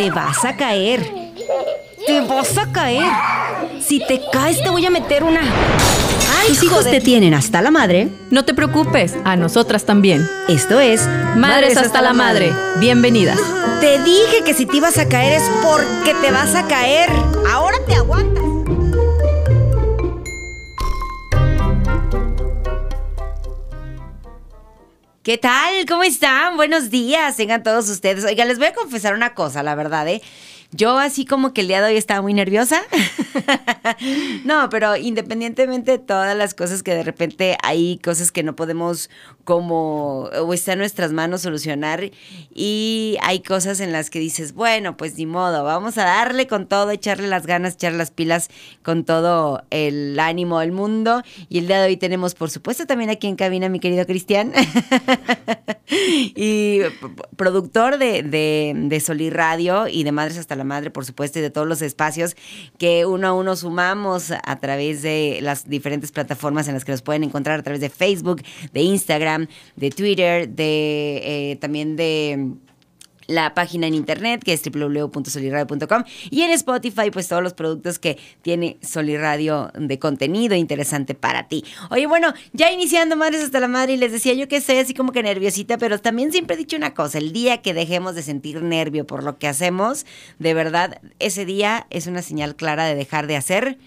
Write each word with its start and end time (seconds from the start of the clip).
te 0.00 0.10
vas 0.10 0.46
a 0.46 0.56
caer. 0.56 1.12
Te 2.06 2.22
vas 2.22 2.56
a 2.56 2.72
caer. 2.72 3.12
Si 3.82 3.98
te 3.98 4.18
caes, 4.32 4.62
te 4.62 4.70
voy 4.70 4.86
a 4.86 4.90
meter 4.90 5.22
una. 5.22 5.40
Ay, 5.42 6.48
Tus 6.48 6.62
hijos 6.62 6.84
te 6.86 7.02
tienen 7.02 7.34
hasta 7.34 7.60
la 7.60 7.70
madre. 7.70 8.08
No 8.30 8.46
te 8.46 8.54
preocupes, 8.54 9.14
a 9.24 9.36
nosotras 9.36 9.84
también. 9.84 10.26
Esto 10.48 10.80
es 10.80 11.06
Madres 11.36 11.76
hasta 11.76 12.00
la 12.00 12.14
madre. 12.14 12.50
Bienvenidas. 12.78 13.38
Te 13.82 14.02
dije 14.02 14.42
que 14.42 14.54
si 14.54 14.64
te 14.64 14.78
ibas 14.78 14.96
a 14.96 15.06
caer 15.06 15.34
es 15.34 15.50
porque 15.62 16.14
te 16.22 16.30
vas 16.30 16.54
a 16.54 16.66
caer. 16.66 17.10
Ahora 17.50 17.76
¿Qué 25.22 25.36
tal? 25.36 25.84
¿Cómo 25.86 26.02
están? 26.02 26.56
Buenos 26.56 26.88
días, 26.88 27.36
tengan 27.36 27.62
todos 27.62 27.90
ustedes. 27.90 28.24
Oiga, 28.24 28.46
les 28.46 28.56
voy 28.56 28.68
a 28.68 28.72
confesar 28.72 29.12
una 29.14 29.34
cosa, 29.34 29.62
la 29.62 29.74
verdad, 29.74 30.08
¿eh? 30.08 30.22
Yo 30.72 30.98
así 30.98 31.24
como 31.24 31.52
que 31.52 31.62
el 31.62 31.68
día 31.68 31.82
de 31.82 31.88
hoy 31.88 31.96
estaba 31.96 32.22
muy 32.22 32.32
nerviosa. 32.32 32.80
no, 34.44 34.68
pero 34.70 34.96
independientemente 34.96 35.92
de 35.92 35.98
todas 35.98 36.36
las 36.36 36.54
cosas 36.54 36.84
que 36.84 36.94
de 36.94 37.02
repente 37.02 37.56
hay 37.64 37.98
cosas 37.98 38.30
que 38.30 38.44
no 38.44 38.54
podemos 38.54 39.10
como 39.44 40.26
o 40.26 40.54
está 40.54 40.74
en 40.74 40.78
nuestras 40.78 41.12
manos 41.12 41.42
solucionar 41.42 42.12
y 42.54 43.16
hay 43.22 43.40
cosas 43.40 43.80
en 43.80 43.90
las 43.90 44.10
que 44.10 44.20
dices, 44.20 44.54
bueno, 44.54 44.96
pues 44.96 45.16
ni 45.18 45.26
modo, 45.26 45.64
vamos 45.64 45.98
a 45.98 46.04
darle 46.04 46.46
con 46.46 46.68
todo, 46.68 46.92
echarle 46.92 47.26
las 47.26 47.46
ganas, 47.46 47.74
echar 47.74 47.94
las 47.94 48.12
pilas 48.12 48.48
con 48.84 49.04
todo 49.04 49.64
el 49.70 50.20
ánimo 50.20 50.60
del 50.60 50.70
mundo. 50.70 51.22
Y 51.48 51.58
el 51.58 51.66
día 51.66 51.80
de 51.80 51.88
hoy 51.88 51.96
tenemos, 51.96 52.36
por 52.36 52.48
supuesto, 52.48 52.86
también 52.86 53.10
aquí 53.10 53.26
en 53.26 53.34
cabina 53.34 53.68
mi 53.68 53.80
querido 53.80 54.06
Cristian 54.06 54.52
y 55.88 56.80
productor 57.34 57.98
de, 57.98 58.22
de, 58.22 58.72
de 58.76 59.00
Solí 59.00 59.30
Radio 59.30 59.88
y 59.88 60.04
de 60.04 60.12
Madres 60.12 60.38
hasta 60.38 60.59
la 60.60 60.64
Madre, 60.64 60.90
por 60.90 61.04
supuesto, 61.04 61.38
y 61.38 61.42
de 61.42 61.50
todos 61.50 61.66
los 61.66 61.82
espacios 61.82 62.36
que 62.78 63.06
uno 63.06 63.26
a 63.28 63.32
uno 63.32 63.56
sumamos 63.56 64.30
a 64.30 64.56
través 64.60 65.02
de 65.02 65.38
las 65.42 65.68
diferentes 65.68 66.12
plataformas 66.12 66.68
en 66.68 66.74
las 66.74 66.84
que 66.84 66.92
nos 66.92 67.02
pueden 67.02 67.24
encontrar, 67.24 67.58
a 67.58 67.62
través 67.62 67.80
de 67.80 67.90
Facebook, 67.90 68.42
de 68.72 68.82
Instagram, 68.82 69.46
de 69.76 69.90
Twitter, 69.90 70.48
de 70.48 71.50
eh, 71.52 71.56
también 71.56 71.96
de 71.96 72.54
la 73.30 73.54
página 73.54 73.86
en 73.86 73.94
internet 73.94 74.42
que 74.44 74.52
es 74.52 74.62
www.soliradio.com 74.62 76.04
y 76.30 76.42
en 76.42 76.50
Spotify 76.50 77.10
pues 77.10 77.28
todos 77.28 77.42
los 77.42 77.54
productos 77.54 77.98
que 77.98 78.18
tiene 78.42 78.78
Soliradio 78.82 79.70
de 79.74 79.98
contenido 79.98 80.54
interesante 80.54 81.14
para 81.14 81.48
ti. 81.48 81.64
Oye, 81.90 82.06
bueno, 82.06 82.32
ya 82.52 82.72
iniciando 82.72 83.16
Madres 83.16 83.42
hasta 83.42 83.60
la 83.60 83.68
Madre 83.68 83.94
y 83.94 83.96
les 83.96 84.12
decía 84.12 84.34
yo 84.34 84.48
que 84.48 84.60
sé 84.60 84.80
así 84.80 84.94
como 84.94 85.12
que 85.12 85.22
nerviosita, 85.22 85.78
pero 85.78 85.98
también 85.98 86.32
siempre 86.32 86.54
he 86.54 86.58
dicho 86.58 86.76
una 86.76 86.94
cosa, 86.94 87.18
el 87.18 87.32
día 87.32 87.62
que 87.62 87.74
dejemos 87.74 88.14
de 88.14 88.22
sentir 88.22 88.62
nervio 88.62 89.06
por 89.06 89.22
lo 89.22 89.38
que 89.38 89.48
hacemos, 89.48 90.06
de 90.38 90.54
verdad, 90.54 91.00
ese 91.18 91.44
día 91.44 91.86
es 91.90 92.06
una 92.06 92.22
señal 92.22 92.56
clara 92.56 92.84
de 92.84 92.94
dejar 92.94 93.26
de 93.26 93.36
hacer 93.36 93.78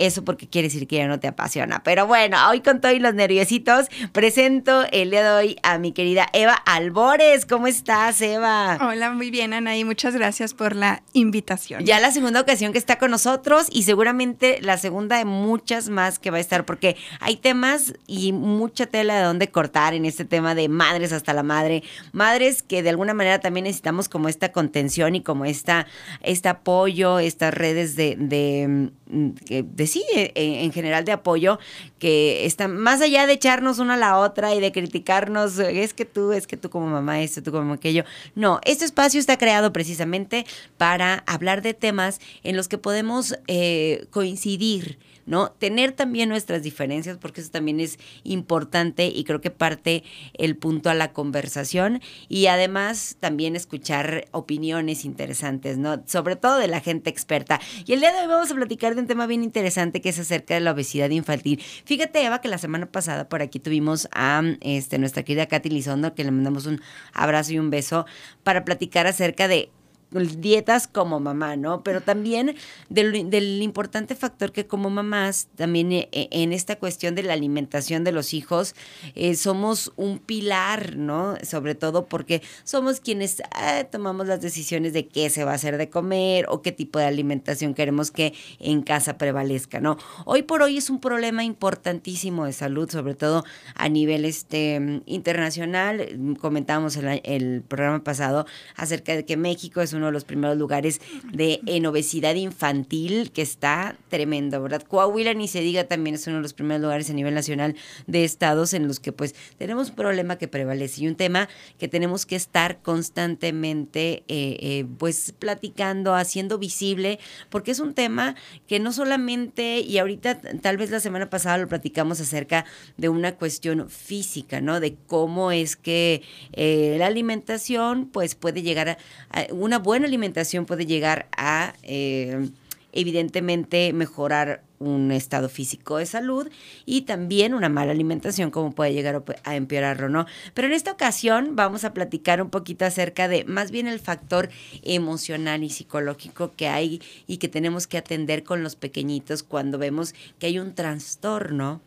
eso 0.00 0.24
porque 0.24 0.48
quiere 0.48 0.68
decir 0.68 0.86
que 0.88 0.96
ya 0.96 1.06
no 1.06 1.20
te 1.20 1.28
apasiona. 1.28 1.82
Pero 1.84 2.06
bueno, 2.06 2.36
hoy 2.48 2.60
con 2.60 2.80
todos 2.80 2.98
los 2.98 3.14
nerviositos, 3.14 3.86
presento 4.12 4.84
el 4.92 5.10
día 5.10 5.22
de 5.22 5.30
hoy 5.30 5.56
a 5.62 5.78
mi 5.78 5.92
querida 5.92 6.26
Eva 6.32 6.54
Albores. 6.54 7.44
¿Cómo 7.44 7.66
estás, 7.66 8.20
Eva? 8.22 8.78
Hola, 8.80 9.10
muy 9.10 9.30
bien, 9.30 9.52
Anaí. 9.52 9.84
Muchas 9.84 10.14
gracias 10.14 10.54
por 10.54 10.74
la 10.74 11.02
invitación. 11.12 11.84
Ya 11.84 12.00
la 12.00 12.12
segunda 12.12 12.40
ocasión 12.40 12.72
que 12.72 12.78
está 12.78 12.98
con 12.98 13.10
nosotros 13.10 13.66
y 13.70 13.82
seguramente 13.82 14.58
la 14.62 14.78
segunda 14.78 15.18
de 15.18 15.26
muchas 15.26 15.90
más 15.90 16.18
que 16.18 16.30
va 16.30 16.38
a 16.38 16.40
estar, 16.40 16.64
porque 16.64 16.96
hay 17.20 17.36
temas 17.36 17.94
y 18.06 18.32
mucha 18.32 18.86
tela 18.86 19.18
de 19.18 19.24
dónde 19.24 19.48
cortar 19.50 19.94
en 19.94 20.06
este 20.06 20.24
tema 20.24 20.54
de 20.54 20.68
madres 20.68 21.12
hasta 21.12 21.34
la 21.34 21.42
madre. 21.42 21.82
Madres 22.12 22.62
que 22.62 22.82
de 22.82 22.88
alguna 22.88 23.12
manera 23.12 23.40
también 23.40 23.64
necesitamos 23.64 24.08
como 24.08 24.28
esta 24.28 24.50
contención 24.50 25.14
y 25.14 25.22
como 25.22 25.44
esta, 25.44 25.86
este 26.22 26.48
apoyo, 26.48 27.18
estas 27.18 27.52
redes 27.52 27.96
de, 27.96 28.16
de, 28.18 28.90
de 29.06 29.89
sí, 29.90 30.04
e, 30.14 30.32
e, 30.34 30.64
en 30.64 30.72
general 30.72 31.04
de 31.04 31.12
apoyo, 31.12 31.58
que 31.98 32.46
están 32.46 32.76
más 32.76 33.00
allá 33.00 33.26
de 33.26 33.34
echarnos 33.34 33.78
una 33.78 33.94
a 33.94 33.96
la 33.96 34.18
otra 34.18 34.54
y 34.54 34.60
de 34.60 34.72
criticarnos, 34.72 35.58
es 35.58 35.94
que 35.94 36.04
tú, 36.04 36.32
es 36.32 36.46
que 36.46 36.56
tú 36.56 36.70
como 36.70 36.86
mamá, 36.86 37.20
esto, 37.20 37.42
tú 37.42 37.52
como 37.52 37.74
aquello. 37.74 38.04
No, 38.34 38.60
este 38.64 38.84
espacio 38.84 39.20
está 39.20 39.36
creado 39.36 39.72
precisamente 39.72 40.46
para 40.78 41.24
hablar 41.26 41.62
de 41.62 41.74
temas 41.74 42.20
en 42.42 42.56
los 42.56 42.68
que 42.68 42.78
podemos 42.78 43.36
eh, 43.46 44.06
coincidir 44.10 44.98
¿no? 45.30 45.52
Tener 45.52 45.92
también 45.92 46.28
nuestras 46.28 46.64
diferencias, 46.64 47.16
porque 47.16 47.40
eso 47.40 47.50
también 47.50 47.78
es 47.78 47.98
importante 48.24 49.06
y 49.06 49.22
creo 49.22 49.40
que 49.40 49.52
parte 49.52 50.02
el 50.34 50.56
punto 50.56 50.90
a 50.90 50.94
la 50.94 51.12
conversación 51.12 52.02
y 52.28 52.46
además 52.46 53.16
también 53.20 53.54
escuchar 53.54 54.26
opiniones 54.32 55.04
interesantes, 55.04 55.78
¿no? 55.78 56.02
Sobre 56.06 56.34
todo 56.34 56.58
de 56.58 56.66
la 56.66 56.80
gente 56.80 57.10
experta. 57.10 57.60
Y 57.86 57.92
el 57.92 58.00
día 58.00 58.12
de 58.12 58.22
hoy 58.22 58.26
vamos 58.26 58.50
a 58.50 58.54
platicar 58.56 58.96
de 58.96 59.02
un 59.02 59.06
tema 59.06 59.28
bien 59.28 59.44
interesante 59.44 60.00
que 60.00 60.08
es 60.08 60.18
acerca 60.18 60.54
de 60.54 60.60
la 60.60 60.72
obesidad 60.72 61.10
infantil. 61.10 61.62
Fíjate, 61.84 62.24
Eva, 62.24 62.40
que 62.40 62.48
la 62.48 62.58
semana 62.58 62.86
pasada 62.86 63.28
por 63.28 63.40
aquí 63.40 63.60
tuvimos 63.60 64.08
a 64.12 64.42
este, 64.62 64.98
nuestra 64.98 65.22
querida 65.22 65.46
Katy 65.46 65.70
Lizondo, 65.70 66.12
que 66.12 66.24
le 66.24 66.32
mandamos 66.32 66.66
un 66.66 66.80
abrazo 67.12 67.52
y 67.52 67.60
un 67.60 67.70
beso 67.70 68.04
para 68.42 68.64
platicar 68.64 69.06
acerca 69.06 69.46
de 69.46 69.70
dietas 70.10 70.88
como 70.88 71.20
mamá, 71.20 71.56
¿no? 71.56 71.82
Pero 71.82 72.00
también 72.00 72.56
del, 72.88 73.62
importante 73.62 74.14
factor 74.14 74.52
que 74.52 74.66
como 74.66 74.90
mamás, 74.90 75.48
también 75.56 75.92
eh, 75.92 76.08
eh, 76.12 76.28
en 76.30 76.52
esta 76.52 76.76
cuestión 76.76 77.14
de 77.14 77.22
la 77.22 77.32
alimentación 77.32 78.04
de 78.04 78.12
los 78.12 78.34
hijos, 78.34 78.74
eh, 79.14 79.34
somos 79.36 79.92
un 79.96 80.18
pilar, 80.18 80.96
¿no? 80.96 81.36
Sobre 81.42 81.74
todo 81.74 82.06
porque 82.06 82.42
somos 82.64 83.00
quienes 83.00 83.42
tomamos 83.90 84.26
las 84.26 84.40
decisiones 84.40 84.92
de 84.92 85.06
qué 85.06 85.30
se 85.30 85.44
va 85.44 85.52
a 85.52 85.54
hacer 85.54 85.78
de 85.78 85.90
comer 85.90 86.46
o 86.48 86.62
qué 86.62 86.72
tipo 86.72 86.98
de 86.98 87.04
alimentación 87.04 87.74
queremos 87.74 88.10
que 88.10 88.34
en 88.58 88.82
casa 88.82 89.18
prevalezca, 89.18 89.80
¿no? 89.80 89.96
Hoy 90.24 90.42
por 90.42 90.62
hoy 90.62 90.78
es 90.78 90.90
un 90.90 91.00
problema 91.00 91.44
importantísimo 91.44 92.46
de 92.46 92.52
salud, 92.52 92.90
sobre 92.90 93.14
todo 93.14 93.44
a 93.74 93.88
nivel 93.88 94.24
este, 94.24 95.02
internacional. 95.06 96.36
Comentábamos 96.40 96.96
el, 96.96 97.20
el 97.24 97.62
programa 97.62 98.02
pasado 98.02 98.46
acerca 98.76 99.14
de 99.14 99.24
que 99.24 99.36
México 99.36 99.80
es 99.80 99.92
un 99.92 99.99
uno 100.00 100.06
de 100.06 100.12
los 100.12 100.24
primeros 100.24 100.56
lugares 100.56 101.00
de 101.32 101.60
en 101.66 101.86
obesidad 101.86 102.34
infantil, 102.34 103.30
que 103.32 103.42
está 103.42 103.96
tremendo, 104.08 104.62
¿verdad? 104.62 104.82
Coahuila, 104.82 105.34
ni 105.34 105.48
se 105.48 105.60
diga, 105.60 105.84
también 105.84 106.16
es 106.16 106.26
uno 106.26 106.36
de 106.36 106.42
los 106.42 106.52
primeros 106.52 106.82
lugares 106.82 107.10
a 107.10 107.12
nivel 107.12 107.34
nacional 107.34 107.76
de 108.06 108.24
estados 108.24 108.74
en 108.74 108.88
los 108.88 109.00
que 109.00 109.12
pues 109.12 109.34
tenemos 109.58 109.90
un 109.90 109.96
problema 109.96 110.38
que 110.38 110.48
prevalece 110.48 111.02
y 111.02 111.08
un 111.08 111.14
tema 111.14 111.48
que 111.78 111.88
tenemos 111.88 112.26
que 112.26 112.36
estar 112.36 112.80
constantemente 112.82 114.24
eh, 114.28 114.56
eh, 114.60 114.86
pues 114.98 115.34
platicando, 115.38 116.14
haciendo 116.14 116.58
visible, 116.58 117.18
porque 117.50 117.72
es 117.72 117.80
un 117.80 117.94
tema 117.94 118.34
que 118.66 118.80
no 118.80 118.92
solamente, 118.92 119.80
y 119.80 119.98
ahorita 119.98 120.40
tal 120.60 120.76
vez 120.76 120.90
la 120.90 121.00
semana 121.00 121.30
pasada 121.30 121.58
lo 121.58 121.68
platicamos 121.68 122.20
acerca 122.20 122.64
de 122.96 123.08
una 123.08 123.36
cuestión 123.36 123.90
física, 123.90 124.60
¿no? 124.60 124.80
De 124.80 124.96
cómo 125.06 125.52
es 125.52 125.76
que 125.76 126.22
eh, 126.52 126.96
la 126.98 127.06
alimentación 127.06 128.06
pues 128.06 128.34
puede 128.34 128.62
llegar 128.62 128.88
a, 128.88 128.98
a 129.30 129.46
una 129.52 129.78
buena 129.78 129.89
buena 129.90 130.06
alimentación 130.06 130.66
puede 130.66 130.86
llegar 130.86 131.26
a, 131.36 131.74
eh, 131.82 132.48
evidentemente, 132.92 133.92
mejorar 133.92 134.62
un 134.78 135.10
estado 135.10 135.48
físico 135.48 135.96
de 135.96 136.06
salud 136.06 136.48
y 136.86 137.00
también 137.00 137.54
una 137.54 137.68
mala 137.68 137.90
alimentación 137.90 138.52
como 138.52 138.70
puede 138.70 138.92
llegar 138.92 139.24
a 139.42 139.56
empeorarlo, 139.56 140.08
¿no? 140.08 140.26
Pero 140.54 140.68
en 140.68 140.74
esta 140.74 140.92
ocasión 140.92 141.56
vamos 141.56 141.82
a 141.82 141.92
platicar 141.92 142.40
un 142.40 142.50
poquito 142.50 142.84
acerca 142.84 143.26
de 143.26 143.44
más 143.46 143.72
bien 143.72 143.88
el 143.88 143.98
factor 143.98 144.48
emocional 144.84 145.64
y 145.64 145.70
psicológico 145.70 146.52
que 146.56 146.68
hay 146.68 147.02
y 147.26 147.38
que 147.38 147.48
tenemos 147.48 147.88
que 147.88 147.98
atender 147.98 148.44
con 148.44 148.62
los 148.62 148.76
pequeñitos 148.76 149.42
cuando 149.42 149.76
vemos 149.76 150.14
que 150.38 150.46
hay 150.46 150.60
un 150.60 150.72
trastorno 150.72 151.80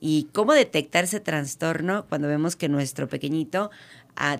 y 0.00 0.28
cómo 0.32 0.52
detectar 0.52 1.02
ese 1.02 1.18
trastorno 1.18 2.06
cuando 2.08 2.28
vemos 2.28 2.54
que 2.54 2.68
nuestro 2.68 3.08
pequeñito 3.08 3.72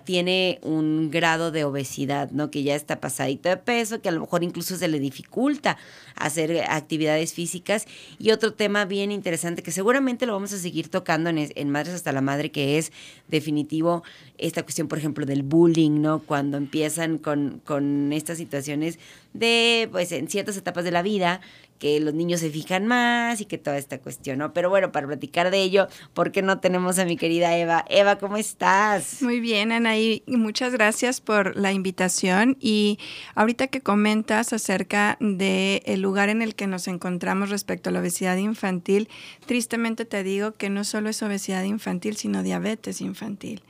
Tiene 0.05 0.59
un 0.63 1.11
grado 1.11 1.53
de 1.53 1.65
obesidad, 1.65 2.31
¿no? 2.33 2.51
Que 2.51 2.65
ya 2.65 2.75
está 2.75 3.01
pasadito 3.01 3.49
de 3.49 3.57
peso, 3.57 4.01
que 4.01 4.09
a 4.09 4.13
lo 4.13 4.21
mejor 4.21 4.43
incluso 4.43 4.77
se 4.77 4.89
le 4.89 4.99
dificulta 4.99 5.77
hacer 6.17 6.65
actividades 6.69 7.33
físicas. 7.33 7.87
Y 8.19 8.33
otro 8.33 8.53
tema 8.53 8.85
bien 8.87 9.13
interesante 9.13 9.63
que 9.63 9.71
seguramente 9.71 10.27
lo 10.27 10.33
vamos 10.33 10.53
a 10.53 10.59
seguir 10.59 10.89
tocando 10.89 11.31
en, 11.31 11.49
en 11.55 11.71
Madres 11.71 11.95
hasta 11.95 12.13
la 12.13 12.21
Madre, 12.21 12.51
que 12.51 12.79
es 12.79 12.93
definitivo 13.29 14.03
esta 14.37 14.63
cuestión, 14.63 14.89
por 14.89 14.99
ejemplo, 14.99 15.27
del 15.27 15.43
bullying, 15.43 16.01
¿no? 16.01 16.21
Cuando 16.21 16.57
empiezan 16.57 17.19
con, 17.19 17.61
con 17.65 18.13
estas 18.13 18.39
situaciones 18.39 18.99
de, 19.33 19.89
pues, 19.93 20.11
en 20.13 20.29
ciertas 20.29 20.57
etapas 20.57 20.85
de 20.85 20.91
la 20.91 21.03
vida, 21.03 21.41
que 21.79 22.01
los 22.01 22.15
niños 22.15 22.41
se 22.41 22.51
fijan 22.51 22.87
más 22.87 23.41
y 23.41 23.45
que 23.45 23.59
toda 23.59 23.79
esta 23.79 23.99
cuestión, 23.99 24.39
¿no? 24.39 24.53
Pero 24.53 24.69
bueno, 24.69 24.93
para 24.93 25.07
platicar 25.07 25.51
de 25.51 25.63
ello, 25.63 25.89
¿por 26.13 26.33
qué 26.33 26.43
no 26.43 26.59
tenemos 26.59 26.99
a 26.99 27.05
mi 27.05 27.17
querida 27.17 27.57
Eva? 27.57 27.85
Eva, 27.89 28.19
¿cómo 28.19 28.37
estás? 28.37 29.23
Muy 29.23 29.41
bien, 29.41 29.68
Anaí, 29.73 30.23
muchas 30.27 30.73
gracias 30.73 31.21
por 31.21 31.57
la 31.57 31.73
invitación 31.73 32.57
y 32.61 32.99
ahorita 33.35 33.69
que 33.69 33.81
comentas 33.81 34.53
acerca 34.53 35.17
del 35.21 35.83
el 35.85 36.01
lugar 36.01 36.29
en 36.29 36.43
el 36.43 36.55
que 36.55 36.67
nos 36.67 36.89
encontramos 36.89 37.51
respecto 37.51 37.91
a 37.91 37.93
la 37.93 38.01
obesidad 38.01 38.37
infantil, 38.37 39.09
tristemente 39.47 40.05
te 40.05 40.23
digo 40.23 40.53
que 40.53 40.71
no 40.71 40.85
solo 40.85 41.09
es 41.09 41.23
obesidad 41.23 41.65
infantil, 41.65 42.17
sino 42.17 42.43
diabetes 42.43 43.01
infantil. 43.01 43.63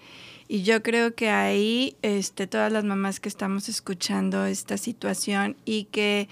Y 0.49 0.63
yo 0.63 0.83
creo 0.83 1.15
que 1.15 1.29
ahí, 1.29 1.97
este, 2.01 2.47
todas 2.47 2.73
las 2.73 2.83
mamás 2.83 3.21
que 3.21 3.29
estamos 3.29 3.69
escuchando 3.69 4.47
esta 4.47 4.79
situación 4.79 5.57
y 5.67 5.85
que 5.85 6.29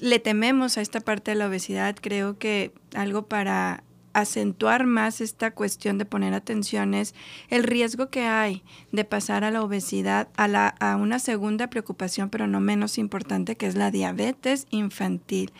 le 0.00 0.18
tememos 0.18 0.78
a 0.78 0.80
esta 0.80 1.00
parte 1.00 1.32
de 1.32 1.36
la 1.36 1.48
obesidad, 1.48 1.94
creo 2.00 2.38
que 2.38 2.72
algo 2.94 3.26
para 3.26 3.84
acentuar 4.20 4.86
más 4.86 5.20
esta 5.20 5.52
cuestión 5.52 5.98
de 5.98 6.04
poner 6.04 6.34
atención 6.34 6.94
es 6.94 7.14
el 7.48 7.64
riesgo 7.64 8.10
que 8.10 8.22
hay 8.22 8.62
de 8.92 9.04
pasar 9.04 9.44
a 9.44 9.50
la 9.50 9.62
obesidad, 9.62 10.28
a, 10.36 10.48
la, 10.48 10.74
una 11.00 11.18
segunda 11.18 11.70
preocupación, 11.70 12.30
pero 12.30 12.46
no 12.46 12.60
menos 12.60 12.98
importante, 12.98 13.56
que 13.56 13.66
es 13.66 13.74
la 13.74 13.90
diabetes 13.90 14.66
infantil. 14.70 15.52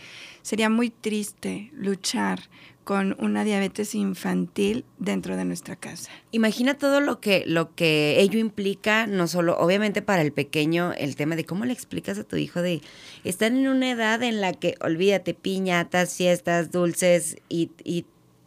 Sería 0.43 0.71
muy 0.71 0.91
triste 0.91 1.71
luchar 1.75 2.41
con 2.85 3.17
una 3.19 3.45
diabetes 3.45 3.95
infantil 3.95 4.87
dentro 4.99 5.37
de 5.37 5.45
nuestra 5.45 5.77
casa. 5.77 6.11
Imagina 6.31 6.73
todo 6.73 7.03
lo 7.03 7.21
que, 7.21 7.45
lo 7.47 7.75
que 7.75 8.19
ello 8.21 8.39
implica, 8.39 9.07
no 9.07 9.29
solo, 9.29 9.59
obviamente 9.59 10.01
para 10.01 10.23
el 10.23 10.33
pequeño, 10.33 10.95
el 10.97 11.15
tema 11.15 11.37
de 11.37 11.45
cómo 11.45 11.67
le 11.67 11.75
explicas 11.75 12.19
a 12.19 12.25
tu 12.25 12.37
hijo 12.37 12.63
de, 12.63 12.81
están 13.25 13.59
en 13.59 13.69
una 13.69 13.91
edad 13.91 14.23
en 14.23 14.41
la 14.41 14.55
que, 14.55 14.75
olvídate, 14.81 15.35
piñatas, 15.35 16.15
fiestas, 16.15 16.71
dulces 16.71 17.37
y 17.51 17.71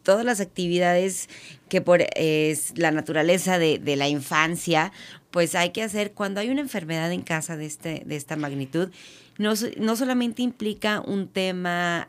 todas 0.03 0.25
las 0.25 0.39
actividades 0.39 1.29
que 1.69 1.81
por 1.81 2.03
es 2.15 2.77
la 2.77 2.91
naturaleza 2.91 3.59
de, 3.59 3.79
de, 3.79 3.95
la 3.95 4.07
infancia, 4.07 4.91
pues 5.31 5.55
hay 5.55 5.69
que 5.71 5.83
hacer 5.83 6.11
cuando 6.11 6.39
hay 6.39 6.49
una 6.49 6.61
enfermedad 6.61 7.11
en 7.11 7.21
casa 7.21 7.57
de, 7.57 7.65
este, 7.65 8.03
de 8.05 8.15
esta 8.15 8.35
magnitud, 8.35 8.89
no, 9.37 9.53
no 9.77 9.95
solamente 9.95 10.41
implica 10.41 11.01
un 11.01 11.27
tema 11.27 12.07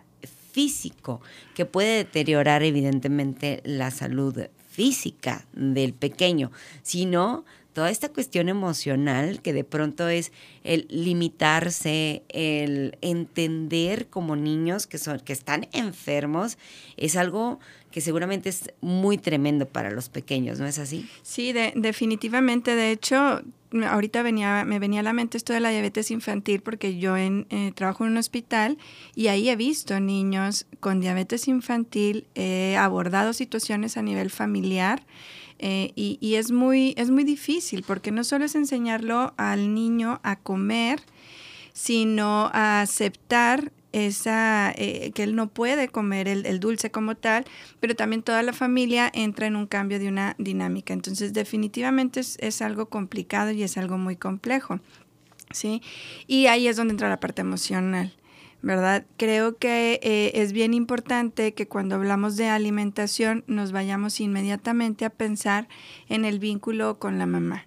físico 0.52 1.20
que 1.54 1.64
puede 1.64 1.96
deteriorar 1.96 2.62
evidentemente 2.62 3.62
la 3.64 3.90
salud 3.90 4.38
física 4.70 5.46
del 5.52 5.94
pequeño, 5.94 6.50
sino 6.82 7.44
toda 7.72 7.90
esta 7.90 8.10
cuestión 8.10 8.48
emocional 8.48 9.40
que 9.40 9.52
de 9.52 9.64
pronto 9.64 10.08
es 10.08 10.32
el 10.62 10.86
limitarse, 10.90 12.22
el 12.28 12.96
entender 13.00 14.08
como 14.08 14.36
niños 14.36 14.86
que 14.86 14.98
son 14.98 15.20
que 15.20 15.32
están 15.32 15.68
enfermos 15.72 16.58
es 16.96 17.16
algo 17.16 17.60
que 17.92 18.00
seguramente 18.00 18.48
es 18.48 18.72
muy 18.80 19.18
tremendo 19.18 19.68
para 19.68 19.90
los 19.90 20.08
pequeños, 20.08 20.58
¿no 20.58 20.66
es 20.66 20.78
así? 20.78 21.06
Sí, 21.22 21.52
de, 21.52 21.72
definitivamente. 21.76 22.74
De 22.74 22.90
hecho, 22.90 23.42
ahorita 23.88 24.22
venía, 24.22 24.64
me 24.64 24.78
venía 24.78 25.00
a 25.00 25.02
la 25.04 25.12
mente 25.12 25.36
esto 25.36 25.52
de 25.52 25.60
la 25.60 25.70
diabetes 25.70 26.10
infantil 26.10 26.60
porque 26.60 26.98
yo 26.98 27.16
en, 27.16 27.46
eh, 27.50 27.72
trabajo 27.74 28.04
en 28.04 28.12
un 28.12 28.18
hospital 28.18 28.78
y 29.14 29.28
ahí 29.28 29.48
he 29.48 29.56
visto 29.56 29.98
niños 30.00 30.66
con 30.80 31.00
diabetes 31.00 31.46
infantil, 31.48 32.26
he 32.34 32.76
abordado 32.76 33.32
situaciones 33.32 33.96
a 33.96 34.02
nivel 34.02 34.30
familiar. 34.30 35.04
Eh, 35.64 35.92
y, 35.94 36.18
y, 36.20 36.34
es, 36.34 36.50
muy, 36.50 36.92
es 36.96 37.10
muy 37.10 37.22
difícil 37.22 37.84
porque 37.86 38.10
no 38.10 38.24
solo 38.24 38.46
es 38.46 38.56
enseñarlo 38.56 39.32
al 39.36 39.74
niño 39.74 40.18
a 40.24 40.34
comer, 40.34 41.00
sino 41.72 42.50
a 42.52 42.80
aceptar 42.80 43.70
esa, 43.92 44.72
eh, 44.76 45.12
que 45.14 45.22
él 45.22 45.34
no 45.34 45.48
puede 45.48 45.88
comer 45.88 46.28
el, 46.28 46.46
el, 46.46 46.60
dulce 46.60 46.90
como 46.90 47.14
tal, 47.14 47.44
pero 47.80 47.94
también 47.94 48.22
toda 48.22 48.42
la 48.42 48.52
familia 48.52 49.10
entra 49.14 49.46
en 49.46 49.56
un 49.56 49.66
cambio 49.66 49.98
de 49.98 50.08
una 50.08 50.34
dinámica. 50.38 50.92
Entonces, 50.94 51.32
definitivamente 51.32 52.20
es, 52.20 52.36
es 52.40 52.62
algo 52.62 52.86
complicado 52.86 53.50
y 53.50 53.62
es 53.62 53.76
algo 53.78 53.98
muy 53.98 54.16
complejo. 54.16 54.80
¿sí? 55.52 55.82
Y 56.26 56.46
ahí 56.46 56.68
es 56.68 56.76
donde 56.76 56.92
entra 56.92 57.08
la 57.08 57.20
parte 57.20 57.42
emocional. 57.42 58.12
¿verdad? 58.62 59.04
Creo 59.16 59.56
que 59.58 59.98
eh, 60.02 60.30
es 60.34 60.52
bien 60.52 60.72
importante 60.72 61.52
que 61.52 61.66
cuando 61.66 61.96
hablamos 61.96 62.36
de 62.36 62.48
alimentación 62.48 63.42
nos 63.48 63.72
vayamos 63.72 64.20
inmediatamente 64.20 65.04
a 65.04 65.10
pensar 65.10 65.68
en 66.08 66.24
el 66.24 66.38
vínculo 66.38 66.98
con 67.00 67.18
la 67.18 67.26
mamá. 67.26 67.66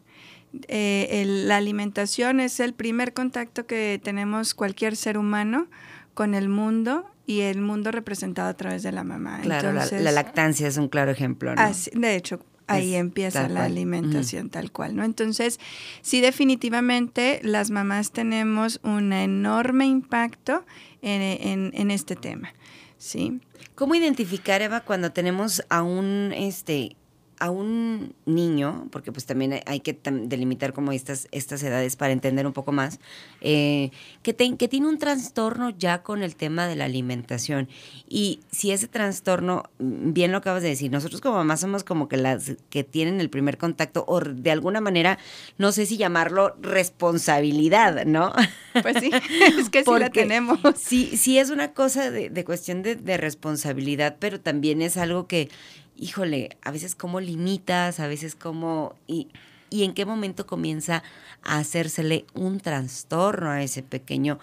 Eh, 0.70 1.22
el, 1.22 1.50
la 1.50 1.58
alimentación 1.58 2.40
es 2.40 2.62
el 2.62 2.74
primer 2.74 3.14
contacto 3.14 3.68
que 3.68 4.00
tenemos 4.02 4.54
cualquier 4.54 4.96
ser 4.96 5.18
humano 5.18 5.68
con 6.16 6.34
el 6.34 6.50
mundo 6.50 7.06
y 7.28 7.42
el 7.42 7.62
mundo 7.62 7.92
representado 7.92 8.50
a 8.50 8.54
través 8.56 8.82
de 8.82 8.92
la 8.92 9.04
mamá. 9.04 9.42
Claro, 9.42 9.70
Entonces, 9.70 10.02
la, 10.02 10.12
la, 10.12 10.24
lactancia 10.24 10.68
es 10.68 10.78
un 10.78 10.90
claro 10.90 11.12
ejemplo. 11.12 11.54
¿no? 11.54 11.62
Así, 11.62 11.92
de 11.94 12.16
hecho, 12.16 12.40
ahí 12.68 12.96
es 12.96 13.00
empieza 13.00 13.44
la 13.44 13.50
cual. 13.50 13.66
alimentación 13.66 14.46
uh 14.46 14.50
-huh. 14.50 14.52
tal 14.52 14.72
cual, 14.72 14.96
¿no? 14.96 15.04
Entonces, 15.04 15.60
sí, 16.02 16.22
definitivamente 16.22 17.40
las 17.44 17.70
mamás 17.70 18.12
tenemos 18.12 18.80
un 18.84 19.14
enorme 19.14 19.86
impacto 19.86 20.66
en, 21.02 21.22
en, 21.22 21.72
en 21.76 21.92
este 21.92 22.16
tema, 22.16 22.54
¿sí? 22.98 23.40
¿Cómo 23.76 23.94
identificar, 23.96 24.62
Eva, 24.62 24.82
cuando 24.82 25.12
tenemos 25.12 25.64
a 25.70 25.84
un, 25.84 26.32
este, 26.36 26.96
a 27.46 27.52
un 27.52 28.16
niño, 28.26 28.88
porque 28.92 29.12
pues 29.12 29.26
también 29.26 29.62
hay 29.66 29.80
que 29.80 29.98
delimitar 30.04 30.74
como 30.74 30.92
estas, 30.92 31.28
estas 31.32 31.62
edades 31.62 31.96
para 31.96 32.12
entender 32.12 32.48
un 32.48 32.54
poco 32.54 32.72
más, 32.72 33.00
eh, 33.42 33.92
que, 34.24 34.34
te, 34.34 34.56
que, 34.58 34.68
tiene 34.68 34.88
un 34.88 34.98
trastorno 34.98 35.70
ya 35.70 36.02
con 36.02 36.24
el 36.24 36.36
tema 36.36 36.68
de 36.68 36.76
la 36.76 36.86
alimentación. 36.86 37.70
Y 38.10 38.40
si 38.52 38.72
ese 38.72 38.88
trastorno, 38.88 39.64
mm, 39.78 40.14
bien 40.14 40.32
lo 40.32 40.40
acabas 40.40 40.64
de 40.64 40.70
decir, 40.70 40.92
nosotros 40.92 41.22
como 41.22 41.36
mamás 41.36 41.60
somos 41.60 41.84
como 41.84 42.08
que 42.08 42.18
las 42.18 42.54
que 42.72 42.84
tienen 42.84 43.22
el 43.22 43.30
primer 43.30 43.60
contacto 43.60 44.06
o 44.08 44.20
de 44.20 44.50
alguna 44.50 44.82
manera, 44.82 45.20
no 45.60 45.72
sé 45.72 45.86
si 45.86 45.98
llamarlo 45.98 46.56
responsabilidad, 46.62 48.06
¿no? 48.06 48.34
Pues 48.82 48.98
sí, 49.00 49.12
es 49.60 49.70
que 49.70 49.84
sí 49.84 49.92
la 50.00 50.10
tenemos. 50.10 50.60
Sí, 50.78 51.16
sí 51.16 51.38
es 51.38 51.52
una 51.52 51.74
cosa 51.74 52.10
de, 52.10 52.32
de 52.32 52.44
cuestión 52.44 52.82
de, 52.82 52.96
de 52.96 53.18
responsabilidad, 53.18 54.18
pero 54.20 54.42
también 54.42 54.82
es 54.82 54.98
algo 54.98 55.28
que 55.28 55.50
híjole, 55.98 56.58
a 56.62 56.72
veces 56.72 56.96
cómo 56.96 57.20
limitas, 57.20 58.00
a 58.00 58.08
veces 58.08 58.36
cómo... 58.36 58.96
Y, 59.08 59.30
y 59.70 59.84
en 59.84 59.94
qué 59.94 60.06
momento 60.06 60.46
comienza 60.46 61.04
a 61.44 61.58
hacérsele 61.58 62.26
un 62.34 62.60
trastorno 62.60 63.50
a 63.50 63.62
ese 63.62 63.84
pequeño, 63.84 64.40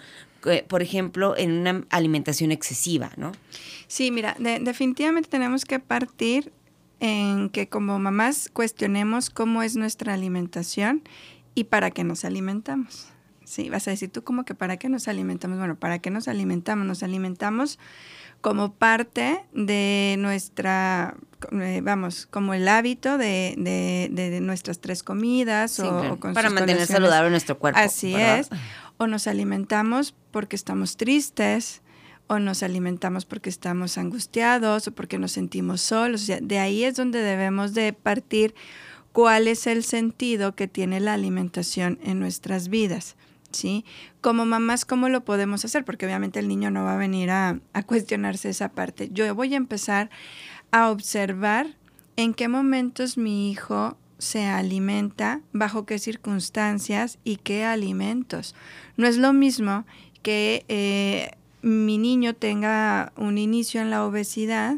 por 0.69 0.83
ejemplo, 0.83 1.37
en 1.37 1.53
una 1.53 1.85
alimentación 1.91 2.53
excesiva, 2.53 3.13
¿no? 3.17 3.33
Sí, 3.87 4.11
mira, 4.11 4.37
de, 4.39 4.59
definitivamente 4.59 5.29
tenemos 5.29 5.65
que 5.65 5.79
partir 5.79 6.53
en 7.01 7.49
que 7.51 7.69
como 7.69 7.99
mamás 7.99 8.51
cuestionemos 8.53 9.31
cómo 9.31 9.63
es 9.63 9.77
nuestra 9.77 10.15
alimentación 10.15 11.03
y 11.55 11.65
para 11.65 11.91
qué 11.91 12.05
nos 12.05 12.25
alimentamos. 12.25 13.09
Sí, 13.45 13.69
vas 13.69 13.87
a 13.89 13.91
decir 13.91 14.11
tú 14.11 14.23
como 14.23 14.45
que 14.45 14.55
para 14.55 14.77
qué 14.77 14.89
nos 14.89 15.09
alimentamos. 15.09 15.59
Bueno, 15.59 15.77
¿para 15.77 15.99
qué 15.99 16.11
nos 16.11 16.29
alimentamos? 16.29 16.87
Nos 16.87 17.03
alimentamos 17.03 17.79
como 18.43 18.75
parte 18.75 19.41
de 19.55 20.17
nuestra, 20.19 21.15
eh, 21.53 21.81
vamos, 21.83 22.27
como 22.27 22.55
el 22.55 22.69
hábito 22.69 23.17
de, 23.17 23.55
de, 23.57 24.11
de 24.13 24.41
nuestras 24.41 24.81
tres 24.81 25.05
comidas 25.05 25.71
sí, 25.71 25.83
o, 25.83 25.91
claro. 25.91 26.15
o, 26.15 26.21
con 26.21 26.35
para 26.35 26.51
mantener 26.51 26.87
saludable 26.87 27.31
nuestro 27.31 27.57
cuerpo. 27.59 27.79
Así 27.81 28.13
¿verdad? 28.13 28.41
es. 28.41 28.51
O 28.99 29.07
nos 29.07 29.29
alimentamos 29.29 30.15
porque 30.33 30.57
estamos 30.57 30.97
tristes, 30.97 31.83
o 32.27 32.41
nos 32.41 32.65
alimentamos 32.65 33.25
porque 33.25 33.49
estamos 33.49 33.97
angustiados, 33.97 34.89
o 34.89 34.93
porque 34.93 35.19
nos 35.19 35.33
sentimos 35.33 35.81
solos. 35.81 36.23
O 36.23 36.27
sea, 36.27 36.39
de 36.43 36.59
ahí 36.59 36.83
es 36.83 36.97
donde 36.97 37.23
debemos 37.23 37.75
de 37.75 37.93
partir 37.93 38.57
cuál 39.13 39.47
es 39.47 39.69
el 39.69 39.85
sentido 39.85 40.57
que 40.57 40.67
tiene 40.67 40.99
la 40.99 41.15
alimentación 41.15 42.01
en 42.03 42.19
nuestras 42.19 42.69
vidas. 42.69 43.15
¿Sí? 43.53 43.85
Como 44.21 44.45
mamás, 44.45 44.85
¿cómo 44.85 45.09
lo 45.09 45.25
podemos 45.25 45.65
hacer? 45.65 45.85
Porque 45.85 46.07
obviamente 46.07 46.39
el 46.39 46.49
niño 46.49 46.71
no 46.71 46.85
va 46.85 46.95
a 46.95 46.99
venir 46.99 47.31
a, 47.31 47.61
a, 47.73 47.83
cuestionarse 47.83 48.49
esa 48.49 48.71
parte. 48.71 49.09
Yo 49.13 49.35
voy 49.35 49.55
a 49.55 49.57
empezar 49.57 50.11
a 50.71 50.91
observar 50.91 51.77
en 52.17 52.35
qué 52.35 52.49
momentos 52.49 53.19
mi 53.19 53.51
hijo 53.51 53.97
se 54.19 54.45
alimenta, 54.47 55.41
bajo 55.53 55.85
qué 55.85 55.99
circunstancias 55.99 57.19
y 57.25 57.37
qué 57.37 57.65
alimentos. 57.65 58.55
No 58.97 59.09
es 59.09 59.17
lo 59.17 59.33
mismo 59.33 59.85
que 60.23 60.65
eh, 60.69 61.33
mi 61.63 61.99
niño 61.99 62.35
tenga 62.35 63.13
un 63.17 63.37
inicio 63.37 63.81
en 63.81 63.91
la 63.91 64.05
obesidad 64.05 64.77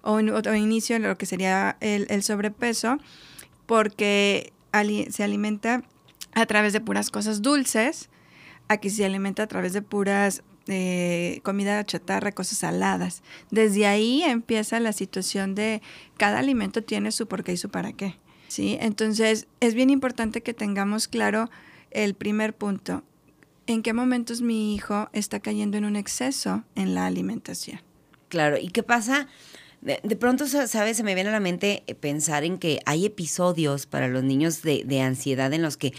o 0.00 0.14
un 0.14 0.56
inicio 0.56 0.96
en 0.96 1.02
lo 1.02 1.18
que 1.18 1.26
sería 1.26 1.76
el, 1.80 2.06
el 2.08 2.22
sobrepeso, 2.22 2.98
porque 3.66 4.54
se 5.10 5.22
alimenta 5.22 5.82
a 6.40 6.46
través 6.46 6.72
de 6.72 6.80
puras 6.80 7.10
cosas 7.10 7.42
dulces, 7.42 8.08
aquí 8.68 8.90
se 8.90 9.04
alimenta 9.04 9.42
a 9.42 9.46
través 9.46 9.72
de 9.72 9.82
puras 9.82 10.42
eh, 10.70 11.40
comida 11.44 11.82
chatarra, 11.84 12.32
cosas 12.32 12.58
saladas. 12.58 13.22
Desde 13.50 13.86
ahí 13.86 14.22
empieza 14.22 14.80
la 14.80 14.92
situación 14.92 15.54
de 15.54 15.80
cada 16.16 16.38
alimento 16.40 16.82
tiene 16.82 17.10
su 17.10 17.26
por 17.26 17.42
qué 17.42 17.54
y 17.54 17.56
su 17.56 17.70
para 17.70 17.92
qué. 17.92 18.16
¿sí? 18.48 18.76
Entonces 18.80 19.46
es 19.60 19.74
bien 19.74 19.90
importante 19.90 20.42
que 20.42 20.54
tengamos 20.54 21.08
claro 21.08 21.50
el 21.90 22.14
primer 22.14 22.54
punto. 22.54 23.02
¿En 23.66 23.82
qué 23.82 23.92
momentos 23.92 24.40
mi 24.40 24.74
hijo 24.74 25.08
está 25.12 25.40
cayendo 25.40 25.76
en 25.78 25.84
un 25.84 25.96
exceso 25.96 26.64
en 26.74 26.94
la 26.94 27.06
alimentación? 27.06 27.80
Claro, 28.28 28.58
¿y 28.58 28.68
qué 28.68 28.82
pasa? 28.82 29.26
De, 29.80 30.00
de, 30.02 30.16
pronto, 30.16 30.46
¿sabes? 30.46 30.96
Se 30.96 31.02
me 31.02 31.14
viene 31.14 31.30
a 31.30 31.32
la 31.32 31.40
mente 31.40 31.84
pensar 32.00 32.44
en 32.44 32.58
que 32.58 32.80
hay 32.84 33.06
episodios 33.06 33.86
para 33.86 34.08
los 34.08 34.24
niños 34.24 34.62
de, 34.62 34.84
de 34.84 35.00
ansiedad 35.00 35.52
en 35.52 35.62
los 35.62 35.76
que 35.76 35.92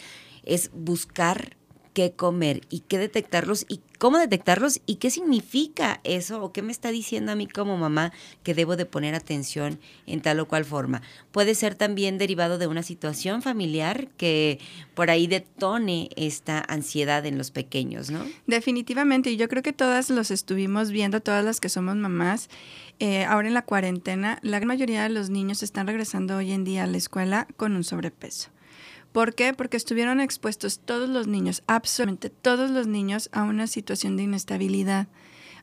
es 0.50 0.72
buscar 0.74 1.56
qué 1.94 2.13
comer 2.13 2.62
y 2.70 2.82
qué 2.82 2.98
detectarlos 2.98 3.65
y 3.68 3.82
cómo 3.98 4.20
detectarlos 4.20 4.79
y 4.86 4.96
qué 4.96 5.10
significa 5.10 6.00
eso 6.03 6.41
o 6.41 6.53
qué 6.53 6.62
me 6.62 6.72
está 6.72 6.91
diciendo 6.91 7.32
a 7.32 7.36
mí 7.36 7.48
como 7.48 7.77
mamá 7.77 8.13
que 8.44 8.53
debo 8.53 8.77
de 8.77 8.86
poner 8.86 9.15
atención 9.15 9.79
en 10.06 10.22
tal 10.22 10.39
o 10.39 10.48
cual 10.48 10.65
forma. 10.65 11.01
Puede 11.32 11.56
ser 11.56 11.75
también 11.75 12.18
derivado 12.18 12.58
de 12.58 12.68
una 12.68 12.84
situación 12.84 13.41
familiar 13.41 14.08
que 14.18 14.60
por 14.94 15.10
ahí 15.10 15.27
detone 15.27 16.10
esta 16.15 16.63
ansiedad 16.68 17.25
en 17.25 17.38
los 17.38 17.51
pequeños, 17.51 18.10
¿no? 18.10 18.25
Definitivamente, 18.48 19.32
y 19.32 19.38
yo 19.38 19.50
creo 19.50 19.63
que 19.63 19.74
todas 19.74 20.10
los 20.10 20.32
estuvimos 20.32 20.91
viendo, 20.91 21.22
todas 21.22 21.44
las 21.44 21.60
que 21.60 21.70
somos 21.70 21.96
mamás, 21.96 22.50
eh, 23.00 23.25
ahora 23.25 23.48
en 23.48 23.53
la 23.53 23.65
cuarentena, 23.65 24.39
la 24.41 24.60
gran 24.60 24.68
mayoría 24.70 25.03
de 25.03 25.10
los 25.10 25.29
niños 25.29 25.63
están 25.63 25.88
regresando 25.88 26.38
hoy 26.38 26.51
en 26.51 26.63
día 26.63 26.84
a 26.84 26.88
la 26.88 26.98
escuela 26.98 27.48
con 27.58 27.75
un 27.75 27.84
sobrepeso. 27.84 28.51
¿Por 29.11 29.33
qué? 29.33 29.53
Porque 29.53 29.77
estuvieron 29.77 30.19
expuestos 30.21 30.79
todos 30.79 31.09
los 31.09 31.27
niños, 31.27 31.63
absolutamente 31.67 32.29
todos 32.29 32.69
los 32.69 32.87
niños, 32.87 33.29
a 33.31 33.43
una 33.43 33.67
situación 33.67 34.17
de 34.17 34.23
inestabilidad, 34.23 35.07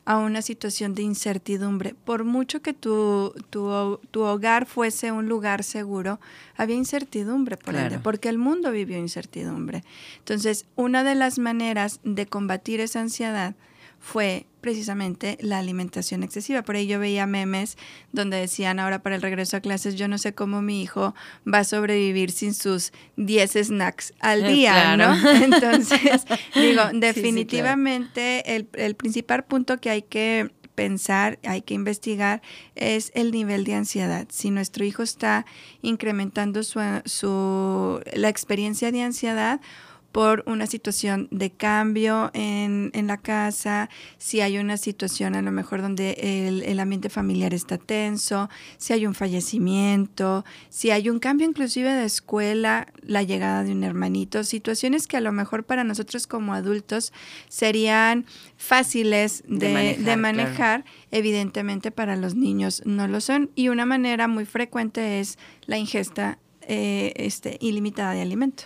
a 0.03 0.17
una 0.17 0.41
situación 0.41 0.93
de 0.95 1.01
incertidumbre. 1.03 1.95
Por 2.05 2.23
mucho 2.23 2.61
que 2.61 2.73
tu, 2.73 3.33
tu, 3.49 3.99
tu 4.11 4.21
hogar 4.21 4.65
fuese 4.65 5.11
un 5.11 5.27
lugar 5.27 5.63
seguro, 5.63 6.19
había 6.55 6.75
incertidumbre 6.75 7.57
por 7.57 7.73
Claro. 7.73 7.87
ende, 7.95 7.99
porque 7.99 8.29
el 8.29 8.37
mundo 8.37 8.71
vivió 8.71 8.97
incertidumbre. 8.97 9.83
Entonces, 10.19 10.65
una 10.75 11.03
de 11.03 11.15
las 11.15 11.39
maneras 11.39 11.99
de 12.03 12.25
combatir 12.25 12.79
esa 12.81 12.99
ansiedad 13.01 13.55
fue 13.99 14.45
precisamente 14.67 15.37
la 15.39 15.59
alimentación 15.59 16.23
excesiva. 16.23 16.61
Por 16.61 16.75
ahí 16.75 16.87
yo 16.87 16.99
veía 16.99 17.25
memes 17.25 17.77
donde 18.11 18.35
decían 18.35 18.81
ahora 18.81 19.01
para 19.01 19.15
el 19.15 19.21
regreso 19.21 19.55
a 19.55 19.61
clases, 19.61 19.95
yo 19.95 20.09
no 20.09 20.17
sé 20.17 20.33
cómo 20.33 20.61
mi 20.61 20.81
hijo 20.81 21.15
va 21.45 21.59
a 21.59 21.63
sobrevivir 21.63 22.31
sin 22.31 22.53
sus 22.53 22.91
10 23.15 23.53
snacks 23.63 24.13
al 24.19 24.43
Eh, 24.43 24.51
día, 24.51 24.73
claro. 24.73 25.15
¿no? 25.15 25.29
Entonces, 25.45 26.25
digo, 26.53 26.81
sí, 26.91 26.99
definitivamente 26.99 28.57
el, 28.57 28.67
el 28.73 28.95
principal 28.95 29.45
punto 29.45 29.77
que 29.77 29.89
hay 29.89 30.01
que 30.01 30.51
pensar, 30.75 31.39
hay 31.43 31.61
que 31.61 31.73
investigar, 31.73 32.41
es 32.75 33.13
el 33.15 33.31
nivel 33.31 33.63
de 33.63 33.73
ansiedad. 33.73 34.27
Si 34.29 34.51
nuestro 34.51 34.83
hijo 34.83 35.01
está 35.01 35.45
incrementando 35.81 36.61
su, 36.63 36.81
su, 37.05 38.01
la 38.13 38.27
experiencia 38.27 38.91
de 38.91 39.01
ansiedad 39.01 39.61
por 40.17 40.43
una 40.47 40.65
situación 40.65 41.27
de 41.29 41.51
cambio 41.51 42.31
en, 42.33 42.89
en 42.95 43.05
la 43.05 43.17
casa, 43.17 43.87
si 44.17 44.41
hay 44.41 44.57
una 44.57 44.75
situación 44.77 45.35
a 45.35 45.43
lo 45.43 45.51
mejor 45.51 45.83
donde 45.83 46.47
el, 46.47 46.63
el 46.63 46.79
ambiente 46.79 47.11
familiar 47.11 47.53
está 47.53 47.77
tenso, 47.77 48.49
si 48.79 48.93
hay 48.93 49.05
un 49.05 49.13
fallecimiento, 49.13 50.43
si 50.69 50.89
hay 50.89 51.11
un 51.11 51.19
cambio 51.19 51.47
inclusive 51.47 51.93
de 51.93 52.05
escuela, 52.05 52.87
la 53.03 53.21
llegada 53.21 53.63
de 53.63 53.73
un 53.73 53.83
hermanito, 53.83 54.43
situaciones 54.43 55.05
que 55.05 55.17
a 55.17 55.21
lo 55.21 55.31
mejor 55.31 55.65
para 55.65 55.83
nosotros 55.83 56.25
como 56.25 56.55
adultos 56.55 57.13
serían 57.47 58.25
fáciles 58.57 59.43
De 59.47 59.67
de, 59.67 59.71
manejar, 59.71 59.97
de 59.97 60.03
claro. 60.03 60.21
manejar, 60.21 60.85
evidentemente 61.11 61.91
para 61.91 62.15
los 62.15 62.33
niños 62.33 62.81
no 62.85 63.07
lo 63.07 63.21
son. 63.21 63.51
Y 63.53 63.69
una 63.69 63.85
manera 63.85 64.27
muy 64.27 64.45
frecuente 64.45 65.19
es 65.19 65.37
la 65.67 65.77
ingesta 65.77 66.39
eh, 66.69 67.13
este, 67.17 67.59
ilimitada 67.61 68.13
de 68.13 68.23
alimento. 68.23 68.63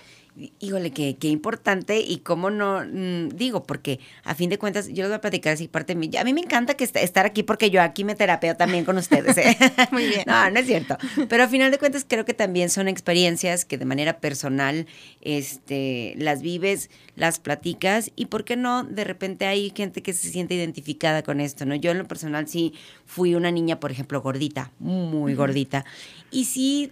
Híjole, 0.60 0.92
qué, 0.92 1.18
qué 1.18 1.28
importante 1.28 2.00
y 2.00 2.18
cómo 2.20 2.50
no, 2.50 2.82
mm, 2.86 3.30
digo, 3.36 3.64
porque 3.64 4.00
a 4.24 4.34
fin 4.36 4.50
de 4.50 4.58
cuentas, 4.58 4.88
yo 4.88 5.04
les 5.04 5.08
voy 5.08 5.16
a 5.16 5.22
platicar 5.22 5.54
así 5.54 5.68
parte 5.68 5.94
de 5.94 6.00
mí. 6.00 6.10
A 6.18 6.24
mí 6.24 6.34
me 6.34 6.42
encanta 6.42 6.74
que 6.76 6.84
est- 6.84 6.96
estar 6.98 7.26
aquí 7.26 7.44
porque 7.44 7.70
yo 7.70 7.82
aquí 7.82 8.04
me 8.04 8.16
terapeo 8.16 8.56
también 8.56 8.86
con 8.86 8.98
ustedes. 8.98 9.38
¿eh? 9.38 9.58
Muy 9.92 10.08
bien. 10.08 10.24
No, 10.26 10.50
no 10.50 10.60
es 10.60 10.66
cierto. 10.66 10.98
Pero 11.30 11.44
a 11.44 11.48
final 11.48 11.72
de 11.72 11.78
cuentas 11.78 12.06
creo 12.08 12.26
que 12.26 12.34
también 12.34 12.70
son 12.70 12.88
experiencias 12.88 13.66
que 13.66 13.78
de 13.78 13.86
manera 13.86 14.20
personal 14.20 14.88
este, 15.22 16.14
las 16.18 16.42
vives, 16.42 16.90
las 17.16 17.40
platicas 17.40 18.12
y 18.16 18.26
por 18.28 18.44
qué 18.44 18.56
no, 18.58 18.84
de 18.84 19.04
repente 19.04 19.46
hay 19.46 19.72
gente 19.76 20.02
que 20.02 20.14
se 20.14 20.30
siente 20.30 20.56
identificada 20.56 21.24
con 21.24 21.40
esto, 21.40 21.66
¿no? 21.66 21.76
Yo 21.76 21.92
en 21.92 21.98
lo 22.00 22.08
personal 22.08 22.48
sí 22.48 22.74
fui 23.06 23.36
una 23.36 23.52
niña, 23.52 23.80
por 23.80 23.92
ejemplo, 23.92 24.22
gordita, 24.22 24.72
muy 24.80 25.34
gordita. 25.36 25.86
Y 26.32 26.46
sí, 26.46 26.92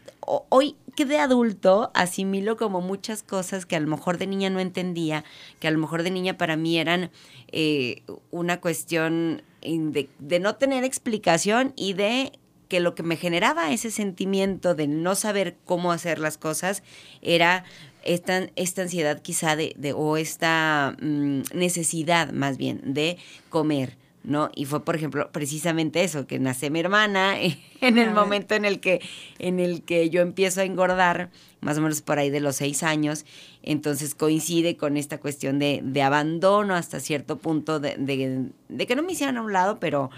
hoy 0.49 0.75
que 0.95 1.05
de 1.05 1.19
adulto 1.19 1.91
asimilo 1.93 2.57
como 2.57 2.81
muchas 2.81 3.23
cosas 3.23 3.65
que 3.65 3.75
a 3.75 3.79
lo 3.79 3.87
mejor 3.87 4.17
de 4.17 4.27
niña 4.27 4.49
no 4.49 4.59
entendía, 4.59 5.23
que 5.59 5.67
a 5.67 5.71
lo 5.71 5.79
mejor 5.79 6.03
de 6.03 6.11
niña 6.11 6.37
para 6.37 6.55
mí 6.55 6.77
eran 6.77 7.11
eh, 7.51 8.03
una 8.31 8.59
cuestión 8.61 9.41
de, 9.61 10.09
de 10.19 10.39
no 10.39 10.55
tener 10.55 10.83
explicación 10.83 11.73
y 11.75 11.93
de 11.93 12.31
que 12.69 12.79
lo 12.79 12.93
que 12.95 13.03
me 13.03 13.17
generaba 13.17 13.71
ese 13.71 13.89
sentimiento 13.91 14.75
de 14.75 14.87
no 14.87 15.15
saber 15.15 15.55
cómo 15.65 15.91
hacer 15.91 16.19
las 16.19 16.37
cosas 16.37 16.83
era 17.21 17.63
esta, 18.03 18.47
esta 18.55 18.83
ansiedad 18.83 19.21
quizá 19.21 19.55
de, 19.55 19.73
de- 19.75 19.93
o 19.93 20.17
esta 20.17 20.95
mm, 21.01 21.41
necesidad 21.53 22.31
más 22.31 22.57
bien 22.57 22.79
de 22.93 23.17
comer. 23.49 23.97
¿No? 24.23 24.49
Y 24.55 24.65
fue, 24.65 24.83
por 24.83 24.95
ejemplo, 24.95 25.29
precisamente 25.31 26.03
eso, 26.03 26.27
que 26.27 26.39
nace 26.39 26.69
mi 26.69 26.79
hermana 26.79 27.35
en 27.81 27.97
el 27.97 28.11
momento 28.11 28.55
en 28.55 28.65
el 28.65 28.79
que, 28.79 29.01
en 29.39 29.59
el 29.59 29.81
que 29.83 30.09
yo 30.09 30.21
empiezo 30.21 30.61
a 30.61 30.65
engordar, 30.65 31.29
más 31.61 31.77
o 31.77 31.81
menos 31.81 32.01
por 32.01 32.19
ahí 32.19 32.29
de 32.29 32.39
los 32.39 32.55
seis 32.57 32.83
años, 32.83 33.25
entonces 33.63 34.15
coincide 34.15 34.77
con 34.77 34.97
esta 34.97 35.19
cuestión 35.19 35.59
de, 35.59 35.81
de 35.83 36.01
abandono 36.01 36.73
hasta 36.75 36.99
cierto 36.99 37.37
punto, 37.37 37.79
de, 37.79 37.95
de- 37.97 38.45
de 38.69 38.87
que 38.87 38.95
no 38.95 39.03
me 39.03 39.11
hicieran 39.13 39.37
a 39.37 39.41
un 39.41 39.51
lado, 39.53 39.79
pero 39.79 40.09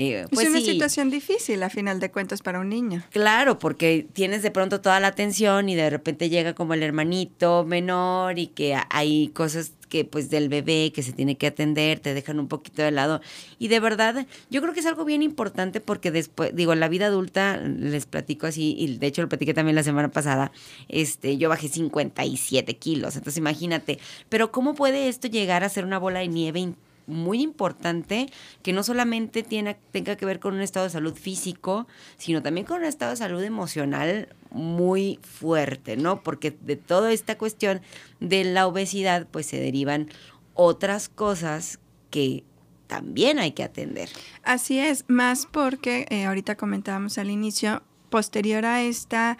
eh, 0.00 0.26
pues 0.30 0.46
es 0.46 0.50
una 0.50 0.60
sí. 0.60 0.66
situación 0.66 1.10
difícil 1.10 1.60
a 1.64 1.70
final 1.70 1.98
de 1.98 2.08
cuentas 2.12 2.40
para 2.40 2.60
un 2.60 2.68
niño. 2.68 3.02
Claro, 3.10 3.58
porque 3.58 4.06
tienes 4.12 4.44
de 4.44 4.52
pronto 4.52 4.80
toda 4.80 5.00
la 5.00 5.08
atención 5.08 5.68
y 5.68 5.74
de 5.74 5.90
repente 5.90 6.30
llega 6.30 6.54
como 6.54 6.74
el 6.74 6.84
hermanito 6.84 7.64
menor 7.64 8.38
y 8.38 8.46
que 8.46 8.78
hay 8.90 9.26
cosas 9.34 9.72
que 9.88 10.04
pues 10.04 10.30
del 10.30 10.48
bebé 10.48 10.92
que 10.94 11.02
se 11.02 11.12
tiene 11.12 11.36
que 11.36 11.48
atender, 11.48 11.98
te 11.98 12.14
dejan 12.14 12.38
un 12.38 12.46
poquito 12.46 12.82
de 12.82 12.92
lado. 12.92 13.20
Y 13.58 13.66
de 13.66 13.80
verdad, 13.80 14.24
yo 14.50 14.62
creo 14.62 14.72
que 14.72 14.78
es 14.78 14.86
algo 14.86 15.04
bien 15.04 15.24
importante 15.24 15.80
porque 15.80 16.12
después, 16.12 16.54
digo, 16.54 16.72
en 16.72 16.78
la 16.78 16.88
vida 16.88 17.06
adulta, 17.06 17.56
les 17.56 18.06
platico 18.06 18.46
así, 18.46 18.76
y 18.78 18.98
de 18.98 19.06
hecho 19.08 19.22
lo 19.22 19.28
platiqué 19.28 19.52
también 19.52 19.74
la 19.74 19.82
semana 19.82 20.12
pasada, 20.12 20.52
este, 20.88 21.38
yo 21.38 21.48
bajé 21.48 21.66
57 21.66 22.76
kilos, 22.76 23.16
entonces 23.16 23.38
imagínate, 23.38 23.98
pero 24.28 24.52
¿cómo 24.52 24.74
puede 24.74 25.08
esto 25.08 25.26
llegar 25.26 25.64
a 25.64 25.68
ser 25.68 25.84
una 25.84 25.98
bola 25.98 26.20
de 26.20 26.28
nieve 26.28 26.60
muy 27.08 27.42
importante 27.42 28.30
que 28.62 28.72
no 28.72 28.82
solamente 28.84 29.42
tiene, 29.42 29.76
tenga 29.90 30.16
que 30.16 30.26
ver 30.26 30.38
con 30.38 30.54
un 30.54 30.60
estado 30.60 30.84
de 30.84 30.90
salud 30.90 31.14
físico, 31.14 31.88
sino 32.18 32.42
también 32.42 32.66
con 32.66 32.78
un 32.78 32.84
estado 32.84 33.10
de 33.10 33.16
salud 33.16 33.42
emocional 33.42 34.28
muy 34.50 35.18
fuerte, 35.22 35.96
¿no? 35.96 36.22
Porque 36.22 36.56
de 36.60 36.76
toda 36.76 37.12
esta 37.12 37.36
cuestión 37.36 37.80
de 38.20 38.44
la 38.44 38.66
obesidad, 38.66 39.26
pues 39.30 39.46
se 39.46 39.58
derivan 39.58 40.08
otras 40.54 41.08
cosas 41.08 41.80
que 42.10 42.44
también 42.86 43.38
hay 43.38 43.52
que 43.52 43.62
atender. 43.62 44.08
Así 44.42 44.78
es, 44.78 45.04
más 45.08 45.46
porque 45.46 46.06
eh, 46.10 46.24
ahorita 46.24 46.56
comentábamos 46.56 47.18
al 47.18 47.30
inicio, 47.30 47.82
posterior 48.10 48.64
a 48.64 48.82
esta 48.82 49.38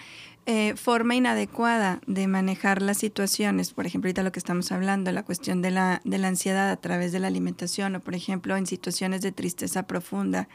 eh, 0.51 0.77
forma 0.77 1.15
inadecuada 1.15 2.01
de 2.07 2.27
manejar 2.27 2.81
las 2.81 2.97
situaciones, 2.97 3.75
por 3.75 3.85
ejemplo, 3.85 4.09
ahorita 4.09 4.23
lo 4.23 4.33
que 4.33 4.39
estamos 4.39 4.73
hablando, 4.73 5.13
la 5.13 5.23
cuestión 5.23 5.61
de 5.61 5.71
la, 5.71 6.01
de 6.07 6.17
la 6.17 6.29
ansiedad 6.29 6.71
a 6.71 6.77
través 6.79 7.13
de 7.13 7.21
la 7.21 7.27
alimentación 7.27 7.97
o, 7.97 8.01
por 8.01 8.15
ejemplo, 8.15 8.57
en 8.57 8.67
situaciones 8.67 9.21
de 9.21 9.31
tristeza 9.31 9.83
profunda, 9.83 10.49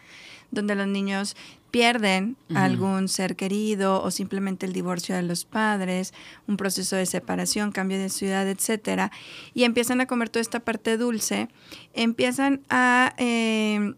donde 0.49 0.73
los 0.73 0.87
niños 0.87 1.35
pierden 1.69 2.37
algún 2.55 3.07
ser 3.07 3.35
querido 3.35 4.01
o 4.01 4.09
simplemente 4.09 4.65
el 4.65 4.73
divorcio 4.73 5.15
de 5.15 5.21
los 5.21 5.45
padres, 5.45 6.15
un 6.47 6.57
proceso 6.57 6.95
de 6.95 7.05
separación, 7.05 7.71
cambio 7.71 7.99
de 7.99 8.09
ciudad, 8.09 8.49
etcétera, 8.49 9.11
y 9.53 9.63
empiezan 9.63 10.01
a 10.01 10.07
comer 10.07 10.29
toda 10.29 10.41
esta 10.41 10.59
parte 10.61 10.97
dulce, 10.97 11.49
empiezan 11.93 12.61
a 12.67 13.13
eh, 13.19 13.93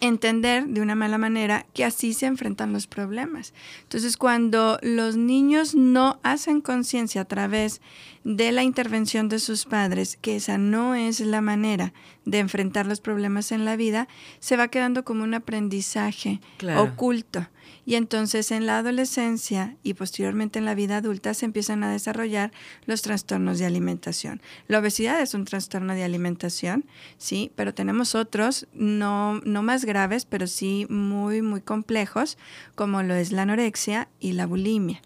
entender 0.00 0.66
de 0.66 0.80
una 0.80 0.94
mala 0.94 1.18
manera 1.18 1.66
que 1.72 1.84
así 1.84 2.12
se 2.12 2.26
enfrentan 2.26 2.72
los 2.72 2.86
problemas. 2.86 3.54
Entonces, 3.82 4.16
cuando 4.16 4.78
los 4.82 5.16
niños 5.16 5.74
no 5.74 6.20
hacen 6.22 6.60
conciencia 6.60 7.22
a 7.22 7.24
través 7.24 7.80
de 8.24 8.52
la 8.52 8.62
intervención 8.62 9.28
de 9.28 9.38
sus 9.38 9.64
padres, 9.64 10.18
que 10.20 10.36
esa 10.36 10.58
no 10.58 10.94
es 10.94 11.20
la 11.20 11.40
manera 11.40 11.92
de 12.24 12.40
enfrentar 12.40 12.86
los 12.86 13.00
problemas 13.00 13.52
en 13.52 13.64
la 13.64 13.76
vida, 13.76 14.08
se 14.40 14.56
va 14.56 14.68
quedando 14.68 15.04
como 15.04 15.24
un 15.24 15.34
aprendizaje 15.34 16.40
Claro. 16.58 16.82
oculto. 16.82 17.46
Y 17.86 17.94
entonces 17.94 18.50
en 18.50 18.66
la 18.66 18.78
adolescencia 18.78 19.76
y 19.84 19.94
posteriormente 19.94 20.58
en 20.58 20.64
la 20.64 20.74
vida 20.74 20.96
adulta 20.96 21.32
se 21.34 21.46
empiezan 21.46 21.84
a 21.84 21.90
desarrollar 21.90 22.50
los 22.84 23.00
trastornos 23.00 23.60
de 23.60 23.64
alimentación. 23.64 24.42
La 24.66 24.80
obesidad 24.80 25.22
es 25.22 25.34
un 25.34 25.44
trastorno 25.44 25.94
de 25.94 26.02
alimentación, 26.02 26.84
sí, 27.16 27.52
pero 27.54 27.72
tenemos 27.74 28.16
otros 28.16 28.66
no, 28.74 29.40
no 29.44 29.62
más 29.62 29.84
graves, 29.84 30.24
pero 30.24 30.48
sí 30.48 30.86
muy, 30.90 31.42
muy 31.42 31.60
complejos, 31.60 32.38
como 32.74 33.04
lo 33.04 33.14
es 33.14 33.30
la 33.30 33.42
anorexia 33.42 34.08
y 34.18 34.32
la 34.32 34.46
bulimia. 34.46 35.00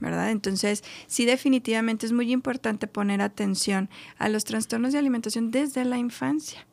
¿verdad? 0.00 0.30
Entonces, 0.30 0.82
sí 1.06 1.26
definitivamente 1.26 2.06
es 2.06 2.12
muy 2.12 2.32
importante 2.32 2.88
poner 2.88 3.22
atención 3.22 3.88
a 4.18 4.28
los 4.28 4.44
trastornos 4.44 4.92
de 4.92 4.98
alimentación 4.98 5.52
desde 5.52 5.84
la 5.84 5.98
infancia. 5.98 6.66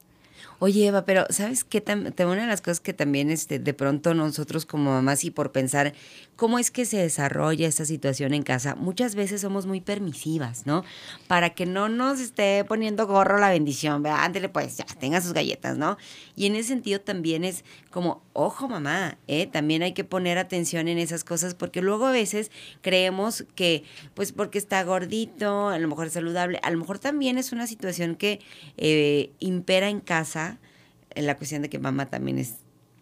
Oye, 0.62 0.88
Eva, 0.88 1.06
pero 1.06 1.26
¿sabes 1.30 1.64
qué? 1.64 1.82
Una 2.20 2.42
de 2.42 2.48
las 2.48 2.60
cosas 2.60 2.82
que 2.82 2.94
también 2.94 3.32
este, 3.32 3.60
de 3.60 3.74
pronto 3.74 4.14
nosotros 4.14 4.66
como 4.66 4.92
mamás 4.92 5.24
y 5.24 5.32
por 5.32 5.54
pensar 5.54 5.94
cómo 6.40 6.58
es 6.58 6.72
que 6.72 6.86
se 6.86 6.96
desarrolla 6.96 7.68
esta 7.68 7.84
situación 7.84 8.34
en 8.34 8.44
casa, 8.44 8.74
muchas 8.76 9.14
veces 9.14 9.42
somos 9.42 9.66
muy 9.66 9.82
permisivas, 9.82 10.66
¿no? 10.66 10.86
Para 11.28 11.50
que 11.50 11.66
no 11.66 11.90
nos 11.90 12.22
esté 12.22 12.64
poniendo 12.64 13.06
gorro 13.08 13.40
la 13.40 13.50
bendición, 13.50 14.02
¿verdad? 14.04 14.24
Ándele 14.24 14.48
pues, 14.48 14.78
ya, 14.78 14.86
tenga 14.86 15.20
sus 15.20 15.34
galletas, 15.34 15.78
¿no? 15.78 15.98
Y 16.38 16.46
en 16.46 16.56
ese 16.56 16.70
sentido 16.70 17.02
también 17.02 17.44
es 17.44 17.66
como, 17.92 18.24
ojo 18.32 18.70
mamá, 18.70 19.18
¿eh? 19.28 19.48
También 19.48 19.84
hay 19.84 19.92
que 19.92 20.06
poner 20.06 20.38
atención 20.38 20.88
en 20.88 20.98
esas 20.98 21.26
cosas 21.26 21.56
porque 21.56 21.82
luego 21.82 22.06
a 22.06 22.14
veces 22.14 22.52
creemos 22.80 23.44
que, 23.56 23.84
pues 24.14 24.32
porque 24.32 24.60
está 24.60 24.82
gordito, 24.84 25.68
a 25.68 25.78
lo 25.78 25.90
mejor 25.90 26.08
es 26.08 26.14
saludable, 26.14 26.62
a 26.64 26.72
lo 26.72 26.78
mejor 26.78 27.00
también 27.00 27.38
es 27.38 27.52
una 27.52 27.68
situación 27.68 28.16
que 28.16 28.40
eh, 28.78 29.34
impera 29.40 29.90
en 29.90 30.00
casa 30.00 30.58
en 31.16 31.26
la 31.26 31.36
cuestión 31.36 31.64
de 31.64 31.70
que 31.70 31.80
mamá 31.80 32.06
también 32.10 32.38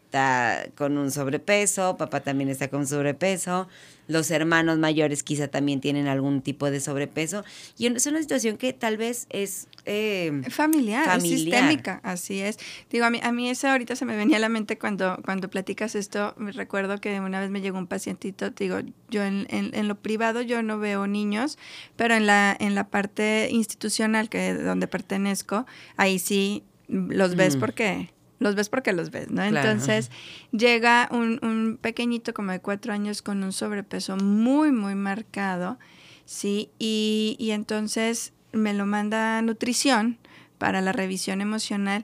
está 0.07 0.65
con 0.75 0.97
un 0.97 1.11
sobrepeso, 1.11 1.97
papá 1.97 2.21
también 2.21 2.49
está 2.49 2.69
con 2.69 2.87
sobrepeso, 2.87 3.67
los 4.07 4.31
hermanos 4.31 4.77
mayores 4.79 5.21
quizá 5.21 5.49
también 5.49 5.81
tienen 5.81 6.07
algún 6.07 6.41
tipo 6.41 6.71
de 6.71 6.79
sobrepeso 6.79 7.43
y 7.77 7.87
es 7.87 8.05
una 8.07 8.21
situación 8.21 8.55
que 8.55 8.71
tal 8.71 8.95
vez 8.95 9.27
es 9.29 9.67
eh, 9.85 10.43
Familiar, 10.49 11.01
es 11.03 11.07
Familiar. 11.09 11.39
sistémica, 11.39 11.99
así 12.03 12.39
es. 12.39 12.57
Digo, 12.89 13.03
a 13.03 13.09
mí, 13.09 13.19
a 13.21 13.33
mí 13.33 13.49
eso 13.49 13.67
ahorita 13.67 13.97
se 13.97 14.05
me 14.05 14.15
venía 14.15 14.37
a 14.37 14.39
la 14.39 14.47
mente 14.47 14.77
cuando, 14.77 15.19
cuando 15.25 15.49
platicas 15.49 15.93
esto. 15.95 16.33
Me 16.37 16.53
recuerdo 16.53 16.99
que 16.99 17.19
una 17.19 17.41
vez 17.41 17.49
me 17.49 17.59
llegó 17.59 17.77
un 17.77 17.87
pacientito, 17.87 18.49
digo, 18.51 18.77
yo 19.09 19.23
en, 19.25 19.45
en- 19.49 19.71
en 19.75 19.89
lo 19.89 19.95
privado 19.95 20.41
yo 20.41 20.63
no 20.63 20.79
veo 20.79 21.05
niños, 21.05 21.57
pero 21.97 22.15
en 22.15 22.27
la, 22.27 22.55
en 22.57 22.75
la 22.75 22.87
parte 22.87 23.49
institucional 23.51 24.29
que 24.29 24.53
donde 24.53 24.87
pertenezco, 24.87 25.65
ahí 25.97 26.17
sí 26.19 26.63
los 26.87 27.35
ves 27.35 27.57
Mm. 27.57 27.59
porque 27.59 28.09
los 28.39 28.55
ves 28.55 28.69
porque 28.69 28.93
los 28.93 29.11
ves, 29.11 29.29
¿no? 29.29 29.47
Claro. 29.47 29.69
Entonces 29.69 30.11
llega 30.51 31.09
un, 31.11 31.39
un 31.43 31.77
pequeñito 31.81 32.33
como 32.33 32.51
de 32.51 32.59
cuatro 32.59 32.93
años 32.93 33.21
con 33.21 33.43
un 33.43 33.51
sobrepeso 33.51 34.17
muy, 34.17 34.71
muy 34.71 34.95
marcado, 34.95 35.79
¿sí? 36.25 36.69
Y, 36.79 37.35
y 37.39 37.51
entonces 37.51 38.33
me 38.51 38.73
lo 38.73 38.85
manda 38.85 39.37
a 39.37 39.41
nutrición 39.41 40.17
para 40.57 40.81
la 40.81 40.91
revisión 40.91 41.41
emocional 41.41 42.03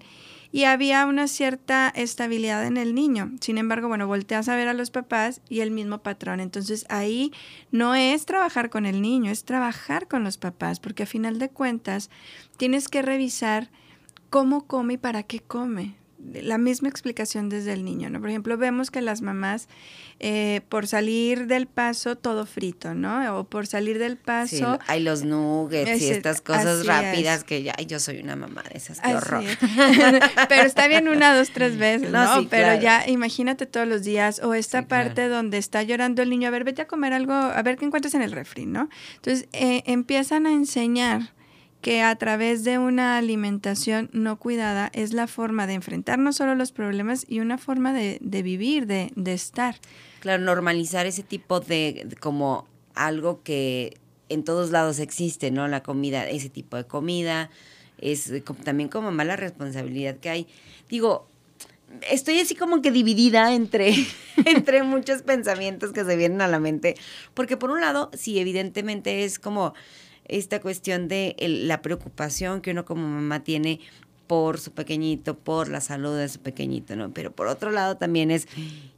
y 0.53 0.65
había 0.65 1.07
una 1.07 1.27
cierta 1.27 1.91
estabilidad 1.95 2.63
en 2.67 2.77
el 2.77 2.93
niño. 2.93 3.31
Sin 3.41 3.57
embargo, 3.57 3.87
bueno, 3.87 4.05
volteas 4.05 4.47
a 4.47 4.55
ver 4.55 4.67
a 4.67 4.75
los 4.75 4.91
papás 4.91 5.41
y 5.49 5.61
el 5.61 5.71
mismo 5.71 6.03
patrón. 6.03 6.39
Entonces 6.39 6.85
ahí 6.89 7.33
no 7.71 7.95
es 7.95 8.27
trabajar 8.27 8.69
con 8.69 8.85
el 8.85 9.01
niño, 9.01 9.31
es 9.31 9.45
trabajar 9.45 10.07
con 10.07 10.23
los 10.23 10.37
papás, 10.37 10.79
porque 10.79 11.03
a 11.03 11.07
final 11.07 11.39
de 11.39 11.49
cuentas 11.49 12.11
tienes 12.57 12.87
que 12.87 13.01
revisar 13.01 13.71
cómo 14.29 14.67
come 14.67 14.93
y 14.93 14.97
para 14.97 15.23
qué 15.23 15.39
come. 15.39 15.95
La 16.33 16.57
misma 16.57 16.87
explicación 16.89 17.49
desde 17.49 17.73
el 17.73 17.83
niño, 17.83 18.09
¿no? 18.09 18.19
Por 18.19 18.29
ejemplo, 18.29 18.57
vemos 18.57 18.91
que 18.91 19.01
las 19.01 19.21
mamás, 19.21 19.67
eh, 20.19 20.61
por 20.69 20.87
salir 20.87 21.47
del 21.47 21.67
paso, 21.67 22.15
todo 22.15 22.45
frito, 22.45 22.93
¿no? 22.93 23.37
O 23.37 23.43
por 23.43 23.67
salir 23.67 23.99
del 23.99 24.13
sí, 24.13 24.19
paso, 24.23 24.79
hay 24.87 25.01
los 25.03 25.23
nuggets 25.23 25.89
y 26.01 26.05
Ese- 26.05 26.11
estas 26.17 26.41
cosas 26.41 26.85
rápidas 26.85 27.39
es. 27.39 27.43
que 27.43 27.63
ya, 27.63 27.73
ay, 27.77 27.85
yo 27.87 27.99
soy 27.99 28.19
una 28.19 28.35
mamá 28.35 28.63
de 28.71 28.77
esas, 28.77 28.99
qué 29.01 29.07
Así 29.07 29.15
horror. 29.17 29.43
es. 29.43 29.57
Pero 30.49 30.61
está 30.63 30.87
bien 30.87 31.07
una, 31.09 31.35
dos, 31.35 31.49
tres 31.51 31.77
veces, 31.77 32.09
No, 32.11 32.23
¿no? 32.23 32.39
sí, 32.41 32.47
Pero 32.49 32.63
claro. 32.79 32.81
ya 32.81 33.07
imagínate 33.09 33.65
todos 33.65 33.87
los 33.87 34.03
días 34.03 34.39
o 34.43 34.53
esta 34.53 34.81
Sí, 34.81 34.85
claro. 34.87 35.05
parte 35.09 35.27
donde 35.27 35.57
está 35.57 35.83
llorando 35.83 36.21
el 36.21 36.29
niño, 36.29 36.47
a 36.47 36.51
ver, 36.51 36.63
vete 36.63 36.81
a 36.83 36.87
comer 36.87 37.13
algo, 37.13 37.33
a 37.33 37.61
ver 37.63 37.77
qué 37.77 37.85
encuentras 37.85 38.13
en 38.13 38.21
el 38.21 38.31
refri, 38.31 38.65
¿no? 38.65 38.89
Entonces 39.15 39.47
eh, 39.51 39.83
empiezan 39.87 40.45
a 40.45 40.53
enseñar 40.53 41.33
que 41.83 42.01
a 42.01 42.15
través 42.15 42.63
de 42.63 42.79
una 42.79 43.17
alimentación 43.17 44.09
no 44.13 44.39
cuidada 44.39 44.89
es 44.93 45.11
la 45.11 45.27
forma 45.27 45.67
de 45.67 45.73
enfrentar 45.73 46.17
no 46.17 46.31
solo 46.31 46.55
los 46.55 46.71
problemas 46.71 47.25
y 47.27 47.41
una 47.41 47.57
forma 47.57 47.91
de, 47.91 48.19
de 48.21 48.41
vivir, 48.41 48.87
de, 48.87 49.11
de 49.17 49.33
estar. 49.33 49.75
Claro, 50.21 50.41
normalizar 50.41 51.05
ese 51.05 51.23
tipo 51.23 51.59
de, 51.59 52.07
como 52.21 52.65
algo 52.95 53.43
que 53.43 53.97
en 54.29 54.45
todos 54.45 54.71
lados 54.71 54.99
existe, 54.99 55.51
¿no? 55.51 55.67
La 55.67 55.83
comida, 55.83 56.27
ese 56.27 56.49
tipo 56.49 56.77
de 56.77 56.85
comida, 56.85 57.49
es 57.99 58.31
también 58.63 58.87
como 58.87 59.11
mala 59.11 59.35
responsabilidad 59.35 60.15
que 60.15 60.29
hay. 60.29 60.47
Digo, 60.87 61.27
estoy 62.09 62.39
así 62.39 62.55
como 62.55 62.81
que 62.81 62.91
dividida 62.91 63.53
entre, 63.53 63.93
entre 64.45 64.83
muchos 64.83 65.21
pensamientos 65.21 65.91
que 65.91 66.05
se 66.05 66.15
vienen 66.15 66.39
a 66.39 66.47
la 66.47 66.59
mente, 66.59 66.95
porque 67.33 67.57
por 67.57 67.71
un 67.71 67.81
lado, 67.81 68.09
sí, 68.13 68.39
evidentemente 68.39 69.25
es 69.25 69.37
como 69.37 69.73
esta 70.27 70.59
cuestión 70.61 71.07
de 71.07 71.35
el- 71.39 71.67
la 71.67 71.81
preocupación 71.81 72.61
que 72.61 72.71
uno 72.71 72.85
como 72.85 73.07
mamá 73.07 73.43
tiene 73.43 73.79
por 74.27 74.59
su 74.59 74.71
pequeñito, 74.71 75.37
por 75.37 75.67
la 75.69 75.81
salud 75.81 76.17
de 76.17 76.29
su 76.29 76.39
pequeñito, 76.39 76.95
¿no? 76.95 77.13
Pero 77.13 77.31
por 77.31 77.47
otro 77.47 77.71
lado 77.71 77.97
también 77.97 78.31
es, 78.31 78.47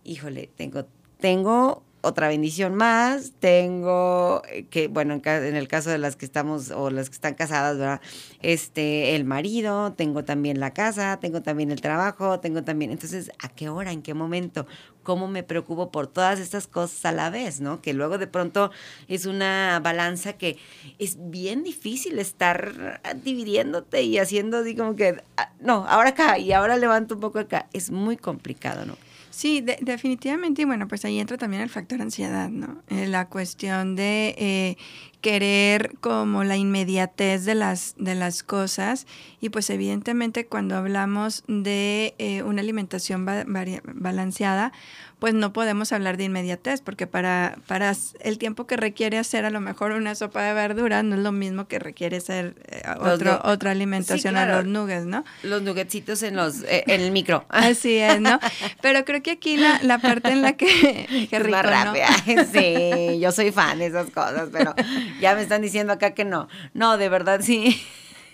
híjole, 0.04 0.50
tengo, 0.56 0.86
tengo 1.20 1.84
otra 2.06 2.28
bendición 2.28 2.76
más, 2.76 3.34
tengo 3.40 4.44
eh, 4.50 4.68
que, 4.70 4.88
bueno, 4.88 5.20
en, 5.24 5.56
el 5.56 5.68
caso 5.68 5.90
de 5.90 5.98
las 5.98 6.16
que 6.16 6.26
estamos 6.26 6.70
o 6.70 6.92
las 6.92 7.10
que 7.10 7.16
están 7.16 7.34
casadas, 7.34 7.78
¿verdad? 7.78 8.02
Este, 8.42 9.16
el 9.16 9.26
marido, 9.26 9.94
tengo 9.94 10.24
también 10.24 10.60
la 10.60 10.72
casa, 10.72 11.20
tengo 11.20 11.42
también 11.42 11.72
el 11.72 11.82
trabajo, 11.82 12.40
tengo 12.40 12.64
también, 12.64 12.92
entonces, 12.92 13.32
¿a 13.40 13.50
qué 13.50 13.70
hora, 13.70 13.92
en 13.92 14.04
qué 14.04 14.14
momento? 14.14 14.68
¿Cómo 15.02 15.28
me 15.28 15.42
preocupo 15.42 15.92
por 15.92 16.06
todas 16.08 16.40
estas 16.40 16.68
cosas 16.68 17.06
a 17.06 17.12
la 17.12 17.32
vez, 17.32 17.60
¿no? 17.60 17.82
Que 17.82 17.94
luego 17.94 18.20
de 18.20 18.28
pronto 18.28 18.72
es 19.08 19.26
una 19.26 19.80
balanza 19.84 20.34
que 20.34 20.58
es 21.00 21.18
bien 21.32 21.64
difícil 21.64 22.20
estar 22.20 23.02
dividiéndote 23.24 24.04
y 24.04 24.20
haciendo 24.20 24.58
así 24.58 24.76
como 24.76 24.96
que, 24.96 25.24
ah, 25.38 25.52
no, 25.60 25.86
ahora 25.88 26.10
acá 26.10 26.38
y 26.38 26.52
ahora 26.54 26.78
levanto 26.78 27.16
un 27.16 27.22
poco 27.22 27.40
acá. 27.40 27.68
Es 27.74 27.90
muy 27.92 28.18
complicado, 28.18 28.86
¿no? 28.86 28.96
Sí, 29.36 29.60
de- 29.60 29.78
definitivamente. 29.82 30.62
Y 30.62 30.66
bueno, 30.66 30.88
pues 30.88 31.04
ahí 31.04 31.20
entra 31.20 31.38
también 31.38 31.62
el 31.62 31.70
factor 31.70 32.02
ansiedad, 32.02 32.48
¿no? 32.50 32.82
Eh, 32.88 33.06
la 33.06 33.28
cuestión 33.28 33.98
de 33.98 34.34
eh, 34.38 34.78
querer 35.20 35.98
como 36.00 36.46
la 36.46 36.56
inmediatez 36.56 37.44
de 37.44 37.54
las, 37.54 37.96
de 37.98 38.16
las 38.16 38.44
cosas. 38.44 39.08
Y 39.42 39.50
pues 39.50 39.70
evidentemente 39.70 40.46
cuando 40.46 40.78
hablamos 40.78 41.44
de 41.50 42.16
eh, 42.18 42.44
una 42.44 42.62
alimentación 42.62 43.26
balanceada, 43.26 44.72
pues 45.20 45.34
no 45.34 45.54
podemos 45.54 45.92
hablar 45.92 46.18
de 46.18 46.26
inmediatez, 46.26 46.82
porque 46.82 47.08
para, 47.08 47.58
para 47.68 47.94
el 48.20 48.38
tiempo 48.38 48.68
que 48.68 48.78
requiere 48.78 49.18
hacer 49.18 49.46
a 49.46 49.50
lo 49.50 49.62
mejor 49.62 49.92
una 49.92 50.14
sopa 50.16 50.44
de 50.44 50.54
verdura 50.54 51.04
no 51.04 51.16
es 51.16 51.22
lo 51.22 51.32
mismo 51.32 51.68
que 51.68 51.80
requiere 51.80 52.18
hacer 52.18 52.56
eh, 52.68 52.84
otro, 53.00 53.40
otra 53.44 53.72
alimentación 53.72 54.36
a 54.38 54.46
claro. 54.46 54.62
los 54.64 54.72
nuggets, 54.72 55.06
¿no? 55.06 55.24
Los 55.44 55.62
nuggetsitos 55.62 56.22
en 56.24 56.36
los, 56.36 56.64
eh, 56.64 56.84
en 56.88 57.02
el 57.02 57.12
micro. 57.12 57.46
Así 57.50 57.98
es, 57.98 58.20
¿no? 58.20 58.40
Pero 58.82 59.06
creo 59.06 59.24
que 59.24 59.32
aquí 59.32 59.58
la, 59.58 59.80
la 59.84 60.00
parte 60.00 60.30
en 60.32 60.42
la 60.42 60.54
que... 60.54 60.66
Qué 61.30 61.38
Es 61.38 61.44
rico, 61.44 61.58
más 61.58 61.66
¿no? 61.66 61.94
rápida. 61.94 62.08
Sí, 62.52 63.20
yo 63.20 63.32
soy 63.32 63.52
fan 63.52 63.80
de 63.80 63.88
esas 63.88 64.10
cosas, 64.12 64.50
pero 64.52 64.76
ya 65.20 65.36
me 65.36 65.42
están 65.42 65.62
diciendo 65.62 65.94
acá 65.94 66.12
que 66.12 66.26
no. 66.26 66.48
No, 66.74 66.98
de 66.98 67.10
verdad 67.10 67.42
sí. 67.42 67.82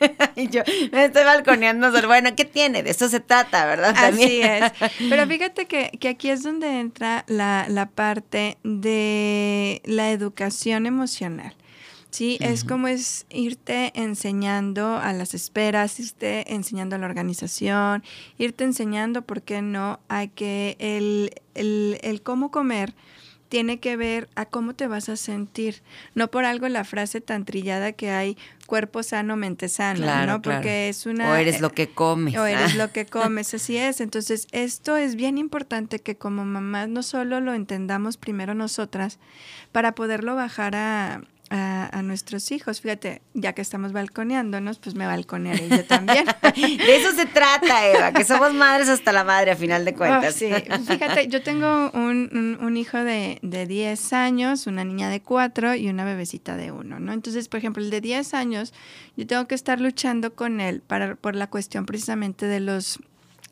Y 0.36 0.50
yo 0.50 0.62
me 0.92 1.06
estoy 1.06 1.24
balconeando. 1.24 1.92
Bueno, 2.08 2.30
¿qué 2.36 2.46
tiene? 2.46 2.84
De 2.84 2.92
eso 2.92 3.10
se 3.10 3.20
trata, 3.20 3.66
¿verdad? 3.66 3.94
Así 3.96 4.18
También. 4.20 4.64
es. 4.64 4.72
Pero 5.10 5.28
fíjate 5.28 5.66
que, 5.66 5.92
que 6.00 6.10
aquí 6.10 6.30
es 6.30 6.44
donde 6.44 6.80
entra 6.80 7.26
la, 7.28 7.66
la 7.70 7.88
parte 7.88 8.58
de 8.64 9.82
la 9.86 10.12
educación 10.12 10.86
emocional. 10.86 11.56
Sí, 12.12 12.38
es 12.42 12.66
como 12.66 12.90
es 12.90 13.26
irte 13.30 13.94
enseñando 13.96 14.98
a 14.98 15.14
las 15.14 15.34
esperas, 15.34 15.98
irte 15.98 16.54
enseñando 16.54 16.98
a 16.98 17.00
la 17.00 17.06
organización, 17.06 18.04
irte 18.38 18.66
enseñando, 18.66 19.22
¿por 19.22 19.42
qué 19.44 19.62
no?, 19.62 20.02
a 20.10 20.28
que 20.28 20.76
el, 20.80 21.32
el, 21.56 22.00
el 22.04 22.22
cómo 22.22 22.52
comer 22.52 22.94
tiene 23.52 23.82
que 23.82 23.98
ver 23.98 24.30
a 24.36 24.46
cómo 24.46 24.74
te 24.76 24.88
vas 24.88 25.10
a 25.10 25.18
sentir. 25.18 25.82
No 26.16 26.30
por 26.32 26.46
algo 26.46 26.70
la 26.70 26.86
frase 26.86 27.20
tan 27.20 27.44
trillada 27.44 27.92
que 27.92 28.10
hay, 28.10 28.38
cuerpo 28.66 29.04
sano, 29.04 29.36
mente 29.36 29.68
sana, 29.68 30.00
Claro, 30.00 30.32
¿no? 30.32 30.42
Porque 30.42 30.62
claro. 30.62 30.70
es 30.90 31.06
una... 31.06 31.30
O 31.30 31.36
eres 31.36 31.60
lo 31.60 31.70
que 31.70 31.90
comes. 31.90 32.38
O 32.38 32.46
eres 32.46 32.76
Ah. 32.76 32.78
lo 32.78 32.94
que 32.94 33.06
comes, 33.08 33.54
así 33.54 33.76
es. 33.76 34.00
Entonces, 34.00 34.48
esto 34.54 34.96
es 34.96 35.18
bien 35.18 35.38
importante 35.38 36.00
que 36.00 36.16
como 36.16 36.46
mamás 36.46 36.88
no 36.88 37.04
solo 37.04 37.42
lo 37.42 37.54
entendamos 37.54 38.16
primero 38.16 38.54
nosotras, 38.54 39.20
para 39.74 39.96
poderlo 39.96 40.34
bajar 40.34 40.74
a, 40.78 41.22
a, 41.52 41.90
a 41.96 42.02
nuestros 42.02 42.52
hijos. 42.52 42.82
Fíjate, 42.82 43.22
ya 43.36 43.54
que 43.54 43.62
estamos 43.62 43.92
balconeándonos, 43.92 44.80
pues 44.80 44.96
me 44.96 45.06
balconearé 45.06 45.68
yo 45.70 45.86
también. 45.86 46.26
De 46.56 46.96
eso 46.96 47.12
se 47.16 47.26
trata, 47.28 47.86
Eva, 47.88 48.12
que 48.14 48.24
somos 48.24 48.54
madres 48.54 48.90
hasta 48.90 49.12
la 49.12 49.24
madre, 49.24 49.52
a 49.52 49.56
final 49.56 49.86
de 49.86 49.94
cuentas. 49.94 50.34
Oh, 50.36 50.38
sí, 50.40 50.50
fíjate, 50.88 51.28
yo 51.28 51.44
tengo 51.44 51.92
un, 51.94 52.30
un- 52.32 52.58
un 52.66 52.78
hijo 52.78 52.98
de, 52.98 53.38
de 53.42 53.68
10 53.68 54.14
años, 54.14 54.66
una 54.66 54.84
niña 54.84 55.10
de 55.10 55.22
4 55.22 55.76
y 55.76 55.90
una 55.90 56.06
bebecita 56.06 56.56
de 56.56 56.72
1, 56.72 57.00
¿no? 57.00 57.14
Entonces, 57.14 57.48
por 57.50 57.58
ejemplo, 57.60 57.84
el 57.84 57.90
de 57.90 58.02
10 58.02 58.34
años, 58.34 58.74
yo 59.18 59.28
tengo 59.28 59.46
que 59.48 59.56
estar 59.56 59.80
luchando 59.82 60.34
con 60.34 60.62
él 60.62 60.82
para, 60.82 61.16
por 61.16 61.36
la 61.36 61.48
cuestión 61.48 61.86
precisamente 61.86 62.46
de 62.48 62.62
los 62.62 63.00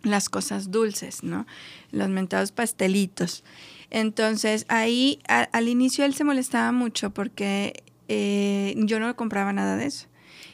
las 0.01 0.29
cosas 0.29 0.71
dulces, 0.71 1.23
¿no? 1.23 1.45
Los 1.91 2.07
mentados 2.07 2.53
pastelitos. 2.53 3.43
Entonces, 3.91 4.65
ahí 4.69 5.19
a- 5.27 5.49
al 5.51 5.67
inicio 5.67 6.05
él 6.05 6.13
se 6.13 6.23
molestaba 6.23 6.71
mucho 6.71 7.09
porque 7.09 7.83
eh, 8.09 8.73
yo 8.75 8.99
no 8.99 9.15
compraba 9.15 9.53
nada 9.53 9.77
de 9.77 9.85
eso. 9.85 10.07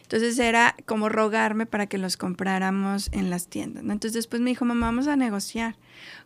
Entonces 0.03 0.37
era 0.37 0.75
como 0.85 1.09
rogarme 1.09 1.65
para 1.65 1.87
que 1.87 1.97
los 1.97 2.15
compráramos 2.15 3.09
en 3.11 3.31
las 3.31 3.47
tiendas. 3.47 3.81
Entonces 3.83 4.13
después 4.13 4.39
me 4.39 4.51
dijo, 4.51 4.63
mamá, 4.63 4.87
vamos 4.87 5.07
a 5.07 5.15
negociar. 5.15 5.77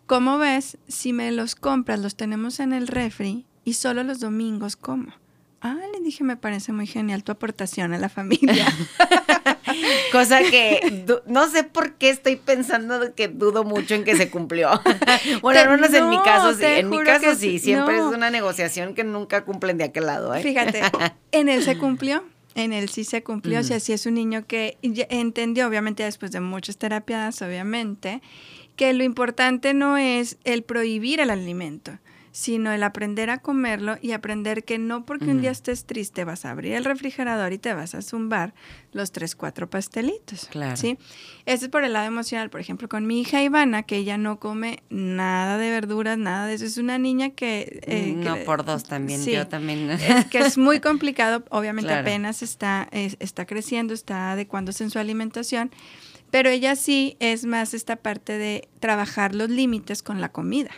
¿Cómo 0.05 0.37
ves? 0.37 0.77
Si 0.89 1.13
me 1.13 1.31
los 1.31 1.55
compras, 1.55 2.01
los 2.01 2.17
tenemos 2.17 2.59
en 2.59 2.73
el 2.73 2.87
refri 2.87 3.45
y 3.63 3.75
solo 3.75 4.03
los 4.03 4.19
domingos 4.19 4.75
como. 4.75 5.13
Ah, 5.61 5.75
le 5.93 5.99
dije, 6.01 6.23
me 6.23 6.37
parece 6.37 6.71
muy 6.71 6.87
genial 6.87 7.23
tu 7.23 7.31
aportación 7.33 7.93
a 7.93 7.97
la 7.97 8.07
familia. 8.09 8.65
Cosa 10.11 10.39
que 10.41 11.05
no 11.27 11.49
sé 11.49 11.63
por 11.63 11.93
qué 11.93 12.09
estoy 12.09 12.37
pensando 12.37 13.13
que 13.13 13.27
dudo 13.27 13.63
mucho 13.63 13.93
en 13.95 14.03
que 14.03 14.15
se 14.15 14.29
cumplió. 14.29 14.69
bueno, 15.41 15.59
al 15.59 15.69
menos 15.69 15.93
en 15.93 16.09
mi 16.09 16.17
caso 16.23 16.53
sí. 16.53 16.63
En 16.65 16.89
mi 16.89 17.03
caso 17.03 17.35
sí. 17.35 17.59
Siempre 17.59 17.97
No. 17.97 18.09
es 18.09 18.15
una 18.15 18.29
negociación 18.29 18.95
que 18.95 19.03
nunca 19.03 19.43
cumplen 19.43 19.77
de 19.77 19.85
aquel 19.85 20.05
lado, 20.05 20.33
¿eh? 20.33 20.41
Fíjate, 20.41 20.81
en 21.31 21.49
él 21.49 21.63
se 21.63 21.77
cumplió. 21.77 22.23
En 22.55 22.73
él 22.73 22.89
sí 22.89 23.03
se 23.03 23.21
cumplió. 23.23 23.59
O 23.59 23.63
sea, 23.63 23.79
sí 23.79 23.93
es 23.93 24.05
un 24.05 24.15
niño 24.15 24.45
que 24.47 24.77
entendió, 24.81 25.67
obviamente, 25.67 26.03
después 26.03 26.31
de 26.31 26.39
muchas 26.39 26.77
terapias, 26.77 27.41
obviamente, 27.41 28.21
que 28.75 28.91
lo 28.93 29.03
importante 29.03 29.73
no 29.73 29.97
es 29.97 30.37
el 30.45 30.63
prohibir 30.63 31.19
el 31.19 31.29
alimento, 31.29 31.99
sino 32.39 32.71
el 32.71 32.83
aprender 32.83 33.29
a 33.29 33.39
comerlo 33.39 33.97
y 34.01 34.13
aprender 34.13 34.63
que 34.63 34.77
no 34.79 35.05
porque 35.05 35.25
un 35.25 35.41
día 35.41 35.51
estés 35.51 35.83
triste 35.83 36.23
vas 36.23 36.45
a 36.45 36.51
abrir 36.51 36.71
el 36.71 36.85
refrigerador 36.85 37.51
y 37.51 37.57
te 37.57 37.73
vas 37.73 37.95
a 37.95 38.01
zumbar 38.01 38.53
los 38.93 39.11
tres, 39.11 39.35
cuatro 39.35 39.69
pastelitos. 39.69 40.47
Claro. 40.49 40.77
¿sí? 40.77 40.97
Eso 41.45 41.65
es 41.65 41.69
por 41.69 41.83
el 41.83 41.91
lado 41.91 42.05
emocional. 42.07 42.49
Por 42.49 42.61
ejemplo, 42.61 42.87
con 42.87 43.05
mi 43.05 43.19
hija 43.19 43.43
Ivana, 43.43 43.83
que 43.83 43.97
ella 43.97 44.17
no 44.17 44.39
come 44.39 44.83
nada 44.89 45.57
de 45.57 45.69
verduras, 45.69 46.17
nada 46.17 46.47
de 46.47 46.53
eso. 46.53 46.63
Es 46.63 46.77
una 46.77 46.97
niña 46.97 47.31
que... 47.31 47.81
eh, 47.85 48.13
no, 48.15 48.35
que- 48.35 48.41
por 48.45 48.63
dos 48.63 48.85
también. 48.85 49.21
Sí. 49.21 49.33
Yo 49.33 49.45
también. 49.47 49.89
Es 49.91 50.25
que 50.27 50.37
es 50.39 50.57
muy 50.57 50.79
complicado, 50.89 51.43
obviamente 51.49 51.89
Claro. 51.89 52.01
apenas 52.07 52.41
está, 52.41 52.87
es- 52.93 53.17
está 53.19 53.45
creciendo, 53.45 53.93
está 53.93 54.31
adecuándose 54.31 54.85
en 54.85 54.91
su 54.91 54.99
alimentación, 54.99 55.71
pero 56.31 56.49
ella 56.49 56.77
sí 56.77 57.17
es 57.19 57.43
más 57.45 57.73
esta 57.73 57.97
parte 57.97 58.37
de 58.37 58.69
trabajar 58.79 59.35
los 59.35 59.49
límites 59.49 60.01
con 60.03 60.21
la 60.21 60.29
comida. 60.31 60.71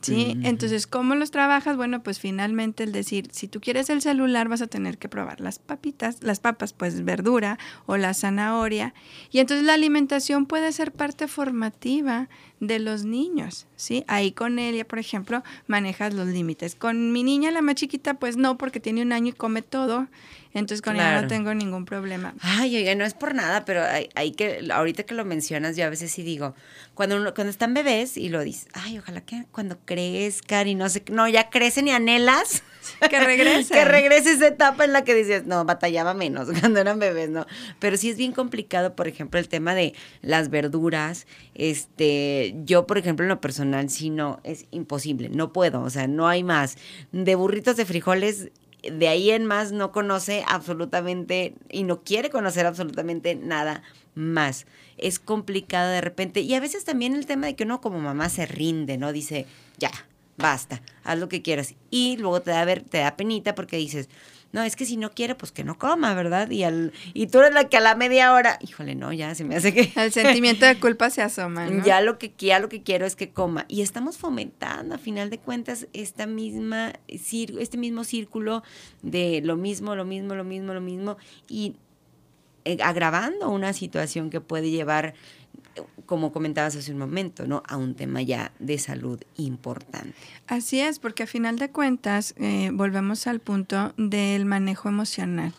¿Sí? 0.00 0.36
Entonces, 0.44 0.86
¿cómo 0.86 1.16
los 1.16 1.32
trabajas? 1.32 1.76
Bueno, 1.76 2.04
pues 2.04 2.20
finalmente 2.20 2.84
el 2.84 2.92
decir, 2.92 3.28
si 3.32 3.48
tú 3.48 3.60
quieres 3.60 3.90
el 3.90 4.00
celular, 4.00 4.48
vas 4.48 4.62
a 4.62 4.68
tener 4.68 4.96
que 4.96 5.08
probar 5.08 5.40
las 5.40 5.58
papitas, 5.58 6.22
las 6.22 6.38
papas, 6.38 6.72
pues 6.72 7.04
verdura 7.04 7.58
o 7.86 7.96
la 7.96 8.14
zanahoria. 8.14 8.94
Y 9.32 9.40
entonces 9.40 9.66
la 9.66 9.74
alimentación 9.74 10.46
puede 10.46 10.70
ser 10.70 10.92
parte 10.92 11.26
formativa 11.26 12.28
de 12.60 12.78
los 12.78 13.04
niños, 13.04 13.66
¿sí? 13.74 14.04
Ahí 14.06 14.30
con 14.30 14.60
ella, 14.60 14.86
por 14.86 15.00
ejemplo, 15.00 15.42
manejas 15.66 16.14
los 16.14 16.28
límites. 16.28 16.76
Con 16.76 17.12
mi 17.12 17.24
niña, 17.24 17.50
la 17.50 17.62
más 17.62 17.74
chiquita, 17.74 18.14
pues 18.14 18.36
no, 18.36 18.56
porque 18.56 18.78
tiene 18.78 19.02
un 19.02 19.12
año 19.12 19.30
y 19.30 19.32
come 19.32 19.62
todo. 19.62 20.06
Entonces 20.54 20.82
con 20.82 20.94
ella 20.96 21.04
Claro. 21.10 21.22
no 21.22 21.28
tengo 21.28 21.54
ningún 21.54 21.84
problema. 21.84 22.34
Ay, 22.40 22.76
oiga, 22.76 22.94
no 22.94 23.04
es 23.04 23.14
por 23.14 23.34
nada, 23.34 23.64
pero 23.64 23.82
hay, 23.84 24.08
hay 24.14 24.32
que, 24.32 24.66
ahorita 24.72 25.02
que 25.04 25.14
lo 25.14 25.24
mencionas, 25.24 25.76
yo 25.76 25.84
a 25.84 25.90
veces 25.90 26.10
sí 26.10 26.22
digo, 26.22 26.54
cuando 26.94 27.16
uno- 27.16 27.34
cuando 27.34 27.50
están 27.50 27.74
bebés 27.74 28.16
y 28.16 28.28
lo 28.28 28.42
dices, 28.42 28.66
ay, 28.72 28.98
ojalá 28.98 29.20
que 29.20 29.44
cuando 29.52 29.78
crezcan 29.84 30.66
y 30.68 30.74
no 30.74 30.88
sé, 30.88 31.02
qué", 31.02 31.12
no, 31.12 31.28
ya 31.28 31.50
crecen 31.50 31.88
y 31.88 31.92
anhelas. 31.92 32.62
Que 33.10 33.20
regresen. 33.20 33.76
que 33.76 33.84
regrese 33.84 34.32
esa 34.32 34.46
etapa 34.46 34.82
en 34.86 34.94
la 34.94 35.04
que 35.04 35.14
dices, 35.14 35.44
no, 35.44 35.62
batallaba 35.66 36.14
menos 36.14 36.48
cuando 36.60 36.80
eran 36.80 36.98
bebés, 36.98 37.28
no. 37.28 37.44
Pero 37.80 37.98
sí 37.98 38.08
es 38.08 38.16
bien 38.16 38.32
complicado, 38.32 38.96
por 38.96 39.08
ejemplo, 39.08 39.38
el 39.38 39.46
tema 39.48 39.74
de 39.74 39.92
las 40.22 40.48
verduras. 40.48 41.26
Este, 41.54 42.54
yo, 42.64 42.86
por 42.86 42.96
ejemplo, 42.96 43.24
en 43.24 43.28
lo 43.28 43.40
personal, 43.42 43.90
sí 43.90 44.08
no, 44.10 44.40
es 44.42 44.64
imposible, 44.70 45.28
no 45.28 45.52
puedo, 45.52 45.82
o 45.82 45.90
sea, 45.90 46.06
no 46.08 46.28
hay 46.28 46.42
más. 46.42 46.76
De 47.12 47.34
burritos 47.34 47.76
de 47.76 47.84
frijoles, 47.84 48.50
de 48.82 49.08
ahí 49.08 49.30
en 49.30 49.46
más 49.46 49.72
no 49.72 49.92
conoce 49.92 50.44
absolutamente 50.46 51.54
y 51.70 51.82
no 51.82 52.02
quiere 52.02 52.30
conocer 52.30 52.66
absolutamente 52.66 53.34
nada 53.34 53.82
más. 54.14 54.66
Es 54.96 55.18
complicado 55.18 55.90
de 55.90 56.00
repente. 56.00 56.40
Y 56.40 56.54
a 56.54 56.60
veces 56.60 56.84
también 56.84 57.14
el 57.14 57.26
tema 57.26 57.46
de 57.46 57.56
que 57.56 57.64
uno 57.64 57.80
como 57.80 57.98
mamá 57.98 58.28
se 58.28 58.46
rinde, 58.46 58.98
¿no? 58.98 59.12
Dice, 59.12 59.46
ya, 59.78 59.90
basta, 60.36 60.82
haz 61.04 61.18
lo 61.18 61.28
que 61.28 61.42
quieras. 61.42 61.74
Y 61.90 62.16
luego 62.18 62.40
te 62.40 62.52
da, 62.52 62.64
ver, 62.64 62.82
te 62.82 62.98
da 62.98 63.16
penita 63.16 63.54
porque 63.54 63.76
dices, 63.76 64.08
no, 64.50 64.62
es 64.62 64.76
que 64.76 64.86
si 64.86 64.96
no 64.96 65.10
quiere, 65.10 65.34
pues 65.34 65.52
que 65.52 65.62
no 65.62 65.78
coma, 65.78 66.14
¿verdad? 66.14 66.50
Y, 66.50 66.64
al, 66.64 66.92
y 67.12 67.26
tú 67.26 67.40
eres 67.40 67.52
la 67.52 67.68
que 67.68 67.76
a 67.76 67.80
la 67.80 67.94
media 67.94 68.32
hora, 68.32 68.58
híjole, 68.62 68.94
no, 68.94 69.12
ya 69.12 69.34
se 69.34 69.44
me 69.44 69.56
hace 69.56 69.74
que... 69.74 69.92
El 69.94 70.10
sentimiento 70.10 70.64
de 70.64 70.80
culpa 70.80 71.10
se 71.10 71.20
asoma, 71.20 71.66
¿no? 71.66 71.84
Ya 71.84 72.00
lo 72.00 72.18
que 72.18 72.32
ya 72.38 72.58
lo 72.58 72.70
que 72.70 72.82
quiero 72.82 73.04
es 73.04 73.14
que 73.14 73.30
coma 73.30 73.66
y 73.68 73.82
estamos 73.82 74.16
fomentando 74.16 74.94
a 74.94 74.98
final 74.98 75.28
de 75.28 75.38
cuentas 75.38 75.86
esta 75.92 76.26
misma 76.26 76.94
este 77.08 77.76
mismo 77.76 78.04
círculo 78.04 78.62
de 79.02 79.42
lo 79.44 79.56
mismo, 79.56 79.94
lo 79.96 80.04
mismo, 80.04 80.34
lo 80.34 80.44
mismo, 80.44 80.72
lo 80.72 80.80
mismo 80.80 81.16
y 81.48 81.76
eh, 82.64 82.78
agravando 82.82 83.50
una 83.50 83.72
situación 83.72 84.30
que 84.30 84.40
puede 84.40 84.70
llevar 84.70 85.14
como 86.06 86.32
comentabas 86.32 86.76
hace 86.76 86.92
un 86.92 86.98
momento, 86.98 87.46
¿no? 87.46 87.62
A 87.66 87.76
un 87.76 87.94
tema 87.94 88.22
ya 88.22 88.52
de 88.58 88.78
salud 88.78 89.20
importante. 89.36 90.14
Así 90.46 90.80
es, 90.80 90.98
porque 90.98 91.24
a 91.24 91.26
final 91.26 91.58
de 91.58 91.70
cuentas 91.70 92.34
eh, 92.38 92.70
volvemos 92.72 93.26
al 93.26 93.40
punto 93.40 93.92
del 93.96 94.44
manejo 94.44 94.88
emocional. 94.88 95.52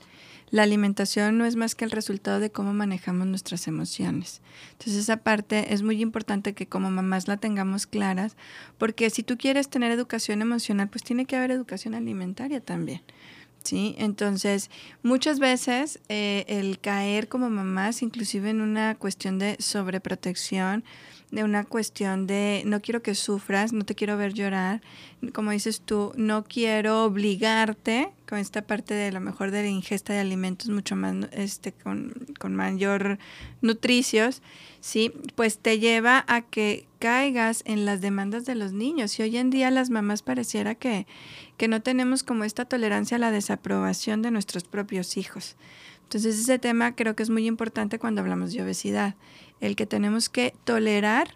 La 0.52 0.64
alimentación 0.64 1.38
no 1.38 1.46
es 1.46 1.56
más 1.56 1.76
que 1.76 1.86
el 1.86 1.92
resultado 1.92 2.40
de 2.40 2.52
cómo 2.52 2.74
manejamos 2.74 3.28
nuestras 3.28 3.68
emociones. 3.68 4.42
Entonces 4.72 4.96
esa 4.96 5.18
parte 5.18 5.74
es 5.74 5.84
muy 5.84 6.02
importante 6.02 6.54
que 6.54 6.66
como 6.66 6.90
mamás 6.90 7.28
la 7.28 7.38
tengamos 7.38 7.86
claras, 7.86 8.36
porque 8.80 9.12
si 9.12 9.22
tú 9.22 9.38
quieres 9.38 9.70
tener 9.70 9.92
educación 9.92 10.42
emocional, 10.42 10.90
pues 10.90 11.04
tiene 11.04 11.26
que 11.26 11.36
haber 11.36 11.52
educación 11.52 11.94
alimentaria 11.94 12.62
también. 12.62 13.02
¿Sí? 13.70 13.96
Entonces, 14.00 14.70
muchas 15.04 15.40
veces 15.40 16.00
eh, 16.10 16.44
el 16.48 16.80
caer 16.80 17.28
como 17.28 17.50
mamás, 17.50 18.02
inclusive 18.02 18.50
en 18.50 18.62
una 18.62 18.96
cuestión 18.96 19.38
de 19.38 19.58
sobreprotección, 19.60 20.84
de 21.32 21.44
una 21.44 21.64
cuestión 21.64 22.26
de 22.26 22.64
no 22.66 22.82
quiero 22.82 23.02
que 23.02 23.14
sufras, 23.14 23.72
no 23.72 23.86
te 23.86 23.96
quiero 23.96 24.18
ver 24.18 24.34
llorar, 24.34 24.82
como 25.34 25.52
dices 25.52 25.82
tú, 25.82 26.12
no 26.16 26.44
quiero 26.44 27.04
obligarte 27.04 28.10
con 28.28 28.40
esta 28.40 28.62
parte 28.62 28.94
de 28.94 29.12
lo 29.12 29.20
mejor 29.20 29.52
de 29.52 29.62
la 29.64 29.68
ingesta 29.68 30.14
de 30.14 30.20
alimentos 30.20 30.70
mucho 30.70 30.96
más 30.96 31.16
este 31.32 31.72
con, 31.72 32.14
con 32.40 32.56
mayor 32.56 33.20
nutricios, 33.62 34.42
sí, 34.82 35.12
pues 35.36 35.60
te 35.60 35.80
lleva 35.80 36.26
a 36.28 36.42
que 36.42 36.88
caigas 37.00 37.64
en 37.66 37.86
las 37.86 38.02
demandas 38.02 38.46
de 38.46 38.56
los 38.56 38.72
niños. 38.72 39.18
Y 39.20 39.24
hoy 39.24 39.38
en 39.38 39.50
día 39.50 39.72
las 39.72 39.90
mamás 39.90 40.22
pareciera 40.22 40.76
que, 40.76 41.08
que 41.58 41.68
no 41.68 41.82
tenemos 41.82 42.24
como 42.24 42.44
esta 42.44 42.66
tolerancia 42.66 43.18
a 43.18 43.20
la 43.20 43.32
desaprobación 43.32 44.22
de 44.22 44.32
nuestros 44.32 44.64
propios 44.64 45.18
hijos. 45.18 45.56
Entonces 46.04 46.40
ese 46.40 46.58
tema 46.58 46.96
creo 46.96 47.16
que 47.16 47.22
es 47.22 47.30
muy 47.30 47.46
importante 47.46 48.00
cuando 48.00 48.22
hablamos 48.22 48.52
de 48.52 48.64
obesidad, 48.64 49.14
el 49.62 49.76
que 49.76 49.86
tenemos 49.86 50.30
que 50.30 50.54
tolerar 50.64 51.36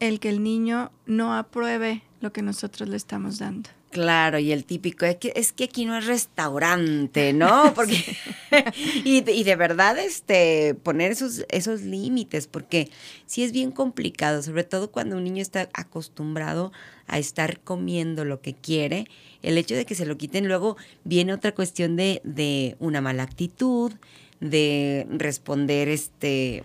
el 0.00 0.18
que 0.20 0.28
el 0.30 0.42
niño 0.42 0.90
no 1.06 1.34
apruebe 1.36 2.02
lo 2.20 2.32
que 2.32 2.42
nosotros 2.42 2.88
le 2.88 2.96
estamos 2.96 3.38
dando. 3.38 3.70
Claro, 3.90 4.38
y 4.38 4.52
el 4.52 4.64
típico, 4.64 5.04
es 5.04 5.16
que, 5.16 5.32
es 5.36 5.52
que 5.52 5.64
aquí 5.64 5.84
no 5.84 5.96
es 5.96 6.06
restaurante, 6.06 7.32
¿no? 7.34 7.72
Porque, 7.74 8.16
y, 9.04 9.20
de- 9.20 9.32
y 9.32 9.44
de 9.44 9.54
verdad, 9.54 9.98
este, 9.98 10.74
poner 10.74 11.12
esos, 11.12 11.44
esos 11.50 11.82
límites, 11.82 12.46
porque 12.46 12.90
sí 13.26 13.42
es 13.44 13.52
bien 13.52 13.70
complicado, 13.70 14.42
sobre 14.42 14.64
todo 14.64 14.90
cuando 14.90 15.16
un 15.16 15.24
niño 15.24 15.42
está 15.42 15.68
acostumbrado 15.74 16.72
a 17.06 17.18
estar 17.18 17.60
comiendo 17.60 18.24
lo 18.24 18.40
que 18.40 18.54
quiere, 18.54 19.06
el 19.42 19.58
hecho 19.58 19.74
de 19.74 19.84
que 19.84 19.94
se 19.94 20.06
lo 20.06 20.16
quiten, 20.16 20.48
luego 20.48 20.76
viene 21.04 21.34
otra 21.34 21.52
cuestión 21.54 21.94
de, 21.96 22.22
de 22.24 22.76
una 22.78 23.00
mala 23.02 23.24
actitud, 23.24 23.92
de 24.40 25.06
responder, 25.10 25.88
este, 25.88 26.64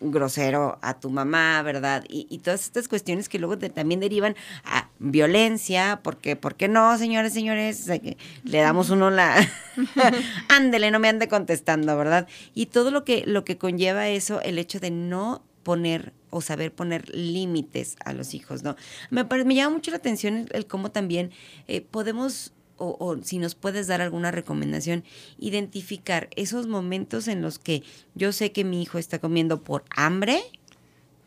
grosero 0.00 0.78
a 0.82 0.98
tu 1.00 1.10
mamá, 1.10 1.62
¿verdad? 1.62 2.04
Y, 2.08 2.26
y 2.30 2.38
todas 2.38 2.62
estas 2.64 2.88
cuestiones 2.88 3.28
que 3.28 3.38
luego 3.38 3.56
te- 3.58 3.70
también 3.70 4.00
derivan 4.00 4.36
a 4.64 4.88
violencia, 4.98 6.00
porque, 6.02 6.36
¿por 6.36 6.56
qué 6.56 6.68
no, 6.68 6.96
señores, 6.98 7.32
señores? 7.32 7.80
O 7.82 7.84
sea, 7.84 7.98
que 7.98 8.16
le 8.44 8.58
damos 8.58 8.90
uno 8.90 9.10
la... 9.10 9.36
Ándele, 10.48 10.90
no 10.90 10.98
me 10.98 11.08
ande 11.08 11.28
contestando, 11.28 11.96
¿verdad? 11.96 12.28
Y 12.54 12.66
todo 12.66 12.90
lo 12.90 13.04
que, 13.04 13.24
lo 13.26 13.44
que 13.44 13.58
conlleva 13.58 14.08
eso, 14.08 14.40
el 14.42 14.58
hecho 14.58 14.80
de 14.80 14.90
no 14.90 15.42
poner 15.62 16.12
o 16.30 16.40
saber 16.42 16.74
poner 16.74 17.08
límites 17.14 17.96
a 18.04 18.12
los 18.12 18.34
hijos, 18.34 18.62
¿no? 18.62 18.76
Me, 19.10 19.24
me 19.24 19.54
llama 19.54 19.76
mucho 19.76 19.90
la 19.90 19.96
atención 19.96 20.36
el, 20.36 20.48
el 20.52 20.66
cómo 20.66 20.90
también 20.90 21.30
eh, 21.68 21.80
podemos 21.80 22.52
o, 22.76 22.96
o 22.98 23.22
si 23.22 23.38
nos 23.38 23.54
puedes 23.54 23.86
dar 23.86 24.00
alguna 24.00 24.30
recomendación, 24.30 25.04
identificar 25.38 26.28
esos 26.36 26.66
momentos 26.66 27.28
en 27.28 27.42
los 27.42 27.58
que 27.58 27.82
yo 28.14 28.32
sé 28.32 28.52
que 28.52 28.64
mi 28.64 28.82
hijo 28.82 28.98
está 28.98 29.18
comiendo 29.18 29.62
por 29.62 29.84
hambre, 29.94 30.42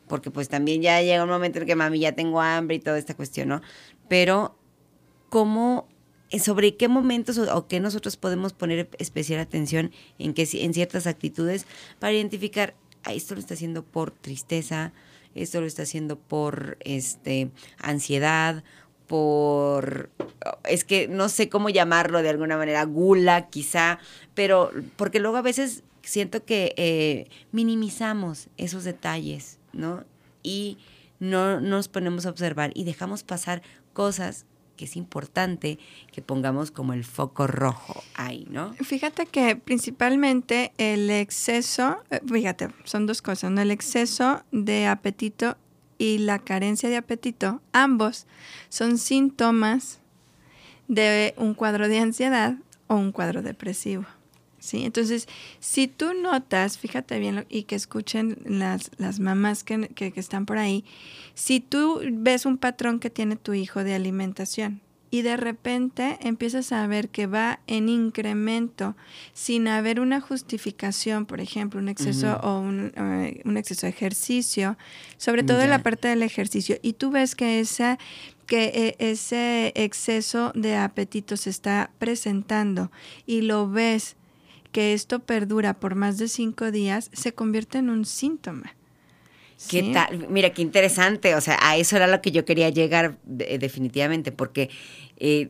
porque 0.08 0.32
pues 0.32 0.50
también 0.50 0.82
ya 0.82 1.02
llega 1.02 1.24
un 1.24 1.30
momento 1.30 1.60
en 1.60 1.66
que 1.66 1.76
mami 1.76 2.00
ya 2.00 2.14
tengo 2.14 2.42
hambre 2.42 2.78
y 2.78 2.80
toda 2.80 2.98
esta 2.98 3.16
cuestión, 3.16 3.50
¿no? 3.50 3.62
Pero 4.08 4.58
cómo 5.30 5.88
eh, 6.30 6.40
sobre 6.40 6.76
qué 6.76 6.88
momentos 6.88 7.38
o, 7.38 7.68
qué 7.68 7.80
nosotros 7.80 8.18
podemos 8.18 8.54
poner 8.54 8.90
especial 9.00 9.40
atención 9.40 9.92
en 10.20 10.34
que 10.34 10.48
en 10.54 10.74
ciertas 10.74 11.08
actitudes 11.08 11.66
para 12.00 12.14
identificar 12.14 12.76
"Ah, 13.04 13.14
esto 13.14 13.34
lo 13.36 13.40
está 13.40 13.54
haciendo 13.54 13.84
por 13.84 14.12
tristeza, 14.12 14.92
esto 15.36 15.62
lo 15.62 15.68
está 15.68 15.84
haciendo 15.84 16.18
por 16.18 16.78
este 16.82 17.52
ansiedad, 17.78 18.64
por 19.08 20.10
es 20.66 20.84
que 20.84 21.08
no 21.08 21.30
sé 21.30 21.50
cómo 21.50 21.70
llamarlo 21.70 22.22
de 22.22 22.30
alguna 22.30 22.58
manera, 22.58 22.84
gula 22.84 23.48
quizá, 23.50 24.00
pero 24.34 24.72
porque 24.96 25.20
luego 25.20 25.38
a 25.38 25.42
veces 25.42 25.84
siento 26.04 26.46
que 26.46 26.74
eh, 26.78 27.30
minimizamos 27.52 28.50
esos 28.58 28.84
detalles, 28.84 29.60
¿no? 29.74 30.04
Y 30.44 30.78
no 31.20 31.60
nos 31.60 31.88
ponemos 31.88 32.26
a 32.26 32.30
observar 32.30 32.72
y 32.76 32.84
dejamos 32.84 33.24
pasar 33.24 33.62
cosas 33.94 34.46
que 34.78 34.86
es 34.86 34.96
importante 34.96 35.80
que 36.12 36.22
pongamos 36.22 36.70
como 36.70 36.94
el 36.94 37.04
foco 37.04 37.48
rojo 37.48 38.04
ahí, 38.14 38.48
¿no? 38.50 38.74
Fíjate 38.76 39.26
que 39.26 39.56
principalmente 39.56 40.72
el 40.78 41.10
exceso, 41.10 42.04
eh, 42.12 42.22
fíjate, 42.32 42.70
son 42.84 43.08
dos 43.08 43.22
cosas, 43.22 43.52
¿no? 43.52 43.62
El 43.62 43.72
exceso 43.72 44.44
de 44.52 44.86
apetito 44.86 45.58
y 45.98 46.20
la 46.20 46.40
carencia 46.40 46.90
de 46.90 46.98
apetito, 46.98 47.62
ambos 47.74 48.28
son 48.70 48.98
síntomas 48.98 50.00
de 50.88 51.34
un 51.38 51.54
cuadro 51.54 51.88
de 51.88 52.00
ansiedad 52.00 52.56
o 52.88 52.96
un 52.96 53.12
cuadro 53.12 53.42
depresivo. 53.42 54.06
¿sí? 54.60 54.86
Entonces, 54.86 55.28
si 55.60 55.88
tú 55.88 56.14
notas, 56.14 56.78
fíjate 56.78 57.20
bien 57.20 57.46
y 57.50 57.64
que 57.64 57.76
escuchen 57.76 58.38
las, 58.46 58.92
las 58.98 59.20
mamás 59.20 59.64
que, 59.64 59.90
que, 59.90 60.12
que 60.12 60.20
están 60.20 60.46
por 60.46 60.58
ahí, 60.58 60.86
si 61.34 61.60
tú 61.60 62.02
ves 62.12 62.46
un 62.46 62.58
patrón 62.58 63.00
que 63.00 63.10
tiene 63.10 63.36
tu 63.36 63.54
hijo 63.54 63.84
de 63.84 63.94
alimentación, 63.94 64.82
y 65.10 65.22
de 65.22 65.38
repente 65.38 66.18
empiezas 66.22 66.72
a 66.72 66.86
ver 66.88 67.10
que 67.10 67.28
va 67.28 67.60
en 67.68 67.90
incremento 67.90 68.96
sin 69.34 69.68
haber 69.68 70.00
una 70.00 70.22
justificación, 70.22 71.26
por 71.26 71.40
ejemplo, 71.40 71.80
un 71.80 71.90
exceso 71.90 72.40
o 72.44 72.60
un, 72.60 72.92
eh, 72.96 73.42
un, 73.46 73.58
exceso 73.58 73.86
de 73.86 73.92
ejercicio, 73.92 74.78
sobre 75.18 75.44
todo 75.44 75.62
en 75.62 75.70
la 75.70 75.84
parte 75.84 76.08
del 76.08 76.24
ejercicio, 76.24 76.78
y 76.82 76.94
tú 76.94 77.12
ves 77.12 77.36
que 77.36 77.60
esa 77.60 77.98
que 78.46 78.72
eh, 78.74 78.96
ese 79.00 79.74
exceso 79.76 80.54
de 80.56 80.78
apetito 80.78 81.36
se 81.36 81.50
está 81.50 81.92
presentando 82.00 82.92
y 83.26 83.42
lo 83.42 83.70
ves 83.70 84.16
que 84.72 84.94
esto 84.94 85.20
perdura 85.20 85.80
por 85.80 85.96
más 85.96 86.18
de 86.18 86.30
cinco 86.30 86.72
días, 86.72 87.10
se 87.12 87.34
convierte 87.34 87.80
en 87.80 87.90
un 87.90 88.06
síntoma. 88.06 88.77
¿Qué 89.70 89.82
¿Sí? 89.82 89.92
tal? 89.92 90.28
Mira, 90.30 90.52
qué 90.52 90.62
interesante. 90.62 91.36
O 91.36 91.42
sea, 91.42 91.58
a 91.62 91.78
eso 91.78 91.96
era 91.96 92.08
lo 92.08 92.22
que 92.22 92.32
yo 92.32 92.46
quería 92.46 92.70
llegar 92.70 93.18
de, 93.24 93.58
definitivamente, 93.58 94.32
porque 94.32 94.70
eh, 95.18 95.50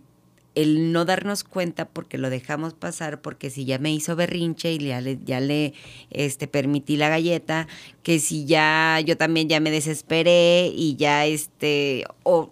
el 0.56 0.92
no 0.92 1.06
darnos 1.06 1.44
cuenta 1.44 1.88
porque 1.88 2.18
lo 2.18 2.30
dejamos 2.30 2.74
pasar, 2.74 3.22
porque 3.22 3.50
si 3.50 3.66
ya 3.66 3.78
me 3.78 3.94
hizo 3.94 4.16
berrinche 4.16 4.74
y 4.74 4.80
ya 4.80 5.02
le, 5.02 5.20
ya 5.24 5.40
le 5.40 5.74
este, 6.10 6.48
permití 6.48 6.98
la 6.98 7.10
galleta, 7.10 7.68
que 8.02 8.20
si 8.20 8.46
ya 8.46 9.00
yo 9.06 9.18
también 9.18 9.50
ya 9.50 9.60
me 9.60 9.70
desesperé 9.70 10.72
y 10.74 10.96
ya 10.96 11.26
este, 11.26 12.06
o 12.24 12.52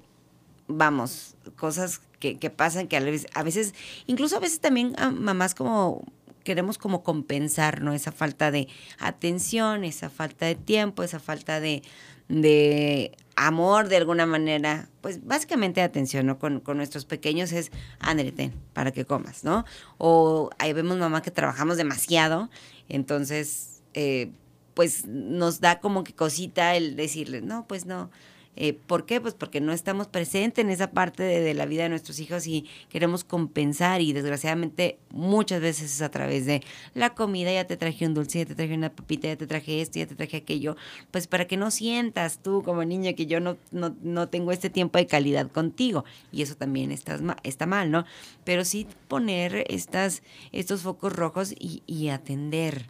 vamos, 0.68 1.36
cosas 1.56 2.00
que, 2.20 2.38
que 2.38 2.50
pasan 2.52 2.88
que 2.88 2.98
a 2.98 3.00
veces, 3.00 3.28
a 3.34 3.42
veces, 3.42 3.74
incluso 4.06 4.38
a 4.38 4.40
veces 4.40 4.60
también 4.60 4.94
a 5.00 5.10
mamás 5.10 5.56
como 5.56 6.04
queremos 6.46 6.78
como 6.78 7.04
compensar, 7.04 7.82
¿no? 7.82 7.92
Esa 7.92 8.14
falta 8.14 8.52
de 8.52 8.70
atención, 9.00 9.84
esa 9.84 10.10
falta 10.10 10.46
de 10.46 10.56
tiempo, 10.56 11.04
esa 11.04 11.20
falta 11.20 11.60
de, 11.60 11.82
de 12.30 13.12
amor 13.36 13.90
de 13.90 13.98
alguna 13.98 14.26
manera, 14.26 14.88
pues 15.02 15.26
básicamente 15.26 15.82
atención, 15.82 16.26
¿no? 16.28 16.40
Con, 16.40 16.62
con 16.62 16.78
nuestros 16.78 17.04
pequeños 17.04 17.52
es, 17.52 17.72
ándale, 18.00 18.32
ten, 18.32 18.54
para 18.72 18.92
que 18.92 19.04
comas, 19.04 19.44
¿no? 19.44 19.66
O 19.98 20.50
ahí 20.58 20.72
vemos 20.72 20.98
mamá 20.98 21.22
que 21.22 21.32
trabajamos 21.32 21.76
demasiado, 21.76 22.50
entonces, 22.88 23.82
eh, 23.94 24.32
pues 24.76 25.06
nos 25.06 25.60
da 25.60 25.80
como 25.80 26.04
que 26.04 26.14
cosita 26.14 26.76
el 26.76 26.96
decirle, 26.96 27.42
no, 27.42 27.68
pues 27.68 27.86
no, 27.86 28.12
eh, 28.56 28.74
¿Por 28.74 29.06
qué? 29.06 29.20
Pues 29.20 29.34
porque 29.34 29.60
no 29.62 29.74
estamos 29.74 30.08
presentes 30.08 30.64
en 30.64 30.72
esa 30.72 30.92
parte 30.92 31.24
de, 31.24 31.54
la 31.54 31.66
vida 31.66 31.84
de 31.84 31.90
nuestros 31.90 32.20
hijos 32.20 32.48
y 32.48 32.66
queremos 32.90 33.24
compensar 33.24 34.02
y 34.02 34.14
desgraciadamente 34.14 34.98
muchas 35.12 35.62
veces 35.62 35.94
es 35.94 36.02
a 36.02 36.10
través 36.10 36.46
de 36.46 36.62
la 36.94 37.14
comida, 37.14 37.52
ya 37.52 37.66
te 37.66 37.78
traje 37.78 38.06
un 38.06 38.14
dulce, 38.14 38.40
ya 38.40 38.46
te 38.46 38.56
traje 38.56 38.74
una 38.74 38.90
papita, 38.90 39.28
ya 39.28 39.36
te 39.36 39.48
traje 39.48 39.82
esto, 39.82 40.00
ya 40.00 40.08
te 40.08 40.16
traje 40.16 40.38
aquello, 40.38 40.76
pues 41.12 41.28
para 41.28 41.46
que 41.48 41.58
no 41.58 41.72
sientas 41.72 42.40
tú 42.40 42.64
como 42.64 42.84
niño 42.84 43.14
que 43.16 43.26
yo 43.26 43.40
no, 43.40 43.58
no, 43.72 43.96
no 44.02 44.30
tengo 44.30 44.52
este 44.52 44.70
tiempo 44.70 44.98
de 44.98 45.08
calidad 45.08 45.52
contigo 45.52 46.06
y 46.32 46.42
eso 46.42 46.56
también 46.56 46.92
está, 46.92 47.20
está 47.44 47.66
mal, 47.66 47.92
¿no? 47.92 48.06
Pero 48.44 48.66
sí 48.66 48.88
poner 49.08 49.66
estas, 49.70 50.24
estos 50.52 50.82
focos 50.82 51.14
rojos 51.14 51.54
y, 51.60 51.84
y 51.88 52.10
atender 52.10 52.86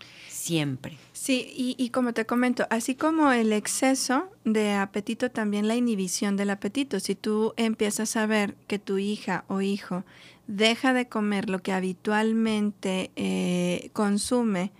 siempre. 0.46 0.98
Sí, 1.12 1.52
y, 1.56 1.76
y, 1.84 1.90
como 1.90 2.14
te 2.14 2.26
comento, 2.26 2.68
así 2.70 2.94
como 2.94 3.32
el 3.32 3.52
exceso 3.52 4.30
de 4.44 4.74
apetito, 4.74 5.32
también 5.32 5.68
la 5.68 5.76
inhibición 5.76 6.38
del 6.38 6.52
apetito. 6.52 7.00
Si 7.00 7.16
tú 7.16 7.54
empiezas 7.58 8.16
a 8.16 8.28
ver 8.28 8.56
que 8.68 8.78
tu 8.78 9.00
hija 9.00 9.44
o 9.48 9.62
hijo 9.62 10.04
deja 10.46 10.94
de 10.94 11.08
comer 11.08 11.50
lo 11.50 11.64
que 11.64 11.72
habitualmente 11.72 13.12
eh, 13.16 13.90
consume, 13.94 14.72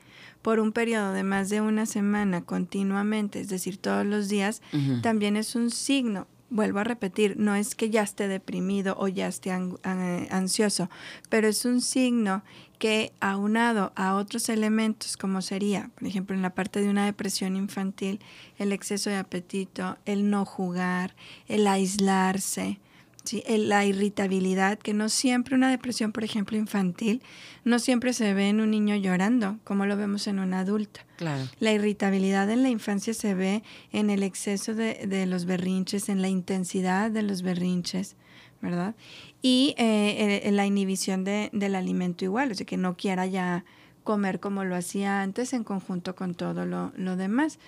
por 0.43 0.60
un 0.60 0.71
periodo 0.71 1.12
de 1.13 1.23
más 1.23 1.49
de 1.49 1.62
una 1.62 1.88
semana 1.88 2.43
continuamente, 2.43 3.39
es 3.39 3.49
decir, 3.49 3.78
todos 3.78 4.06
los 4.06 4.30
días, 4.30 4.62
uh 4.73 4.78
-huh. 4.78 5.01
también 5.01 5.38
es 5.38 5.56
un 5.56 5.71
signo 5.71 6.28
vuelvo 6.55 6.79
a 6.79 6.83
repetir, 6.85 7.35
no 7.37 7.53
es 7.53 7.75
que 7.75 7.89
ya 7.89 8.01
esté 8.01 8.27
deprimido 8.29 8.95
o 8.97 9.09
ya 9.09 9.27
esté 9.27 9.51
ansioso, 9.51 10.89
pero 11.29 11.47
es 11.47 11.65
un 11.65 11.81
signo 11.81 12.43
que 12.79 13.11
aunado 13.19 13.91
a 13.95 14.15
otros 14.15 14.47
elementos 14.49 15.17
como 15.17 15.41
sería, 15.41 15.91
por 15.95 16.07
ejemplo, 16.07 16.35
en 16.35 16.41
la 16.41 16.55
parte 16.55 16.81
de 16.81 16.89
una 16.89 17.05
depresión 17.05 17.55
infantil, 17.57 18.19
el 18.57 18.71
exceso 18.71 19.09
de 19.09 19.17
apetito, 19.17 19.97
el 20.05 20.29
no 20.29 20.45
jugar, 20.45 21.13
el 21.47 21.67
aislarse, 21.67 22.79
¿sí? 23.25 23.43
la 23.47 23.85
irritabilidad, 23.85 24.79
que 24.79 24.93
no 24.93 25.09
siempre 25.09 25.55
una 25.55 25.69
depresión, 25.69 26.11
por 26.11 26.23
ejemplo, 26.23 26.57
infantil, 26.57 27.21
no 27.63 27.79
siempre 27.79 28.13
se 28.13 28.33
ve 28.33 28.49
en 28.49 28.61
un 28.61 28.71
niño 28.71 28.95
llorando, 28.95 29.57
como 29.63 29.85
lo 29.85 29.97
vemos 29.97 30.27
en 30.27 30.39
un 30.39 30.53
adulto. 30.53 31.01
Claro. 31.17 31.43
La 31.59 31.73
irritabilidad 31.73 32.49
en 32.49 32.63
la 32.63 32.69
infancia 32.69 33.13
se 33.13 33.33
ve 33.33 33.63
en 33.91 34.09
el 34.09 34.23
exceso 34.23 34.73
de, 34.73 35.07
de 35.07 35.25
los 35.25 35.45
berrinches, 35.45 36.09
en 36.09 36.21
la 36.21 36.29
intensidad 36.29 37.11
de 37.11 37.23
los 37.23 37.41
berrinches, 37.41 38.15
¿verdad? 38.61 38.95
Y 39.41 39.75
eh, 39.77 40.41
en 40.43 40.55
la 40.55 40.65
inhibición 40.65 41.23
de, 41.23 41.49
del 41.53 41.75
alimento 41.75 42.25
igual, 42.25 42.51
o 42.51 42.55
sea, 42.55 42.65
que 42.65 42.77
no 42.77 42.95
quiera 42.97 43.25
ya 43.25 43.65
comer 44.05 44.39
como 44.39 44.63
lo 44.63 44.75
hacía 44.75 45.21
antes 45.21 45.51
en 45.51 45.65
conjunto 45.65 46.15
con 46.15 46.35
todo 46.35 46.65
lo, 46.65 46.93
lo 46.95 47.17
demás. 47.17 47.59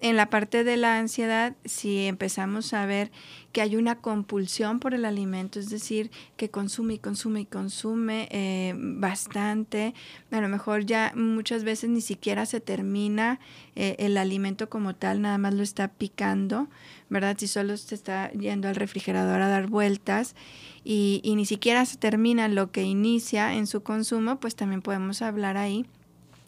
En 0.00 0.16
la 0.16 0.30
parte 0.30 0.64
de 0.64 0.76
la 0.76 0.98
ansiedad, 0.98 1.54
si 1.64 2.06
empezamos 2.06 2.72
a 2.74 2.86
ver 2.86 3.12
que 3.52 3.60
hay 3.60 3.76
una 3.76 3.96
compulsión 3.96 4.80
por 4.80 4.94
el 4.94 5.04
alimento, 5.04 5.60
es 5.60 5.68
decir, 5.68 6.10
que 6.36 6.50
consume 6.50 6.94
y 6.94 6.98
consume 6.98 7.42
y 7.42 7.44
consume 7.44 8.28
eh, 8.30 8.74
bastante, 8.76 9.94
a 10.30 10.40
lo 10.40 10.48
mejor 10.48 10.86
ya 10.86 11.12
muchas 11.14 11.62
veces 11.62 11.90
ni 11.90 12.00
siquiera 12.00 12.46
se 12.46 12.60
termina 12.60 13.38
eh, 13.76 13.96
el 13.98 14.16
alimento 14.16 14.70
como 14.70 14.94
tal, 14.94 15.20
nada 15.20 15.36
más 15.36 15.52
lo 15.52 15.62
está 15.62 15.88
picando, 15.88 16.68
¿verdad? 17.10 17.36
Si 17.38 17.46
solo 17.46 17.76
se 17.76 17.94
está 17.94 18.32
yendo 18.32 18.68
al 18.68 18.74
refrigerador 18.74 19.42
a 19.42 19.48
dar 19.48 19.66
vueltas 19.66 20.34
y, 20.82 21.20
y 21.22 21.36
ni 21.36 21.44
siquiera 21.44 21.84
se 21.84 21.98
termina 21.98 22.48
lo 22.48 22.72
que 22.72 22.84
inicia 22.84 23.54
en 23.54 23.66
su 23.66 23.82
consumo, 23.82 24.40
pues 24.40 24.56
también 24.56 24.80
podemos 24.80 25.20
hablar 25.20 25.58
ahí 25.58 25.84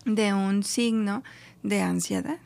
de 0.06 0.32
un 0.32 0.62
signo 0.62 1.22
de 1.62 1.82
ansiedad. 1.82 2.38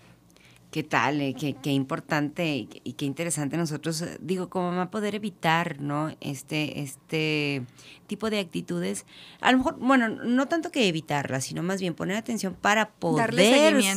¿Qué 0.71 0.83
tal? 0.83 1.23
Eh, 1.23 1.35
qué, 1.39 1.55
qué, 1.55 1.71
importante 1.71 2.57
y 2.57 2.67
qué, 2.67 2.81
y 2.85 2.93
qué, 2.93 3.07
interesante 3.07 3.57
nosotros, 3.57 4.05
digo, 4.21 4.51
como 4.51 4.71
mamá, 4.71 4.91
poder 4.91 5.15
evitar, 5.15 5.81
¿no? 5.81 6.15
Este, 6.21 6.81
este 6.81 7.63
tipo 8.07 8.29
de 8.29 8.41
actitudes. 8.41 9.07
A 9.41 9.51
lo 9.53 9.59
mejor, 9.59 9.79
bueno, 9.79 10.09
no 10.09 10.47
tanto 10.47 10.71
que 10.71 10.89
evitarlas, 10.89 11.45
sino 11.45 11.63
más 11.63 11.81
bien 11.81 11.95
poner 11.95 12.17
atención 12.17 12.55
para 12.55 12.91
poder 12.91 13.33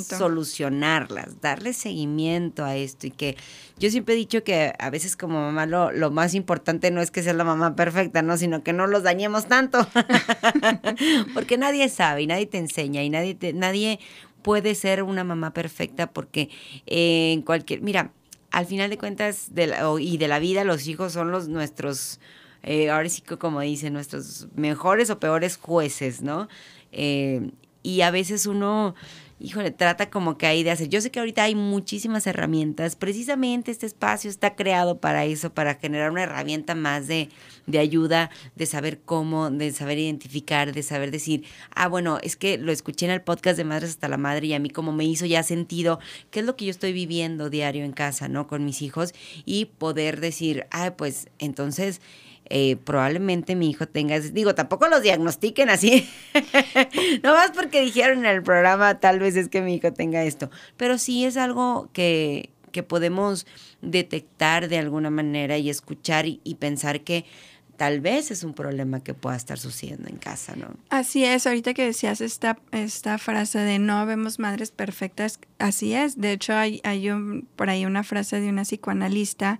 solucionarlas, 0.05 1.41
darle 1.41 1.73
seguimiento 1.73 2.63
a 2.63 2.75
esto. 2.75 3.07
Y 3.07 3.11
que 3.11 3.35
yo 3.77 3.89
siempre 3.89 4.13
he 4.13 4.17
dicho 4.17 4.43
que 4.43 4.73
a 4.77 4.89
veces 4.89 5.17
como 5.17 5.41
mamá 5.41 5.65
lo, 5.65 5.91
lo 5.91 6.11
más 6.11 6.35
importante 6.35 6.91
no 6.91 7.01
es 7.01 7.11
que 7.11 7.23
sea 7.23 7.33
la 7.33 7.43
mamá 7.43 7.75
perfecta, 7.75 8.21
¿no? 8.21 8.37
Sino 8.37 8.63
que 8.63 8.73
no 8.73 8.87
los 8.87 9.03
dañemos 9.03 9.47
tanto. 9.47 9.87
Porque 11.33 11.57
nadie 11.57 11.89
sabe 11.89 12.21
y 12.21 12.27
nadie 12.27 12.45
te 12.45 12.59
enseña 12.59 13.03
y 13.03 13.09
nadie, 13.09 13.35
te, 13.35 13.53
nadie 13.53 13.99
puede 14.41 14.75
ser 14.75 15.03
una 15.03 15.23
mamá 15.23 15.53
perfecta 15.53 16.11
porque 16.11 16.49
eh, 16.85 17.31
en 17.33 17.41
cualquier, 17.41 17.81
mira, 17.81 18.11
al 18.51 18.65
final 18.65 18.89
de 18.89 18.97
cuentas 18.97 19.53
de 19.53 19.67
la, 19.67 19.89
y 19.99 20.17
de 20.17 20.27
la 20.27 20.39
vida 20.39 20.63
los 20.63 20.87
hijos 20.87 21.13
son 21.13 21.31
los 21.31 21.47
nuestros, 21.47 22.19
eh, 22.63 22.89
ahora 22.89 23.09
sí 23.09 23.21
como 23.21 23.61
dicen, 23.61 23.93
nuestros 23.93 24.47
mejores 24.55 25.09
o 25.09 25.19
peores 25.19 25.57
jueces, 25.57 26.21
¿no? 26.21 26.47
Eh, 26.91 27.51
y 27.83 28.01
a 28.01 28.11
veces 28.11 28.45
uno 28.45 28.95
híjole, 29.41 29.71
trata 29.71 30.09
como 30.09 30.37
que 30.37 30.45
hay 30.45 30.63
de 30.63 30.71
hacer. 30.71 30.89
Yo 30.89 31.01
sé 31.01 31.11
que 31.11 31.19
ahorita 31.19 31.43
hay 31.43 31.55
muchísimas 31.55 32.27
herramientas, 32.27 32.95
precisamente 32.95 33.71
este 33.71 33.85
espacio 33.85 34.29
está 34.29 34.55
creado 34.55 34.99
para 34.99 35.25
eso, 35.25 35.53
para 35.53 35.75
generar 35.75 36.11
una 36.11 36.23
herramienta 36.23 36.75
más 36.75 37.07
de, 37.07 37.29
de 37.67 37.79
ayuda, 37.79 38.29
de 38.55 38.65
saber 38.65 39.01
cómo, 39.03 39.49
de 39.49 39.71
saber 39.71 39.97
identificar, 39.97 40.73
de 40.73 40.83
saber 40.83 41.11
decir, 41.11 41.45
ah, 41.73 41.87
bueno, 41.87 42.19
es 42.21 42.35
que 42.35 42.57
lo 42.57 42.71
escuché 42.71 43.05
en 43.05 43.11
el 43.11 43.21
podcast 43.21 43.57
de 43.57 43.63
Madres 43.63 43.91
hasta 43.91 44.07
la 44.07 44.17
Madre 44.17 44.47
y 44.47 44.53
a 44.53 44.59
mí 44.59 44.69
como 44.69 44.91
me 44.91 45.05
hizo 45.05 45.25
ya 45.25 45.43
sentido 45.43 45.99
qué 46.29 46.41
es 46.41 46.45
lo 46.45 46.55
que 46.55 46.65
yo 46.65 46.71
estoy 46.71 46.93
viviendo 46.93 47.49
diario 47.49 47.83
en 47.83 47.93
casa, 47.93 48.27
¿no? 48.27 48.47
Con 48.47 48.65
mis 48.65 48.81
hijos 48.81 49.13
y 49.45 49.65
poder 49.65 50.19
decir, 50.19 50.67
ah, 50.71 50.93
pues 50.97 51.29
entonces 51.39 52.01
eh, 52.53 52.75
probablemente 52.75 53.55
mi 53.55 53.69
hijo 53.69 53.87
tenga, 53.87 54.19
digo, 54.19 54.53
tampoco 54.53 54.87
los 54.89 55.01
diagnostiquen 55.01 55.69
así, 55.69 56.09
no 57.23 57.33
más 57.33 57.51
porque 57.51 57.81
dijeron 57.81 58.19
en 58.19 58.25
el 58.25 58.43
programa 58.43 58.99
tal 58.99 59.19
vez 59.19 59.37
es 59.37 59.47
que 59.47 59.61
mi 59.61 59.75
hijo 59.75 59.93
tenga 59.93 60.23
esto, 60.23 60.51
pero 60.75 60.97
sí 60.97 61.23
es 61.23 61.37
algo 61.37 61.89
que, 61.93 62.49
que 62.73 62.83
podemos 62.83 63.47
detectar 63.81 64.67
de 64.67 64.79
alguna 64.79 65.09
manera 65.09 65.57
y 65.57 65.69
escuchar 65.69 66.25
y, 66.25 66.41
y 66.43 66.55
pensar 66.55 67.01
que 67.01 67.23
tal 67.81 67.99
vez 67.99 68.29
es 68.29 68.43
un 68.43 68.53
problema 68.53 68.99
que 68.99 69.15
pueda 69.15 69.35
estar 69.35 69.57
sucediendo 69.57 70.07
en 70.07 70.17
casa, 70.17 70.55
¿no? 70.55 70.67
Así 70.91 71.25
es, 71.25 71.47
ahorita 71.47 71.73
que 71.73 71.83
decías 71.83 72.21
esta, 72.21 72.59
esta 72.71 73.17
frase 73.17 73.57
de 73.57 73.79
no 73.79 74.05
vemos 74.05 74.37
madres 74.37 74.69
perfectas, 74.69 75.39
así 75.57 75.95
es. 75.95 76.21
De 76.21 76.31
hecho, 76.31 76.53
hay, 76.53 76.79
hay 76.83 77.09
un, 77.09 77.47
por 77.55 77.71
ahí 77.71 77.87
una 77.87 78.03
frase 78.03 78.39
de 78.39 78.49
una 78.49 78.65
psicoanalista 78.65 79.59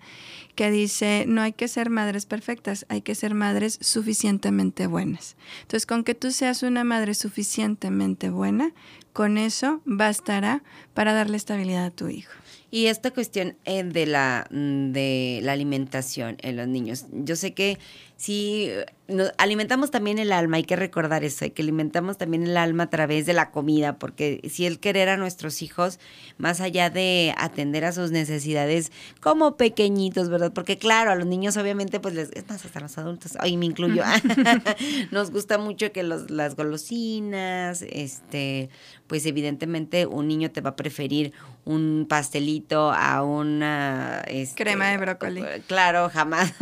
que 0.53 0.69
dice, 0.69 1.25
no 1.27 1.41
hay 1.41 1.53
que 1.53 1.67
ser 1.67 1.89
madres 1.89 2.27
perfectas, 2.27 2.85
hay 2.89 3.01
que 3.01 3.15
ser 3.15 3.33
madres 3.33 3.79
suficientemente 3.81 4.85
buenas. 4.85 5.35
Entonces, 5.63 5.87
con 5.87 6.03
que 6.03 6.13
tú 6.13 6.29
seas 6.29 6.61
una 6.61 6.83
madre 6.83 7.15
suficientemente 7.15 8.29
buena, 8.29 8.71
con 9.13 9.39
eso 9.39 9.81
bastará 9.85 10.61
para 10.93 11.13
darle 11.13 11.37
estabilidad 11.37 11.85
a 11.85 11.89
tu 11.89 12.07
hijo. 12.07 12.33
Y 12.73 12.85
esta 12.85 13.11
cuestión 13.11 13.57
eh, 13.65 13.83
de, 13.83 14.05
la, 14.05 14.47
mm, 14.49 14.93
de 14.93 15.41
la 15.43 15.51
alimentación 15.51 16.37
en 16.41 16.55
los 16.55 16.67
niños, 16.69 17.05
yo 17.11 17.35
sé 17.35 17.53
que 17.53 17.77
si 18.21 18.69
nos 19.07 19.31
alimentamos 19.39 19.89
también 19.89 20.19
el 20.19 20.31
alma, 20.31 20.57
hay 20.57 20.63
que 20.63 20.75
recordar 20.75 21.23
eso, 21.23 21.43
hay 21.43 21.49
que 21.49 21.63
alimentamos 21.63 22.19
también 22.19 22.43
el 22.43 22.55
alma 22.55 22.83
a 22.83 22.89
través 22.91 23.25
de 23.25 23.33
la 23.33 23.49
comida, 23.49 23.97
porque 23.97 24.47
si 24.47 24.67
el 24.67 24.79
querer 24.79 25.09
a 25.09 25.17
nuestros 25.17 25.63
hijos, 25.63 25.99
más 26.37 26.61
allá 26.61 26.91
de 26.91 27.33
atender 27.35 27.83
a 27.83 27.93
sus 27.93 28.11
necesidades 28.11 28.91
como 29.21 29.57
pequeñitos, 29.57 30.29
¿verdad? 30.29 30.53
Porque 30.53 30.77
claro, 30.77 31.09
a 31.09 31.15
los 31.15 31.25
niños 31.25 31.57
obviamente, 31.57 31.99
pues 31.99 32.13
les, 32.13 32.29
es 32.33 32.47
más, 32.47 32.63
hasta 32.63 32.79
los 32.79 32.95
adultos, 32.99 33.37
ahí 33.39 33.57
me 33.57 33.65
incluyo, 33.65 34.03
nos 35.11 35.31
gusta 35.31 35.57
mucho 35.57 35.91
que 35.91 36.03
los, 36.03 36.29
las 36.29 36.55
golosinas, 36.55 37.81
este, 37.81 38.69
pues 39.07 39.25
evidentemente 39.25 40.05
un 40.05 40.27
niño 40.27 40.51
te 40.51 40.61
va 40.61 40.69
a 40.69 40.75
preferir 40.75 41.33
un 41.65 42.05
pastelito 42.09 42.91
a 42.91 43.23
una... 43.23 44.21
Este, 44.27 44.63
Crema 44.63 44.87
de 44.89 44.97
brócoli. 44.97 45.43
Claro, 45.67 46.09
jamás 46.09 46.53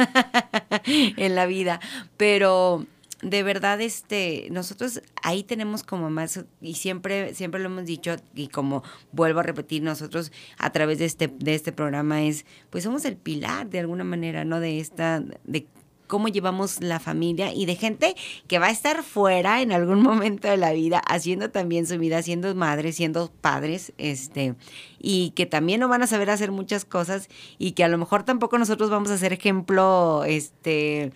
en 0.85 1.35
la 1.35 1.45
vida, 1.49 1.81
pero 2.15 2.85
de 3.21 3.43
verdad 3.43 3.81
este 3.81 4.47
nosotros 4.49 5.01
ahí 5.21 5.43
tenemos 5.43 5.83
como 5.83 6.09
más 6.09 6.45
y 6.61 6.75
siempre 6.75 7.33
siempre 7.33 7.59
lo 7.59 7.67
hemos 7.67 7.85
dicho 7.85 8.15
y 8.33 8.47
como 8.47 8.81
vuelvo 9.11 9.41
a 9.41 9.43
repetir 9.43 9.83
nosotros 9.83 10.31
a 10.57 10.71
través 10.71 10.99
de 10.99 11.05
este 11.05 11.27
de 11.27 11.53
este 11.53 11.73
programa 11.73 12.23
es 12.23 12.45
pues 12.69 12.85
somos 12.85 13.03
el 13.03 13.17
pilar 13.17 13.69
de 13.69 13.79
alguna 13.79 14.05
manera 14.05 14.45
no 14.45 14.61
de 14.61 14.79
esta 14.79 15.21
de 15.43 15.67
cómo 16.09 16.27
llevamos 16.27 16.81
la 16.81 16.99
familia 16.99 17.53
y 17.53 17.67
de 17.67 17.75
gente 17.75 18.15
que 18.47 18.59
va 18.59 18.65
a 18.65 18.71
estar 18.71 19.03
fuera 19.03 19.61
en 19.61 19.71
algún 19.71 20.01
momento 20.03 20.49
de 20.49 20.57
la 20.57 20.73
vida, 20.73 20.99
haciendo 21.07 21.51
también 21.51 21.87
su 21.87 21.97
vida, 21.97 22.21
siendo 22.21 22.53
madres, 22.55 22.95
siendo 22.97 23.31
padres, 23.39 23.93
este, 23.97 24.55
y 24.99 25.29
que 25.31 25.45
también 25.45 25.79
no 25.79 25.87
van 25.87 26.01
a 26.01 26.07
saber 26.07 26.31
hacer 26.31 26.51
muchas 26.51 26.83
cosas 26.83 27.29
y 27.59 27.71
que 27.71 27.83
a 27.83 27.87
lo 27.87 27.97
mejor 27.97 28.23
tampoco 28.23 28.57
nosotros 28.57 28.89
vamos 28.89 29.11
a 29.11 29.17
ser 29.17 29.31
ejemplo, 29.31 30.23
este, 30.25 31.13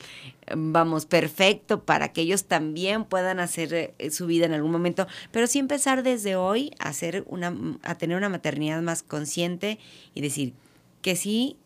vamos, 0.55 1.07
perfecto 1.07 1.83
para 1.83 2.13
que 2.13 2.21
ellos 2.21 2.45
también 2.45 3.03
puedan 3.03 3.39
hacer 3.39 3.73
eh, 3.73 4.11
su 4.11 4.27
vida 4.27 4.45
en 4.45 4.53
algún 4.53 4.71
momento, 4.71 5.07
pero 5.31 5.47
sí 5.47 5.57
empezar 5.57 6.03
desde 6.03 6.35
hoy 6.35 6.71
a 6.79 6.89
hacer 6.89 7.23
una, 7.27 7.53
a 7.81 7.95
tener 7.95 8.15
una 8.15 8.29
maternidad 8.29 8.81
más 8.83 9.01
consciente 9.01 9.79
y 10.13 10.21
decir 10.21 10.53
que 11.01 11.15
sí, 11.15 11.57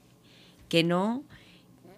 que 0.69 0.85
no, 0.85 1.23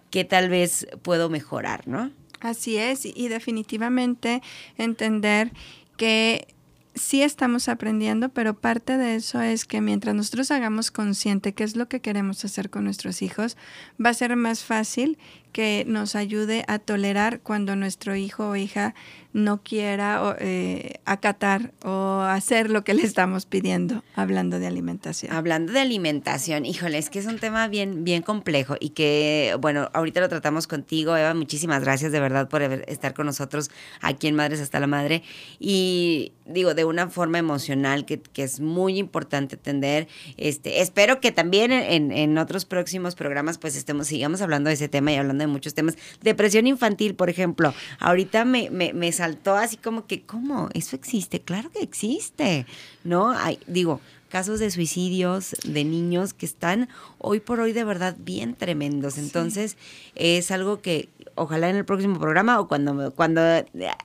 que 0.10 0.24
tal 0.24 0.50
vez 0.50 0.88
puedo 1.02 1.30
mejorar, 1.30 1.88
¿no? 1.88 2.12
Así 2.40 2.78
es, 2.78 3.06
y 3.06 3.28
definitivamente 3.28 4.42
entender 4.78 5.52
que 5.98 6.48
sí 6.96 7.22
estamos 7.22 7.70
aprendiendo, 7.70 8.30
pero 8.30 8.54
parte 8.54 8.98
de 8.98 9.16
eso 9.16 9.42
es 9.42 9.66
que 9.66 9.82
mientras 9.82 10.16
nosotros 10.16 10.52
hagamos 10.52 10.92
consciente 10.92 11.54
qué 11.54 11.64
es 11.64 11.76
lo 11.76 11.88
que 11.88 12.02
queremos 12.02 12.44
hacer 12.46 12.70
con 12.70 12.84
nuestros 12.84 13.22
hijos, 13.22 13.58
va 14.04 14.10
a 14.10 14.14
ser 14.14 14.36
más 14.36 14.64
fácil 14.64 15.18
que 15.52 15.86
nos 15.88 16.16
ayude 16.16 16.66
a 16.68 16.80
tolerar 16.80 17.42
cuando 17.42 17.76
nuestro 17.76 18.16
hijo 18.16 18.50
o 18.50 18.56
hija 18.56 18.96
no 19.32 19.62
quiera 19.62 20.36
eh, 20.40 21.00
acatar 21.06 21.72
o 21.84 22.22
hacer 22.22 22.70
lo 22.70 22.84
que 22.84 22.94
le 22.94 23.04
estamos 23.04 23.46
pidiendo, 23.46 24.04
hablando 24.16 24.60
de 24.60 24.68
alimentación. 24.68 25.32
Hablando 25.34 25.72
de 25.72 25.80
alimentación, 25.80 26.66
híjole, 26.66 26.98
es 26.98 27.10
que 27.10 27.20
es 27.20 27.28
un 27.28 27.38
tema 27.38 27.68
bien, 27.68 28.04
bien 28.04 28.24
complejo 28.24 28.76
y 28.80 28.90
que, 28.90 29.56
bueno, 29.60 29.90
ahorita 29.94 30.20
lo 30.20 30.30
tratamos 30.30 30.68
contigo, 30.68 31.16
Eva, 31.16 31.34
muchísimas 31.34 31.84
gracias 31.84 32.12
de 32.12 32.20
verdad 32.20 32.50
por 32.50 32.64
estar 32.64 33.14
con 33.14 33.28
nosotros 33.28 33.70
aquí 34.02 34.28
en 34.28 34.36
Madres 34.36 34.62
hasta 34.62 34.80
la 34.80 34.88
Madre 34.88 35.24
y 35.60 36.34
digo, 36.50 36.74
de 36.74 36.86
una 36.86 37.10
forma 37.10 37.38
emocional 37.38 38.06
que, 38.06 38.20
que 38.20 38.44
es 38.44 38.60
muy 38.60 38.98
importante 38.98 39.56
atender. 39.56 40.08
Este, 40.38 40.82
espero 40.82 41.22
que 41.22 41.32
también 41.32 41.72
en, 41.72 42.12
en 42.12 42.38
otros 42.38 42.66
próximos 42.66 43.16
programas 43.16 43.58
pues 43.58 43.76
estemos, 43.76 44.08
sigamos 44.08 44.42
hablando 44.42 44.70
de 44.70 44.74
ese 44.74 44.90
tema 44.90 45.12
y 45.12 45.16
hablando 45.16 45.44
de 45.44 45.48
muchos 45.48 45.74
temas. 45.74 45.98
Depresión 46.22 46.68
infantil, 46.68 47.16
por 47.16 47.30
ejemplo, 47.30 47.74
ahorita 48.00 48.46
me, 48.46 48.70
me, 48.70 48.94
me 48.94 49.12
saltó 49.20 49.56
así 49.56 49.76
como 49.76 50.08
que, 50.08 50.22
¿cómo? 50.22 50.70
¿Eso 50.74 50.96
existe? 50.96 51.42
Claro 51.42 51.70
que 51.72 51.82
existe, 51.82 52.66
¿no? 53.04 53.32
Hay, 53.32 53.60
digo, 53.68 54.00
casos 54.30 54.62
de 54.62 54.72
suicidios 54.72 55.58
de 55.66 55.84
niños 55.84 56.34
que 56.34 56.46
están 56.46 56.88
hoy 57.18 57.42
por 57.42 57.60
hoy 57.60 57.74
de 57.74 57.84
verdad 57.84 58.16
bien 58.18 58.56
tremendos. 58.56 59.18
Entonces, 59.18 59.76
es 60.16 60.52
algo 60.52 60.82
que 60.82 61.10
ojalá 61.40 61.70
en 61.70 61.76
el 61.76 61.86
próximo 61.86 62.20
programa 62.20 62.60
o 62.60 62.68
cuando, 62.68 63.12
cuando 63.16 63.42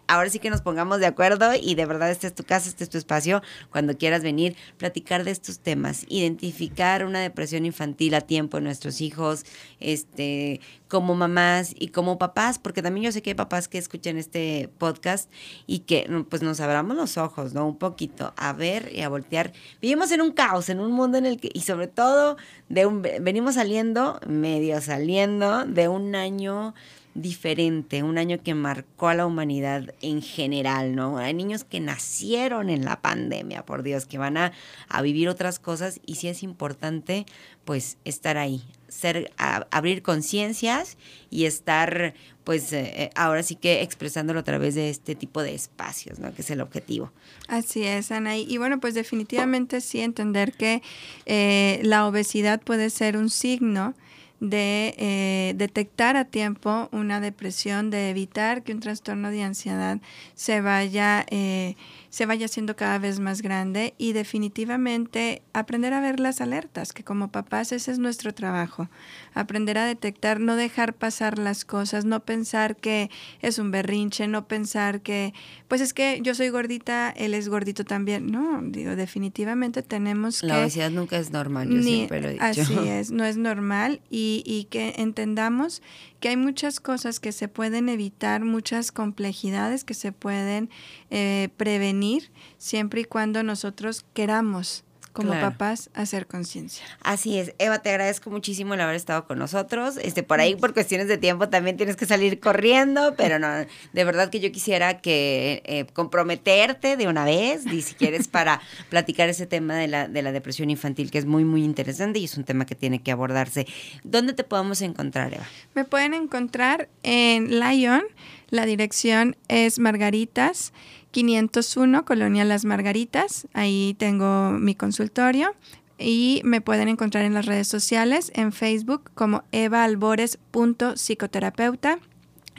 ahora 0.07 0.31
sí 0.31 0.39
que 0.39 0.51
nos 0.51 0.63
pongamos 0.63 1.01
de 1.01 1.07
acuerdo 1.07 1.51
y 1.61 1.75
de 1.75 1.85
verdad 1.85 2.11
este 2.11 2.27
es 2.27 2.35
tu 2.35 2.45
casa, 2.45 2.69
este 2.69 2.85
es 2.85 2.91
tu 2.91 2.99
espacio, 2.99 3.43
cuando 3.71 3.99
quieras 3.99 4.23
venir, 4.23 4.57
platicar 4.77 5.25
de 5.25 5.33
estos 5.33 5.59
temas, 5.59 6.07
identificar 6.09 7.05
una 7.05 7.21
depresión 7.21 7.67
infantil 7.67 8.15
a 8.15 8.21
tiempo 8.21 8.59
en 8.59 8.65
nuestros 8.65 9.01
hijos, 9.01 9.45
este, 9.81 10.61
como 10.89 11.15
mamás 11.17 11.75
y 11.77 11.89
como 11.89 12.19
papás, 12.19 12.59
porque 12.59 12.81
también 12.81 13.07
yo 13.07 13.13
sé 13.13 13.21
que 13.21 13.31
hay 13.31 13.35
papás 13.35 13.67
que 13.67 13.79
escuchan 13.79 14.17
este 14.17 14.71
podcast 14.79 15.31
y 15.67 15.81
que 15.81 16.09
pues 16.31 16.43
nos 16.43 16.61
abramos 16.61 16.97
los 16.97 17.19
ojos, 17.19 17.53
¿no? 17.53 17.67
Un 17.67 17.79
poquito, 17.79 18.33
a 18.37 18.53
ver 18.53 18.91
y 18.95 19.03
a 19.03 19.09
voltear. 19.09 19.53
Vivimos 19.83 20.13
en 20.13 20.21
un 20.21 20.31
caos, 20.31 20.69
en 20.69 20.79
un 20.79 20.93
mundo 20.93 21.19
en 21.19 21.27
el 21.27 21.41
que, 21.41 21.51
y 21.53 21.63
sobre 21.63 21.89
todo, 21.89 22.37
de 22.69 22.87
un, 22.87 23.03
venimos 23.03 23.57
saliendo, 23.57 24.21
medio 24.27 24.81
saliendo, 24.81 25.65
de 25.65 25.89
un 25.89 26.15
año 26.15 26.75
diferente, 27.15 28.03
un 28.03 28.19
año 28.19 28.43
que 28.43 28.55
marcó 28.55 29.09
a 29.09 29.15
la 29.15 29.27
humanidad 29.27 29.95
en 30.03 30.21
general, 30.21 30.97
¿no? 30.97 31.19
Hay 31.19 31.33
niños 31.33 31.63
que 31.65 31.81
nacieron 31.81 32.71
en 32.71 32.85
la 32.85 33.01
pandemia, 33.01 33.65
por 33.65 33.83
Dios, 33.83 34.07
que 34.07 34.19
van 34.19 34.37
a, 34.37 34.53
a 34.89 35.03
vivir 35.03 35.29
otras 35.29 35.59
cosas 35.59 36.01
y 36.05 36.17
sí 36.17 36.29
es 36.29 36.43
importante, 36.43 37.27
pues, 37.65 37.99
estar 38.05 38.37
ahí, 38.37 38.63
ser, 38.89 39.31
abrir 39.37 40.03
conciencias 40.03 40.97
y 41.31 41.45
estar, 41.45 42.15
pues, 42.43 42.73
eh, 42.73 43.11
ahora 43.15 43.45
sí 43.45 43.55
que 43.55 43.83
expresándolo 43.83 44.41
a 44.41 44.45
través 44.45 44.75
de 44.75 44.91
este 44.91 45.15
tipo 45.15 45.43
de 45.43 45.55
espacios, 45.55 46.19
¿no? 46.19 46.35
Que 46.35 46.43
es 46.43 46.51
el 46.51 46.61
objetivo. 46.61 47.13
Así 47.47 47.85
es, 47.85 48.11
Ana. 48.11 48.37
Y 48.37 48.59
bueno, 48.59 48.81
pues 48.81 48.95
definitivamente 48.95 49.81
sí 49.81 50.01
entender 50.01 50.53
que 50.53 50.83
eh, 51.27 51.81
la 51.85 52.09
obesidad 52.09 52.61
puede 52.61 52.91
ser 52.91 53.17
un 53.17 53.31
signo 53.31 53.95
de 54.41 54.95
eh, 54.99 55.55
detectar 55.57 56.17
a 56.17 56.25
tiempo 56.25 56.89
una 56.93 57.21
depresión, 57.21 57.91
de 57.91 58.11
evitar 58.11 58.63
que 58.63 58.73
un 58.73 58.81
trastorno 58.81 59.31
de 59.31 59.43
ansiedad 59.43 59.99
se 60.35 60.61
vaya, 60.61 61.25
eh, 61.31 61.77
se 62.11 62.27
vaya 62.27 62.47
haciendo 62.47 62.77
cada 62.77 62.99
vez 62.99 63.21
más 63.21 63.43
grande 63.43 63.95
y 63.97 64.13
definitivamente 64.13 65.43
aprender 65.53 65.93
a 65.93 66.01
ver 66.01 66.21
las 66.21 66.41
alertas, 66.41 66.93
que 66.93 67.05
como 67.05 67.29
papás 67.29 67.73
ese 67.73 67.93
es 67.93 67.99
nuestro 67.99 68.35
trabajo, 68.35 68.89
aprender 69.35 69.79
a 69.79 69.85
detectar, 69.87 70.41
no 70.41 70.57
dejar 70.57 70.95
pasar 70.95 71.39
las 71.39 71.65
cosas, 71.65 72.05
no 72.05 72.21
pensar 72.25 72.77
que 72.77 73.11
es 73.41 73.59
un 73.59 73.71
berrinche, 73.71 74.27
no 74.29 74.47
pensar 74.49 75.01
que, 75.03 75.35
pues 75.69 75.81
es 75.81 75.93
que 75.93 76.21
yo 76.23 76.35
soy 76.35 76.49
gordita, 76.49 77.11
él 77.11 77.35
es 77.35 77.49
gordito 77.49 77.85
también, 77.85 78.31
no, 78.31 78.61
digo, 78.63 78.97
definitivamente 78.97 79.83
tenemos 79.83 80.43
La 80.43 80.55
que... 80.55 80.61
obesidad 80.61 80.91
nunca 80.91 81.19
es 81.19 81.31
normal, 81.33 81.69
yo 81.69 81.77
Ni- 81.77 81.83
siempre 81.83 82.21
lo 82.21 82.29
he 82.29 82.33
dicho. 82.35 82.45
Así 82.45 82.79
es, 82.89 83.11
no 83.11 83.25
es 83.25 83.37
normal 83.37 84.01
y, 84.11 84.43
y 84.47 84.65
que 84.65 84.95
entendamos 84.99 85.83
que 86.21 86.29
hay 86.31 86.37
muchas 86.37 86.81
cosas 86.81 87.21
que 87.21 87.33
se 87.33 87.49
pueden 87.49 87.89
evitar, 87.89 88.45
muchas 88.45 88.93
complejidades 88.93 89.85
que 89.85 89.95
se 89.95 90.13
pueden 90.13 90.71
eh, 91.11 91.49
prevenir 91.57 92.31
siempre 92.57 93.03
y 93.03 93.05
cuando 93.05 93.43
nosotros 93.43 94.05
queramos 94.15 94.84
como 95.15 95.31
Claro. 95.31 95.51
papás, 95.53 95.91
hacer 95.95 96.27
conciencia. 96.27 96.85
Así 97.01 97.39
es. 97.39 97.55
Eva, 97.59 97.79
te 97.79 97.89
agradezco 97.91 98.31
muchísimo 98.31 98.75
el 98.75 98.81
haber 98.81 98.97
estado 98.97 99.27
con 99.27 99.39
nosotros. 99.39 99.97
Este, 99.97 100.25
por 100.25 100.41
ahí, 100.41 100.57
por 100.57 100.75
cuestiones 100.75 101.07
de 101.07 101.17
tiempo, 101.19 101.49
también 101.49 101.77
tienes 101.77 101.95
que 101.95 102.05
salir 102.05 102.41
corriendo, 102.41 103.15
pero 103.17 103.39
no, 103.39 103.49
de 103.49 104.05
verdad 104.05 104.29
que 104.29 104.41
yo 104.41 104.51
quisiera 104.51 105.01
que 105.01 105.63
eh, 105.67 105.87
comprometerte 105.93 106.97
de 106.97 107.07
una 107.07 107.25
vez, 107.25 107.65
y 107.65 107.81
si 107.83 107.95
quieres, 107.95 108.27
para 108.27 108.61
platicar 108.91 109.29
ese 109.29 109.47
tema 109.47 109.77
de 109.77 109.87
la, 109.87 110.09
de 110.09 110.21
la 110.21 110.33
depresión 110.33 110.69
infantil, 110.69 111.13
que 111.13 111.19
es 111.19 111.27
muy, 111.27 111.45
muy 111.45 111.63
interesante 111.63 112.19
y 112.19 112.25
es 112.25 112.37
un 112.37 112.43
tema 112.43 112.67
que 112.67 112.75
tiene 112.75 113.01
que 113.01 113.13
abordarse. 113.13 113.67
¿Dónde 114.03 114.33
te 114.33 114.43
podemos 114.43 114.83
encontrar, 114.83 115.33
Eva? 115.33 115.47
Me 115.75 115.85
pueden 115.85 116.13
encontrar 116.13 116.89
en 117.05 117.61
Lyon. 117.61 118.03
La 118.51 118.67
dirección 118.67 119.37
es 119.49 119.79
Margaritas 119.79 120.73
501, 121.15 122.05
Colonia 122.05 122.45
Las 122.45 122.65
Margaritas. 122.65 123.47
Ahí 123.55 123.95
tengo 123.99 124.51
mi 124.51 124.75
consultorio. 124.75 125.55
Y 125.97 126.41
me 126.45 126.61
pueden 126.61 126.89
encontrar 126.89 127.25
en 127.25 127.35
las 127.35 127.47
redes 127.47 127.69
sociales, 127.69 128.33
en 128.35 128.51
Facebook 128.51 129.13
como 129.15 129.45
evaalbores.psicoterapeuta, 129.53 132.01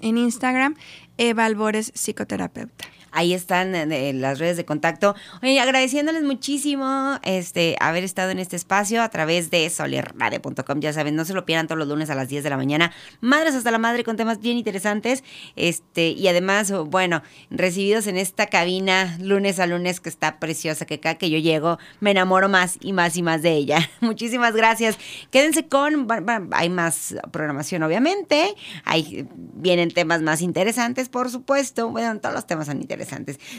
en 0.02 0.18
Instagram 0.18 0.76
Eva 1.18 1.44
Albores 1.44 1.92
Psicoterapeuta. 1.94 2.86
Ahí 3.16 3.34
están 3.34 3.72
las 4.20 4.40
redes 4.40 4.58
de 4.58 4.66
contacto. 4.66 5.16
Oye, 5.42 5.58
agradeciéndoles 5.62 6.24
muchísimo 6.24 7.18
este 7.24 7.78
haber 7.80 8.04
estado 8.04 8.32
en 8.32 8.40
este 8.40 8.58
espacio 8.58 9.02
a 9.02 9.08
través 9.08 9.50
de 9.50 9.70
solerradio.com. 9.70 10.82
Ya 10.82 10.92
saben, 10.92 11.16
no 11.16 11.24
se 11.24 11.34
lo 11.34 11.46
pierdan 11.46 11.68
todos 11.68 11.80
los 11.80 11.88
lunes 11.88 12.10
a 12.10 12.16
las 12.16 12.28
10 12.28 12.44
de 12.44 12.50
la 12.50 12.58
mañana. 12.58 12.92
Madres 13.22 13.56
hasta 13.56 13.72
la 13.72 13.78
madre 13.78 14.04
con 14.04 14.18
temas 14.18 14.42
bien 14.42 14.58
interesantes. 14.58 15.24
Este, 15.56 16.10
y 16.10 16.28
además, 16.28 16.72
oh, 16.72 16.84
bueno, 16.84 17.24
recibidos 17.50 18.08
en 18.08 18.18
esta 18.18 18.48
cabina 18.48 19.18
lunes 19.22 19.60
a 19.60 19.66
lunes 19.66 20.02
que 20.02 20.10
está 20.10 20.38
preciosa, 20.38 20.86
que 20.86 21.00
cada 21.00 21.16
que 21.16 21.30
yo 21.30 21.38
llego 21.38 21.80
me 22.02 22.12
enamoro 22.12 22.50
más 22.50 22.78
y 22.82 22.92
más 22.92 23.16
y 23.16 23.24
más 23.24 23.42
de 23.42 23.54
ella. 23.54 23.90
Muchísimas 24.02 24.54
gracias. 24.54 24.98
Quédense 25.32 25.70
con, 25.70 26.06
hay 26.52 26.70
más 26.70 27.16
programación 27.32 27.82
obviamente. 27.84 28.56
Hay, 28.84 29.26
vienen 29.54 29.92
temas 29.92 30.22
más 30.22 30.42
interesantes, 30.42 31.08
por 31.08 31.30
supuesto. 31.30 31.90
Bueno, 31.90 32.20
todos 32.20 32.36
los 32.36 32.46
temas 32.46 32.66
son 32.68 32.82
interesantes. 32.82 33.05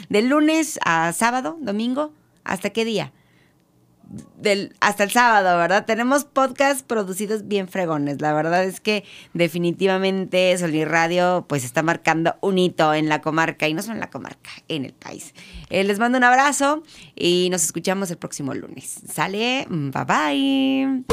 De 0.09 0.21
lunes 0.21 0.79
a 0.83 1.11
sábado, 1.13 1.57
domingo, 1.61 2.13
¿hasta 2.43 2.69
qué 2.69 2.85
día? 2.85 3.13
Del, 4.37 4.73
hasta 4.79 5.03
el 5.03 5.11
sábado, 5.11 5.57
¿verdad? 5.57 5.85
Tenemos 5.85 6.23
podcasts 6.23 6.81
producidos 6.81 7.47
bien 7.49 7.67
fregones. 7.67 8.21
La 8.21 8.33
verdad 8.33 8.63
es 8.63 8.79
que 8.79 9.03
definitivamente 9.33 10.57
Solir 10.57 10.87
Radio 10.87 11.45
pues 11.49 11.65
está 11.65 11.83
marcando 11.83 12.35
un 12.39 12.57
hito 12.57 12.93
en 12.93 13.09
la 13.09 13.19
comarca 13.19 13.67
y 13.67 13.73
no 13.73 13.81
solo 13.81 13.95
en 13.95 13.99
la 13.99 14.09
comarca, 14.09 14.49
en 14.69 14.85
el 14.85 14.93
país. 14.93 15.33
Eh, 15.69 15.83
les 15.83 15.99
mando 15.99 16.17
un 16.17 16.23
abrazo 16.23 16.83
y 17.15 17.49
nos 17.51 17.65
escuchamos 17.65 18.09
el 18.09 18.17
próximo 18.17 18.53
lunes. 18.53 19.01
Sale, 19.11 19.67
bye 19.69 20.05
bye. 20.05 21.03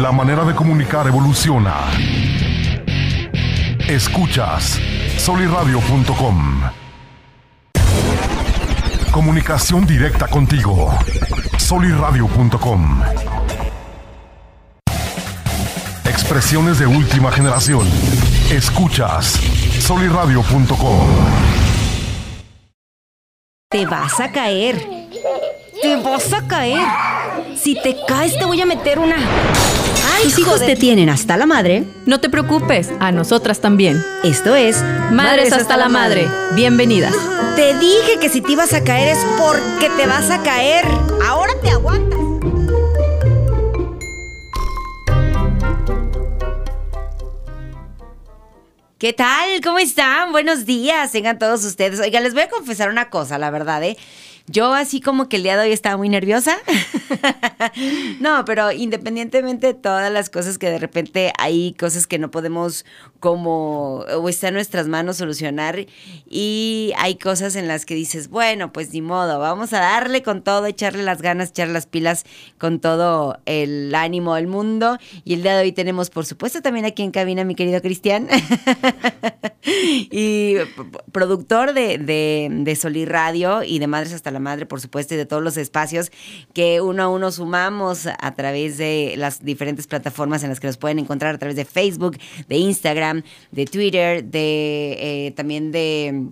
La 0.00 0.10
manera 0.10 0.44
de 0.44 0.54
comunicar 0.54 1.06
evoluciona. 1.06 1.74
Escuchas 3.88 4.80
soliradio.com. 5.18 6.85
Comunicación 9.16 9.86
directa 9.86 10.28
contigo. 10.28 10.92
soliradio.com. 11.56 13.00
Expresiones 16.04 16.78
de 16.78 16.86
última 16.86 17.32
generación. 17.32 17.88
Escuchas 18.50 19.40
soliradio.com. 19.80 21.08
Te 23.70 23.86
vas 23.86 24.20
a 24.20 24.30
caer. 24.30 24.86
Te 25.80 25.96
vas 26.02 26.34
a 26.34 26.46
caer. 26.46 26.86
Si 27.56 27.74
te 27.74 27.96
caes, 28.06 28.38
te 28.38 28.44
voy 28.44 28.60
a 28.60 28.66
meter 28.66 28.98
una. 28.98 29.16
Tus 30.22 30.38
hijos 30.38 30.60
te 30.60 30.76
tienen 30.76 31.08
hasta 31.08 31.36
la 31.36 31.46
madre. 31.46 31.84
No 32.06 32.20
te 32.20 32.28
preocupes, 32.28 32.90
a 33.00 33.12
nosotras 33.12 33.60
también. 33.60 34.04
Esto 34.24 34.54
es 34.54 34.82
Madres 35.12 35.52
hasta 35.52 35.76
la 35.76 35.88
madre. 35.88 36.26
Bienvenidas. 36.54 37.14
Te 37.54 37.78
dije 37.78 38.18
que 38.20 38.28
si 38.28 38.40
te 38.40 38.52
ibas 38.52 38.72
a 38.72 38.82
caer 38.82 39.08
es 39.08 39.18
porque 39.38 39.88
te 39.96 40.06
vas 40.06 40.30
a 40.30 40.42
caer. 40.42 40.84
Ahora 41.24 41.52
te 41.62 41.70
aguantas. 41.70 42.18
¿Qué 48.98 49.12
tal? 49.12 49.60
¿Cómo 49.62 49.78
están? 49.78 50.32
Buenos 50.32 50.64
días, 50.64 51.12
tengan 51.12 51.38
todos 51.38 51.64
ustedes. 51.64 52.00
Oiga, 52.00 52.20
les 52.20 52.32
voy 52.32 52.44
a 52.44 52.48
confesar 52.48 52.88
una 52.88 53.10
cosa, 53.10 53.36
la 53.36 53.50
verdad, 53.50 53.84
¿eh? 53.84 53.96
Yo 54.48 54.72
así 54.74 55.00
como 55.00 55.28
que 55.28 55.36
el 55.36 55.42
día 55.42 55.56
de 55.56 55.64
hoy 55.64 55.72
estaba 55.72 55.96
muy 55.96 56.08
nerviosa. 56.08 56.56
no, 58.20 58.44
pero 58.44 58.70
independientemente 58.70 59.68
de 59.68 59.74
todas 59.74 60.12
las 60.12 60.30
cosas 60.30 60.56
que 60.58 60.70
de 60.70 60.78
repente 60.78 61.32
hay 61.38 61.74
cosas 61.74 62.06
que 62.06 62.18
no 62.18 62.30
podemos 62.30 62.84
como 63.18 63.98
o 64.00 64.28
está 64.28 64.48
en 64.48 64.54
nuestras 64.54 64.86
manos 64.86 65.16
solucionar 65.16 65.86
y 66.30 66.92
hay 66.96 67.16
cosas 67.16 67.56
en 67.56 67.66
las 67.66 67.84
que 67.86 67.96
dices, 67.96 68.28
bueno, 68.28 68.72
pues 68.72 68.92
ni 68.92 69.02
modo, 69.02 69.40
vamos 69.40 69.72
a 69.72 69.80
darle 69.80 70.22
con 70.22 70.42
todo, 70.42 70.66
echarle 70.66 71.02
las 71.02 71.22
ganas, 71.22 71.50
echar 71.50 71.68
las 71.68 71.86
pilas 71.86 72.24
con 72.58 72.78
todo 72.78 73.40
el 73.46 73.92
ánimo 73.94 74.36
del 74.36 74.46
mundo. 74.46 74.98
Y 75.24 75.34
el 75.34 75.42
día 75.42 75.56
de 75.56 75.64
hoy 75.64 75.72
tenemos, 75.72 76.10
por 76.10 76.24
supuesto, 76.24 76.62
también 76.62 76.86
aquí 76.86 77.02
en 77.02 77.10
cabina 77.10 77.42
mi 77.42 77.56
querido 77.56 77.82
Cristian. 77.82 78.28
y 79.64 80.54
productor 81.10 81.74
de, 81.74 81.98
de, 81.98 82.48
de 82.50 82.76
Solir 82.76 83.08
Radio 83.08 83.64
y 83.64 83.80
de 83.80 83.86
Madres 83.88 84.12
hasta 84.12 84.30
la 84.30 84.35
Madre, 84.40 84.66
por 84.66 84.80
supuesto, 84.80 85.14
y 85.14 85.16
de 85.16 85.26
todos 85.26 85.42
los 85.42 85.56
espacios 85.56 86.10
que 86.52 86.80
uno 86.80 87.02
a 87.02 87.08
uno 87.08 87.30
sumamos 87.30 88.06
a 88.06 88.34
través 88.34 88.78
de 88.78 89.14
las 89.16 89.44
diferentes 89.44 89.86
plataformas 89.86 90.42
en 90.42 90.50
las 90.50 90.60
que 90.60 90.66
nos 90.66 90.76
pueden 90.76 90.98
encontrar, 90.98 91.34
a 91.34 91.38
través 91.38 91.56
de 91.56 91.64
Facebook, 91.64 92.18
de 92.48 92.56
Instagram, 92.56 93.22
de 93.52 93.64
Twitter, 93.66 94.24
de 94.24 95.26
eh, 95.26 95.30
también 95.32 95.72
de 95.72 96.30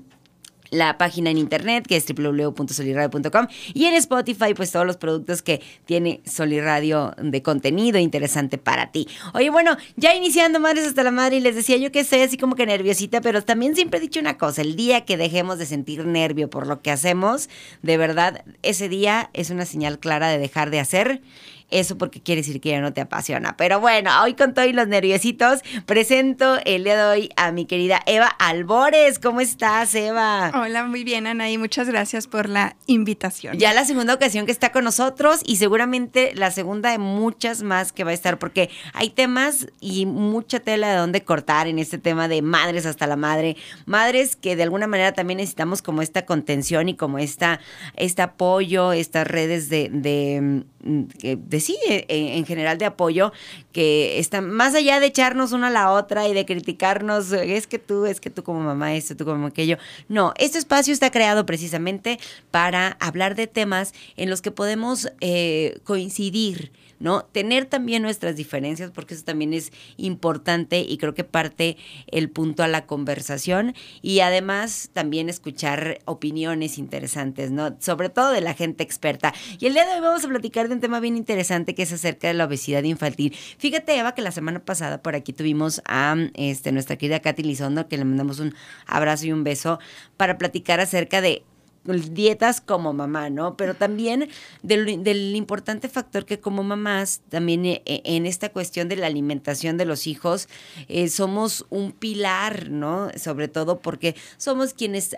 la 0.74 0.98
página 0.98 1.30
en 1.30 1.38
internet 1.38 1.86
que 1.86 1.96
es 1.96 2.06
www.soliradio.com 2.06 3.46
y 3.72 3.86
en 3.86 3.94
Spotify 3.94 4.54
pues 4.54 4.72
todos 4.72 4.86
los 4.86 4.96
productos 4.96 5.42
que 5.42 5.60
tiene 5.84 6.20
Soliradio 6.24 7.14
de 7.20 7.42
contenido 7.42 7.98
interesante 7.98 8.58
para 8.58 8.90
ti. 8.90 9.08
Oye, 9.32 9.50
bueno, 9.50 9.76
ya 9.96 10.14
iniciando 10.14 10.60
Madres 10.60 10.86
hasta 10.86 11.02
la 11.02 11.10
Madre 11.10 11.36
y 11.36 11.40
les 11.40 11.54
decía 11.54 11.76
yo 11.76 11.92
que 11.92 12.00
estoy 12.00 12.20
así 12.20 12.36
como 12.36 12.56
que 12.56 12.66
nerviosita, 12.66 13.20
pero 13.20 13.42
también 13.42 13.74
siempre 13.74 13.98
he 13.98 14.02
dicho 14.02 14.20
una 14.20 14.38
cosa, 14.38 14.62
el 14.62 14.76
día 14.76 15.04
que 15.04 15.16
dejemos 15.16 15.58
de 15.58 15.66
sentir 15.66 16.04
nervio 16.06 16.50
por 16.50 16.66
lo 16.66 16.82
que 16.82 16.90
hacemos, 16.90 17.48
de 17.82 17.96
verdad, 17.96 18.44
ese 18.62 18.88
día 18.88 19.30
es 19.32 19.50
una 19.50 19.64
señal 19.64 19.98
clara 19.98 20.28
de 20.28 20.38
dejar 20.38 20.70
de 20.70 20.80
hacer 20.80 21.22
eso 21.70 21.98
porque 21.98 22.20
quiere 22.20 22.42
decir 22.42 22.60
que 22.60 22.70
ya 22.70 22.80
no 22.80 22.92
te 22.92 23.00
apasiona. 23.00 23.56
Pero 23.56 23.80
bueno, 23.80 24.10
hoy 24.22 24.34
con 24.34 24.54
todos 24.54 24.72
los 24.72 24.88
nerviositos, 24.88 25.60
presento 25.86 26.58
el 26.64 26.84
día 26.84 26.96
de 26.96 27.04
hoy 27.04 27.30
a 27.36 27.52
mi 27.52 27.66
querida 27.66 28.00
Eva 28.06 28.26
Albores. 28.26 29.18
¿Cómo 29.18 29.40
estás, 29.40 29.94
Eva? 29.94 30.52
Hola, 30.54 30.84
muy 30.84 31.04
bien, 31.04 31.26
Anaí. 31.26 31.58
Muchas 31.58 31.88
gracias 31.88 32.26
por 32.26 32.48
la 32.48 32.76
invitación. 32.86 33.58
Ya 33.58 33.72
la 33.72 33.84
segunda 33.84 34.14
ocasión 34.14 34.46
que 34.46 34.52
está 34.52 34.72
con 34.72 34.84
nosotros 34.84 35.40
y 35.44 35.56
seguramente 35.56 36.32
la 36.34 36.50
segunda 36.50 36.90
de 36.90 36.98
muchas 36.98 37.62
más 37.62 37.92
que 37.92 38.04
va 38.04 38.10
a 38.10 38.14
estar 38.14 38.38
porque 38.38 38.70
hay 38.92 39.10
temas 39.10 39.66
y 39.80 40.06
mucha 40.06 40.60
tela 40.60 40.90
de 40.90 40.96
dónde 40.96 41.24
cortar 41.24 41.66
en 41.66 41.78
este 41.78 41.98
tema 41.98 42.28
de 42.28 42.42
madres 42.42 42.86
hasta 42.86 43.06
la 43.06 43.16
madre. 43.16 43.56
Madres 43.86 44.36
que 44.36 44.56
de 44.56 44.62
alguna 44.62 44.86
manera 44.86 45.12
también 45.12 45.38
necesitamos 45.38 45.82
como 45.82 46.02
esta 46.02 46.26
contención 46.26 46.88
y 46.88 46.96
como 46.96 47.18
esta, 47.18 47.60
este 47.96 48.22
apoyo, 48.22 48.92
estas 48.92 49.26
redes 49.26 49.68
de, 49.68 50.64
de 50.84 51.60
sí, 51.60 51.76
eh, 51.88 52.06
en 52.08 52.44
general 52.46 52.78
de 52.78 52.84
apoyo 52.84 53.32
que 53.74 54.20
están 54.20 54.50
más 54.50 54.74
allá 54.76 55.00
de 55.00 55.06
echarnos 55.06 55.50
una 55.52 55.66
a 55.66 55.70
la 55.70 55.90
otra 55.90 56.28
y 56.28 56.32
de 56.32 56.46
criticarnos, 56.46 57.32
es 57.32 57.66
que 57.66 57.80
tú, 57.80 58.06
es 58.06 58.20
que 58.20 58.30
tú 58.30 58.44
como 58.44 58.60
mamá 58.60 58.94
esto, 58.94 59.16
tú 59.16 59.24
como 59.24 59.48
aquello. 59.48 59.78
No, 60.08 60.32
este 60.38 60.58
espacio 60.58 60.94
está 60.94 61.10
creado 61.10 61.44
precisamente 61.44 62.20
para 62.52 62.96
hablar 63.00 63.34
de 63.34 63.48
temas 63.48 63.92
en 64.16 64.30
los 64.30 64.42
que 64.42 64.52
podemos 64.52 65.10
eh, 65.20 65.80
coincidir. 65.82 66.70
¿no? 67.00 67.24
Tener 67.24 67.66
también 67.66 68.02
nuestras 68.02 68.36
diferencias, 68.36 68.90
porque 68.90 69.14
eso 69.14 69.24
también 69.24 69.52
es 69.52 69.72
importante 69.98 70.80
y 70.80 70.96
creo 70.96 71.12
que 71.12 71.24
parte 71.24 71.76
el 72.06 72.30
punto 72.30 72.62
a 72.62 72.68
la 72.68 72.86
conversación 72.86 73.74
y 74.00 74.20
además 74.20 74.90
también 74.92 75.28
escuchar 75.28 75.98
opiniones 76.06 76.78
interesantes, 76.78 77.50
¿no? 77.50 77.76
Sobre 77.80 78.08
todo 78.08 78.30
de 78.30 78.40
la 78.40 78.54
gente 78.54 78.82
experta. 78.82 79.34
Y 79.58 79.66
el 79.66 79.74
día 79.74 79.84
de 79.84 79.94
hoy 79.94 80.00
vamos 80.00 80.24
a 80.24 80.28
platicar 80.28 80.68
de 80.68 80.74
un 80.74 80.80
tema 80.80 80.98
bien 80.98 81.16
interesante 81.16 81.74
que 81.74 81.82
es 81.82 81.92
acerca 81.92 82.28
de 82.28 82.34
la 82.34 82.46
obesidad 82.46 82.82
infantil. 82.84 83.36
Fíjate, 83.64 83.96
Eva, 83.98 84.14
que 84.14 84.20
la 84.20 84.30
semana 84.30 84.62
pasada 84.62 85.00
por 85.00 85.14
aquí 85.14 85.32
tuvimos 85.32 85.80
a 85.86 86.16
este, 86.34 86.70
nuestra 86.70 86.96
querida 86.96 87.20
Katy 87.20 87.42
Lizondo, 87.42 87.88
que 87.88 87.96
le 87.96 88.04
mandamos 88.04 88.38
un 88.38 88.54
abrazo 88.86 89.24
y 89.24 89.32
un 89.32 89.42
beso 89.42 89.78
para 90.18 90.36
platicar 90.36 90.80
acerca 90.80 91.22
de 91.22 91.44
dietas 91.84 92.60
como 92.60 92.92
mamá, 92.92 93.30
¿no? 93.30 93.56
Pero 93.56 93.74
también 93.74 94.28
del, 94.62 95.34
importante 95.36 95.88
factor 95.88 96.24
que 96.24 96.40
como 96.40 96.62
mamás, 96.62 97.20
también 97.28 97.66
eh, 97.66 97.82
eh, 97.84 98.02
en 98.04 98.26
esta 98.26 98.50
cuestión 98.50 98.88
de 98.88 98.96
la 98.96 99.06
alimentación 99.06 99.76
de 99.76 99.84
los 99.84 100.06
hijos, 100.06 100.48
eh, 100.88 101.08
somos 101.08 101.66
un 101.70 101.92
pilar, 101.92 102.70
¿no? 102.70 103.10
Sobre 103.16 103.48
todo 103.48 103.80
porque 103.80 104.14
somos 104.36 104.72
quienes 104.74 105.14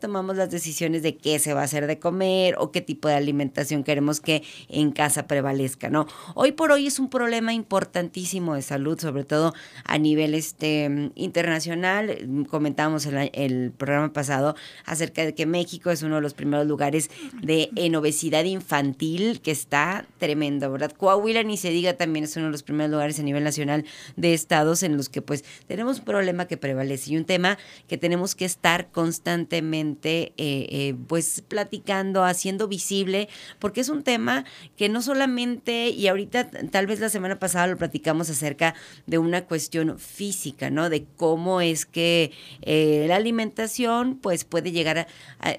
tomamos 0.00 0.36
las 0.36 0.50
decisiones 0.50 1.02
de 1.02 1.16
qué 1.16 1.38
se 1.38 1.54
va 1.54 1.62
a 1.62 1.64
hacer 1.64 1.86
de 1.86 1.98
comer 1.98 2.54
o 2.58 2.70
qué 2.70 2.80
tipo 2.80 3.08
de 3.08 3.14
alimentación 3.14 3.84
queremos 3.84 4.20
que 4.20 4.42
en 4.68 4.92
casa 4.92 5.26
prevalezca, 5.26 5.88
¿no? 5.88 6.06
Hoy 6.34 6.52
por 6.52 6.72
hoy 6.72 6.86
es 6.86 6.98
un 6.98 7.08
problema 7.08 7.52
importantísimo 7.52 8.54
de 8.54 8.62
salud, 8.62 8.98
sobre 8.98 9.24
todo 9.24 9.54
a 9.84 9.98
nivel 9.98 10.34
este, 10.34 11.10
internacional. 11.14 12.46
Comentábamos 12.48 13.06
el, 13.06 13.30
el 13.32 13.72
programa 13.72 14.12
pasado 14.12 14.54
acerca 14.84 15.24
de 15.24 15.34
que 15.34 15.46
México 15.46 15.90
es 15.90 16.02
uno 16.10 16.16
de 16.16 16.22
los 16.22 16.34
primeros 16.34 16.66
lugares 16.66 17.10
de 17.40 17.70
en 17.76 17.94
obesidad 17.96 18.44
infantil, 18.44 19.40
que 19.40 19.50
está 19.50 20.06
tremendo, 20.18 20.70
¿verdad? 20.70 20.92
Coahuila, 20.92 21.42
ni 21.42 21.56
se 21.56 21.70
diga, 21.70 21.94
también 21.94 22.24
es 22.24 22.36
uno 22.36 22.46
de 22.46 22.52
los 22.52 22.62
primeros 22.62 22.90
lugares 22.90 23.18
a 23.18 23.22
nivel 23.22 23.44
nacional 23.44 23.84
de 24.16 24.34
estados 24.34 24.82
en 24.82 24.96
los 24.96 25.08
que 25.08 25.22
pues 25.22 25.44
tenemos 25.66 26.00
un 26.00 26.04
problema 26.04 26.46
que 26.46 26.56
prevalece 26.56 27.12
y 27.12 27.16
un 27.16 27.24
tema 27.24 27.58
que 27.88 27.96
tenemos 27.98 28.34
que 28.34 28.44
estar 28.44 28.90
constantemente 28.90 30.32
eh, 30.36 30.66
eh, 30.70 30.94
pues 31.06 31.42
platicando, 31.46 32.24
haciendo 32.24 32.68
visible, 32.68 33.28
porque 33.58 33.80
es 33.80 33.88
un 33.88 34.02
tema 34.02 34.44
que 34.76 34.88
no 34.88 35.02
solamente, 35.02 35.88
y 35.88 36.08
ahorita 36.08 36.50
tal 36.70 36.86
vez 36.86 37.00
la 37.00 37.08
semana 37.08 37.38
pasada 37.38 37.68
lo 37.68 37.76
platicamos 37.76 38.30
acerca 38.30 38.74
de 39.06 39.18
una 39.18 39.44
cuestión 39.44 39.98
física, 39.98 40.70
¿no? 40.70 40.90
De 40.90 41.06
cómo 41.16 41.60
es 41.60 41.86
que 41.86 42.32
eh, 42.62 43.04
la 43.08 43.16
alimentación 43.16 44.16
pues 44.16 44.44
puede 44.44 44.72
llegar 44.72 44.98
a, 44.98 45.06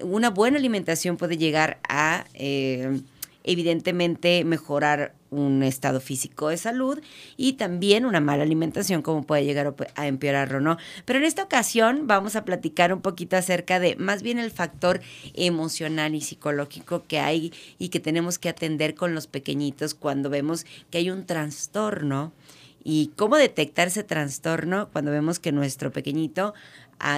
una 0.02 0.30
buena 0.30 0.41
alimentación 0.48 1.16
puede 1.16 1.36
llegar 1.36 1.78
a 1.88 2.24
evidentemente 3.44 4.44
mejorar 4.44 5.14
un 5.30 5.62
estado 5.62 6.00
físico 6.00 6.48
de 6.48 6.58
salud 6.58 7.00
y 7.36 7.54
también 7.54 8.04
una 8.04 8.20
mala 8.20 8.42
alimentación 8.42 9.02
como 9.02 9.24
puede 9.24 9.44
llegar 9.44 9.74
a 9.94 10.06
empeorarlo, 10.06 10.60
¿no? 10.60 10.76
Pero 11.04 11.18
en 11.18 11.24
esta 11.24 11.42
ocasión 11.42 12.06
vamos 12.06 12.36
a 12.36 12.44
platicar 12.44 12.92
un 12.92 13.00
poquito 13.00 13.36
acerca 13.36 13.80
de 13.80 13.96
más 13.96 14.22
bien 14.22 14.38
el 14.38 14.50
factor 14.50 15.00
emocional 15.34 16.14
y 16.14 16.20
psicológico 16.20 17.04
que 17.08 17.18
hay 17.18 17.52
y 17.78 17.88
que 17.88 18.00
tenemos 18.00 18.38
que 18.38 18.50
atender 18.50 18.94
con 18.94 19.14
los 19.14 19.26
pequeñitos 19.26 19.94
cuando 19.94 20.28
vemos 20.28 20.66
que 20.90 20.98
hay 20.98 21.10
un 21.10 21.24
trastorno 21.24 22.32
y 22.84 23.12
cómo 23.16 23.36
detectar 23.36 23.88
ese 23.88 24.04
trastorno 24.04 24.88
cuando 24.92 25.12
vemos 25.12 25.38
que 25.38 25.52
nuestro 25.52 25.92
pequeñito 25.92 26.52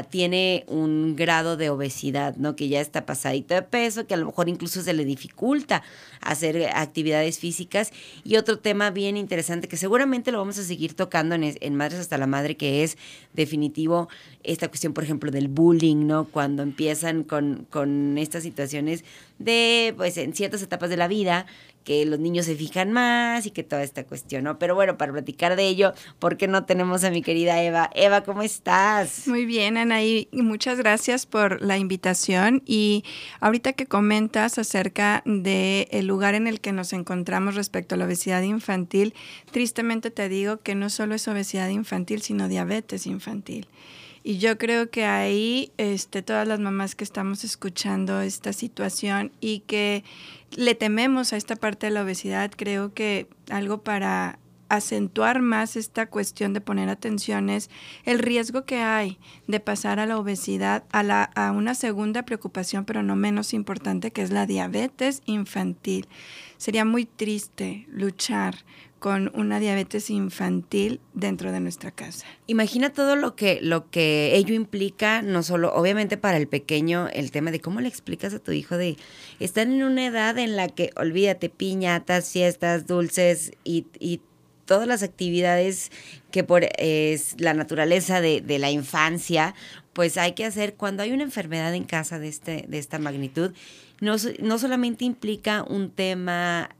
Tiene 0.08 0.64
un 0.66 1.14
grado 1.14 1.58
de 1.58 1.68
obesidad, 1.68 2.36
¿no? 2.36 2.56
Que 2.56 2.68
ya 2.68 2.80
está 2.80 3.04
pasadito 3.04 3.54
de 3.54 3.60
peso, 3.62 4.06
que 4.06 4.14
a 4.14 4.16
lo 4.16 4.26
mejor 4.26 4.48
incluso 4.48 4.82
se 4.82 4.94
le 4.94 5.04
dificulta 5.04 5.82
hacer 6.22 6.70
actividades 6.74 7.38
físicas. 7.38 7.92
Y 8.24 8.36
otro 8.36 8.58
tema 8.58 8.90
bien 8.90 9.18
interesante 9.18 9.68
que 9.68 9.76
seguramente 9.76 10.32
lo 10.32 10.38
vamos 10.38 10.58
a 10.58 10.64
seguir 10.64 10.94
tocando 10.94 11.34
en, 11.34 11.54
en 11.60 11.74
Madres 11.74 12.00
hasta 12.00 12.16
la 12.16 12.26
Madre, 12.26 12.56
que 12.56 12.82
es 12.82 12.96
definitivo 13.34 14.08
esta 14.42 14.68
cuestión, 14.68 14.94
por 14.94 15.04
ejemplo, 15.04 15.30
del 15.30 15.48
bullying, 15.48 16.06
¿no? 16.06 16.24
Cuando 16.24 16.62
empiezan 16.62 17.22
con, 17.22 17.66
con 17.68 18.16
estas 18.16 18.42
situaciones 18.42 19.04
de, 19.38 19.92
pues, 19.96 20.16
en 20.16 20.34
ciertas 20.34 20.62
etapas 20.62 20.88
de 20.88 20.96
la 20.96 21.08
vida, 21.08 21.46
que 21.84 22.04
los 22.06 22.18
niños 22.18 22.46
se 22.46 22.56
fijan 22.56 22.92
más 22.92 23.46
y 23.46 23.50
que 23.50 23.62
toda 23.62 23.82
esta 23.82 24.04
cuestión, 24.04 24.44
¿no? 24.44 24.58
Pero 24.58 24.74
bueno, 24.74 24.96
para 24.96 25.12
platicar 25.12 25.54
de 25.54 25.68
ello, 25.68 25.92
¿por 26.18 26.36
qué 26.36 26.48
no 26.48 26.64
tenemos 26.64 27.04
a 27.04 27.10
mi 27.10 27.22
querida 27.22 27.62
Eva? 27.62 27.90
Eva, 27.94 28.22
¿cómo 28.24 28.42
estás? 28.42 29.28
Muy 29.28 29.44
bien, 29.44 29.76
Anaí, 29.76 30.28
muchas 30.32 30.78
gracias 30.78 31.26
por 31.26 31.62
la 31.62 31.78
invitación 31.78 32.62
y 32.66 33.04
ahorita 33.40 33.74
que 33.74 33.86
comentas 33.86 34.58
acerca 34.58 35.22
del 35.26 35.86
el 35.90 36.06
lugar 36.06 36.34
en 36.34 36.46
el 36.46 36.60
que 36.60 36.72
nos 36.72 36.92
encontramos 36.92 37.54
respecto 37.54 37.94
a 37.94 37.98
la 37.98 38.06
obesidad 38.06 38.42
infantil, 38.42 39.14
tristemente 39.50 40.10
te 40.10 40.28
digo 40.28 40.58
que 40.58 40.74
no 40.74 40.90
solo 40.90 41.14
es 41.14 41.28
obesidad 41.28 41.68
infantil, 41.68 42.22
sino 42.22 42.48
diabetes 42.48 43.06
infantil. 43.06 43.68
Y 44.26 44.38
yo 44.38 44.56
creo 44.56 44.88
que 44.88 45.04
ahí 45.04 45.70
este, 45.76 46.22
todas 46.22 46.48
las 46.48 46.58
mamás 46.58 46.94
que 46.94 47.04
estamos 47.04 47.44
escuchando 47.44 48.22
esta 48.22 48.54
situación 48.54 49.32
y 49.38 49.60
que 49.60 50.02
le 50.56 50.74
tememos 50.74 51.32
a 51.32 51.36
esta 51.36 51.56
parte 51.56 51.86
de 51.86 51.92
la 51.92 52.02
obesidad, 52.02 52.50
creo 52.56 52.92
que 52.94 53.28
algo 53.50 53.82
para 53.82 54.38
acentuar 54.68 55.42
más 55.42 55.76
esta 55.76 56.06
cuestión 56.06 56.52
de 56.52 56.60
poner 56.60 56.88
atención 56.88 57.50
es 57.50 57.70
el 58.04 58.18
riesgo 58.18 58.64
que 58.64 58.78
hay 58.78 59.18
de 59.46 59.60
pasar 59.60 59.98
a 60.00 60.06
la 60.06 60.18
obesidad, 60.18 60.84
a, 60.90 61.02
la, 61.02 61.30
una 61.54 61.74
segunda 61.74 62.24
preocupación, 62.24 62.84
pero 62.84 63.02
no 63.02 63.16
menos 63.16 63.54
importante, 63.54 64.10
que 64.10 64.22
es 64.22 64.30
la 64.30 64.46
diabetes 64.46 65.22
infantil. 65.26 66.08
Sería 66.56 66.84
muy 66.84 67.04
triste 67.04 67.86
luchar 67.90 68.56
con 69.04 69.30
una 69.34 69.60
diabetes 69.60 70.08
infantil 70.08 70.98
dentro 71.12 71.52
de 71.52 71.60
nuestra 71.60 71.90
casa. 71.90 72.24
Imagina 72.46 72.90
todo 72.90 73.16
lo 73.16 73.36
que, 73.36 73.58
lo 73.60 73.90
que 73.90 74.34
ello 74.34 74.54
implica, 74.54 75.20
no 75.20 75.42
solo, 75.42 75.74
obviamente 75.74 76.16
para 76.16 76.38
el 76.38 76.48
pequeño, 76.48 77.08
el 77.12 77.30
tema 77.30 77.50
de 77.50 77.60
cómo 77.60 77.82
le 77.82 77.88
explicas 77.88 78.32
a 78.32 78.38
tu 78.38 78.52
hijo 78.52 78.78
de, 78.78 78.96
están 79.40 79.74
en 79.74 79.82
una 79.82 80.06
edad 80.06 80.38
en 80.38 80.56
la 80.56 80.68
que, 80.68 80.88
olvídate, 80.96 81.50
piñatas, 81.50 82.30
fiestas, 82.30 82.86
dulces 82.86 83.52
y, 83.62 83.84
y 84.00 84.22
todas 84.64 84.88
las 84.88 85.02
actividades 85.02 85.92
que 86.30 86.42
por 86.42 86.66
es 86.78 87.38
la 87.38 87.52
naturaleza 87.52 88.22
de, 88.22 88.40
de, 88.40 88.58
la 88.58 88.70
infancia, 88.70 89.54
pues 89.92 90.16
hay 90.16 90.32
que 90.32 90.46
hacer 90.46 90.76
cuando 90.76 91.02
hay 91.02 91.12
una 91.12 91.24
enfermedad 91.24 91.74
en 91.74 91.84
casa 91.84 92.18
de, 92.18 92.28
este, 92.28 92.64
de 92.68 92.78
esta 92.78 92.98
magnitud, 92.98 93.52
no, 94.00 94.16
no 94.40 94.58
solamente 94.58 95.04
implica 95.04 95.62
un 95.62 95.90
tema 95.90 96.70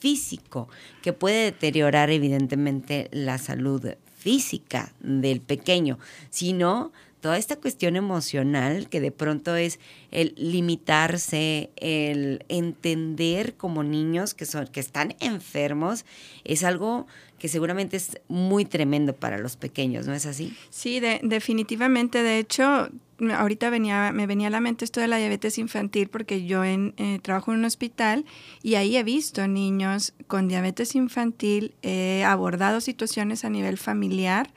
físico 0.00 0.68
que 1.02 1.12
puede 1.12 1.44
deteriorar 1.44 2.10
evidentemente 2.10 3.08
la 3.12 3.38
salud 3.38 3.94
física 4.16 4.92
del 5.00 5.40
pequeño, 5.40 5.98
sino 6.30 6.92
toda 7.20 7.38
esta 7.38 7.56
cuestión 7.56 7.96
emocional 7.96 8.88
que 8.88 9.00
de 9.00 9.12
pronto 9.12 9.54
es 9.54 9.78
el 10.10 10.34
limitarse, 10.36 11.70
el 11.76 12.44
entender 12.48 13.54
como 13.54 13.82
niños 13.82 14.34
que 14.34 14.46
son 14.46 14.66
que 14.66 14.80
están 14.80 15.14
enfermos 15.20 16.04
es 16.44 16.64
algo 16.64 17.06
que 17.38 17.48
seguramente 17.48 17.96
es 17.96 18.20
muy 18.28 18.64
tremendo 18.64 19.14
para 19.14 19.38
los 19.38 19.56
pequeños, 19.56 20.06
¿no 20.06 20.14
es 20.14 20.26
así? 20.26 20.54
Sí, 20.68 21.00
definitivamente. 21.00 22.22
De 22.22 22.38
hecho, 22.38 22.90
ahorita 23.36 23.70
venía, 23.70 24.12
me 24.12 24.26
venía 24.26 24.48
a 24.48 24.50
la 24.50 24.60
mente 24.60 24.84
esto 24.84 25.00
de 25.00 25.08
la 25.08 25.16
diabetes 25.16 25.58
infantil 25.58 26.08
porque 26.08 26.44
yo 26.44 26.64
en, 26.64 26.94
eh, 26.96 27.18
trabajo 27.22 27.52
en 27.52 27.58
un 27.58 27.64
hospital 27.64 28.24
y 28.62 28.74
ahí 28.74 28.96
he 28.96 29.02
visto 29.02 29.46
niños 29.46 30.14
con 30.26 30.48
diabetes 30.48 30.94
infantil, 30.94 31.74
he 31.82 32.24
abordado 32.24 32.80
situaciones 32.80 33.44
a 33.44 33.50
nivel 33.50 33.78
familiar 33.78 34.50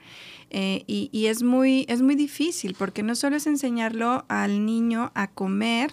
eh, 0.50 0.84
y, 0.86 1.08
y, 1.12 1.26
es, 1.26 1.42
muy, 1.42 1.84
es 1.88 2.00
muy 2.00 2.14
difícil 2.14 2.76
porque 2.78 3.02
no 3.02 3.14
solo 3.14 3.36
es 3.36 3.46
enseñarlo 3.46 4.24
al 4.28 4.64
niño 4.64 5.10
a 5.14 5.26
comer, 5.26 5.92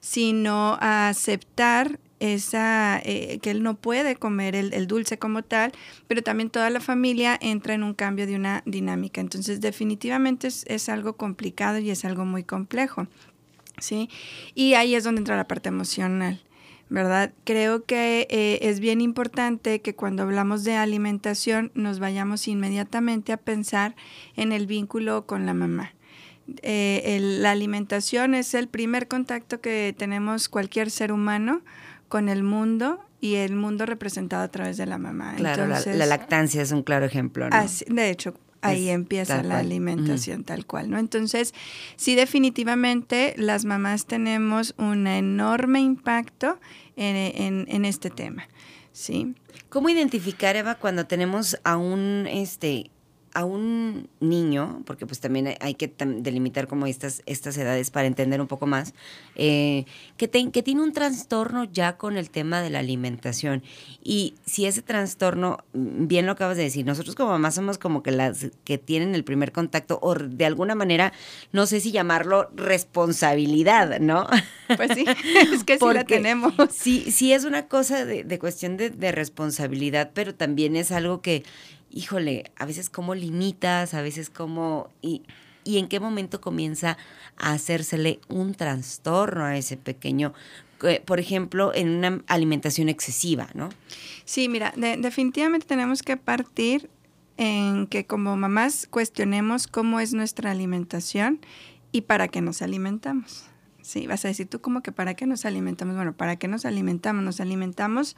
sino 0.00 0.78
a 0.80 1.08
aceptar 1.08 1.98
esa, 2.20 3.00
eh, 3.02 3.38
que 3.42 3.50
él 3.50 3.62
no 3.62 3.74
puede 3.74 4.14
comer 4.14 4.54
el, 4.54 4.86
dulce 4.86 5.18
como 5.18 5.42
tal, 5.42 5.72
pero 6.06 6.22
también 6.22 6.50
toda 6.50 6.70
la 6.70 6.80
familia 6.80 7.36
entra 7.40 7.74
en 7.74 7.82
un 7.82 7.94
cambio 7.94 8.26
de 8.26 8.36
una 8.36 8.62
dinámica. 8.66 9.20
Entonces, 9.20 9.60
definitivamente 9.60 10.48
es, 10.48 10.88
algo 10.88 11.16
complicado 11.16 11.78
y 11.78 11.90
es 11.90 12.04
algo 12.04 12.24
muy 12.24 12.44
complejo. 12.44 13.06
¿sí? 13.78 14.08
Y 14.54 14.74
ahí 14.74 14.94
es 14.94 15.04
donde 15.04 15.20
entra 15.20 15.36
la 15.36 15.48
parte 15.48 15.70
emocional. 15.70 16.40
¿verdad? 16.90 17.32
Creo 17.44 17.84
que 17.84 18.26
eh, 18.30 18.58
es 18.62 18.80
bien 18.80 19.00
importante 19.00 19.80
que 19.80 19.94
cuando 19.94 20.24
hablamos 20.24 20.64
de 20.64 20.74
alimentación 20.74 21.70
nos 21.74 22.00
vayamos 22.00 22.48
inmediatamente 22.48 23.32
a 23.32 23.36
pensar 23.36 23.94
en 24.34 24.50
el 24.50 24.66
vínculo 24.66 25.24
con 25.24 25.46
la 25.46 25.54
mamá. 25.54 25.94
Eh, 26.62 27.18
la 27.20 27.52
alimentación 27.52 28.34
es 28.34 28.54
el 28.54 28.66
primer 28.66 29.06
contacto 29.06 29.60
que 29.60 29.94
tenemos 29.96 30.48
cualquier 30.48 30.90
ser 30.90 31.12
humano 31.12 31.62
con 32.10 32.28
el 32.28 32.42
mundo 32.42 32.98
y 33.20 33.36
el 33.36 33.54
mundo 33.54 33.86
representado 33.86 34.42
a 34.42 34.48
través 34.48 34.76
de 34.76 34.84
la 34.84 34.98
mamá. 34.98 35.36
Claro, 35.36 35.66
la, 35.66 36.06
lactancia 36.06 36.60
es 36.60 36.72
un 36.72 36.82
claro 36.82 37.06
ejemplo. 37.06 37.48
¿no? 37.48 37.56
de 37.86 38.10
hecho, 38.10 38.34
ahí 38.62 38.88
empieza 38.90 39.42
la 39.44 39.58
alimentación 39.58 40.42
tal 40.42 40.66
cual, 40.66 40.90
¿no? 40.90 40.98
Entonces, 40.98 41.54
sí, 41.96 42.16
definitivamente 42.16 43.34
las 43.38 43.64
mamás 43.64 44.06
tenemos 44.06 44.74
un 44.76 45.06
enorme 45.06 45.80
impacto 45.80 46.58
en, 46.96 47.66
en, 47.68 47.84
este 47.84 48.10
tema, 48.10 48.48
¿sí? 48.92 49.34
¿Cómo 49.68 49.88
identificar, 49.88 50.56
Eva, 50.56 50.74
cuando 50.74 51.06
tenemos 51.06 51.58
a 51.62 51.76
un, 51.76 52.26
este, 52.28 52.90
a 53.32 53.44
un 53.44 54.08
niño, 54.20 54.82
porque 54.86 55.06
pues 55.06 55.20
también 55.20 55.54
hay 55.60 55.74
que 55.74 55.92
delimitar 55.98 56.66
como 56.66 56.86
estas, 56.86 57.22
estas 57.26 57.56
edades 57.56 57.90
para 57.90 58.06
entender 58.06 58.40
un 58.40 58.46
poco 58.46 58.66
más, 58.66 58.94
eh, 59.36 59.84
que, 60.16 60.28
que 60.28 60.62
tiene 60.62 60.82
un 60.82 60.92
trastorno 60.92 61.64
ya 61.64 61.96
con 61.96 62.16
el 62.16 62.30
tema 62.30 62.60
de 62.60 62.70
la 62.70 62.80
alimentación. 62.80 63.62
Y 64.02 64.34
si 64.46 64.66
ese 64.66 64.82
trastorno, 64.82 65.58
mm, 65.72 66.06
bien 66.06 66.26
lo 66.26 66.32
acabas 66.32 66.56
de 66.56 66.64
decir, 66.64 66.84
nosotros 66.84 67.14
como 67.14 67.30
mamás 67.30 67.54
somos 67.54 67.78
como 67.78 68.02
que 68.02 68.10
las 68.10 68.48
que 68.64 68.78
tienen 68.78 69.14
el 69.14 69.24
primer 69.24 69.52
contacto 69.52 69.98
o 70.02 70.14
de 70.14 70.46
alguna 70.46 70.74
manera, 70.74 71.12
no 71.52 71.66
sé 71.66 71.80
si 71.80 71.92
llamarlo 71.92 72.50
responsabilidad, 72.54 74.00
¿no? 74.00 74.26
Pues 74.76 74.90
sí, 74.94 75.04
es 75.52 75.64
que 75.64 75.78
sí 75.78 75.84
la 75.92 76.04
tenemos. 76.04 76.52
Sí, 76.70 77.10
sí 77.10 77.32
es 77.32 77.44
una 77.44 77.68
cosa 77.68 78.04
de, 78.04 78.24
de 78.24 78.38
cuestión 78.38 78.76
de, 78.76 78.90
de 78.90 79.12
responsabilidad, 79.12 80.10
pero 80.14 80.34
también 80.34 80.76
es 80.76 80.90
algo 80.90 81.20
que 81.22 81.44
híjole, 81.90 82.50
a 82.56 82.66
veces 82.66 82.90
cómo 82.90 83.14
limitas, 83.14 83.94
a 83.94 84.02
veces 84.02 84.30
cómo... 84.30 84.88
Y, 85.02 85.22
y 85.64 85.78
en 85.78 85.88
qué 85.88 86.00
momento 86.00 86.40
comienza 86.40 86.96
a 87.36 87.52
hacérsele 87.52 88.20
un 88.28 88.54
trastorno 88.54 89.44
a 89.44 89.56
ese 89.56 89.76
pequeño, 89.76 90.32
por 91.04 91.20
ejemplo, 91.20 91.72
en 91.74 91.90
una 91.90 92.22
alimentación 92.26 92.88
excesiva, 92.88 93.48
¿no? 93.54 93.68
Sí, 94.24 94.48
mira, 94.48 94.72
definitivamente 94.76 95.66
tenemos 95.66 96.02
que 96.02 96.16
partir 96.16 96.88
en 97.36 97.86
que 97.86 98.06
como 98.06 98.36
mamás 98.36 98.86
cuestionemos 98.88 99.66
cómo 99.66 100.00
es 100.00 100.14
nuestra 100.14 100.50
alimentación 100.50 101.40
y 101.92 102.02
para 102.02 102.28
qué 102.28 102.40
nos 102.40 102.62
alimentamos. 102.62 103.44
Sí, 103.82 104.06
vas 104.06 104.24
a 104.24 104.28
decir 104.28 104.46
tú 104.46 104.60
como 104.60 104.82
que 104.82 104.92
para 104.92 105.14
qué 105.14 105.26
nos 105.26 105.44
alimentamos. 105.44 105.96
Bueno, 105.96 106.12
¿para 106.12 106.36
qué 106.36 106.48
nos 106.48 106.64
alimentamos? 106.64 107.24
Nos 107.24 107.40
alimentamos 107.40 108.16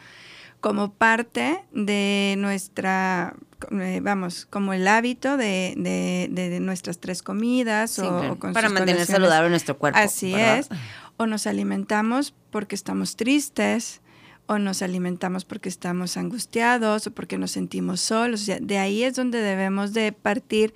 como 0.60 0.92
parte 0.92 1.62
de 1.72 2.34
nuestra, 2.38 3.36
eh, 3.70 4.00
vamos, 4.02 4.46
como 4.46 4.72
el 4.72 4.86
hábito 4.88 5.36
de, 5.36 5.74
de, 5.76 6.60
nuestras 6.60 6.98
tres 6.98 7.22
comidas 7.22 7.98
o, 7.98 8.36
para 8.52 8.68
mantener 8.68 9.06
saludable 9.06 9.50
nuestro 9.50 9.78
cuerpo. 9.78 9.98
Así 9.98 10.34
es. 10.34 10.68
O 11.16 11.26
nos 11.26 11.46
alimentamos 11.46 12.34
porque 12.50 12.74
estamos 12.74 13.16
tristes, 13.16 14.00
o 14.46 14.58
nos 14.58 14.82
alimentamos 14.82 15.44
porque 15.44 15.68
estamos 15.68 16.16
angustiados, 16.16 17.06
o 17.06 17.10
porque 17.12 17.38
nos 17.38 17.52
sentimos 17.52 18.00
solos. 18.00 18.42
O 18.42 18.44
sea, 18.44 18.58
de 18.60 18.78
ahí 18.78 19.04
es 19.04 19.14
donde 19.14 19.40
debemos 19.40 19.92
de 19.92 20.12
partir 20.12 20.74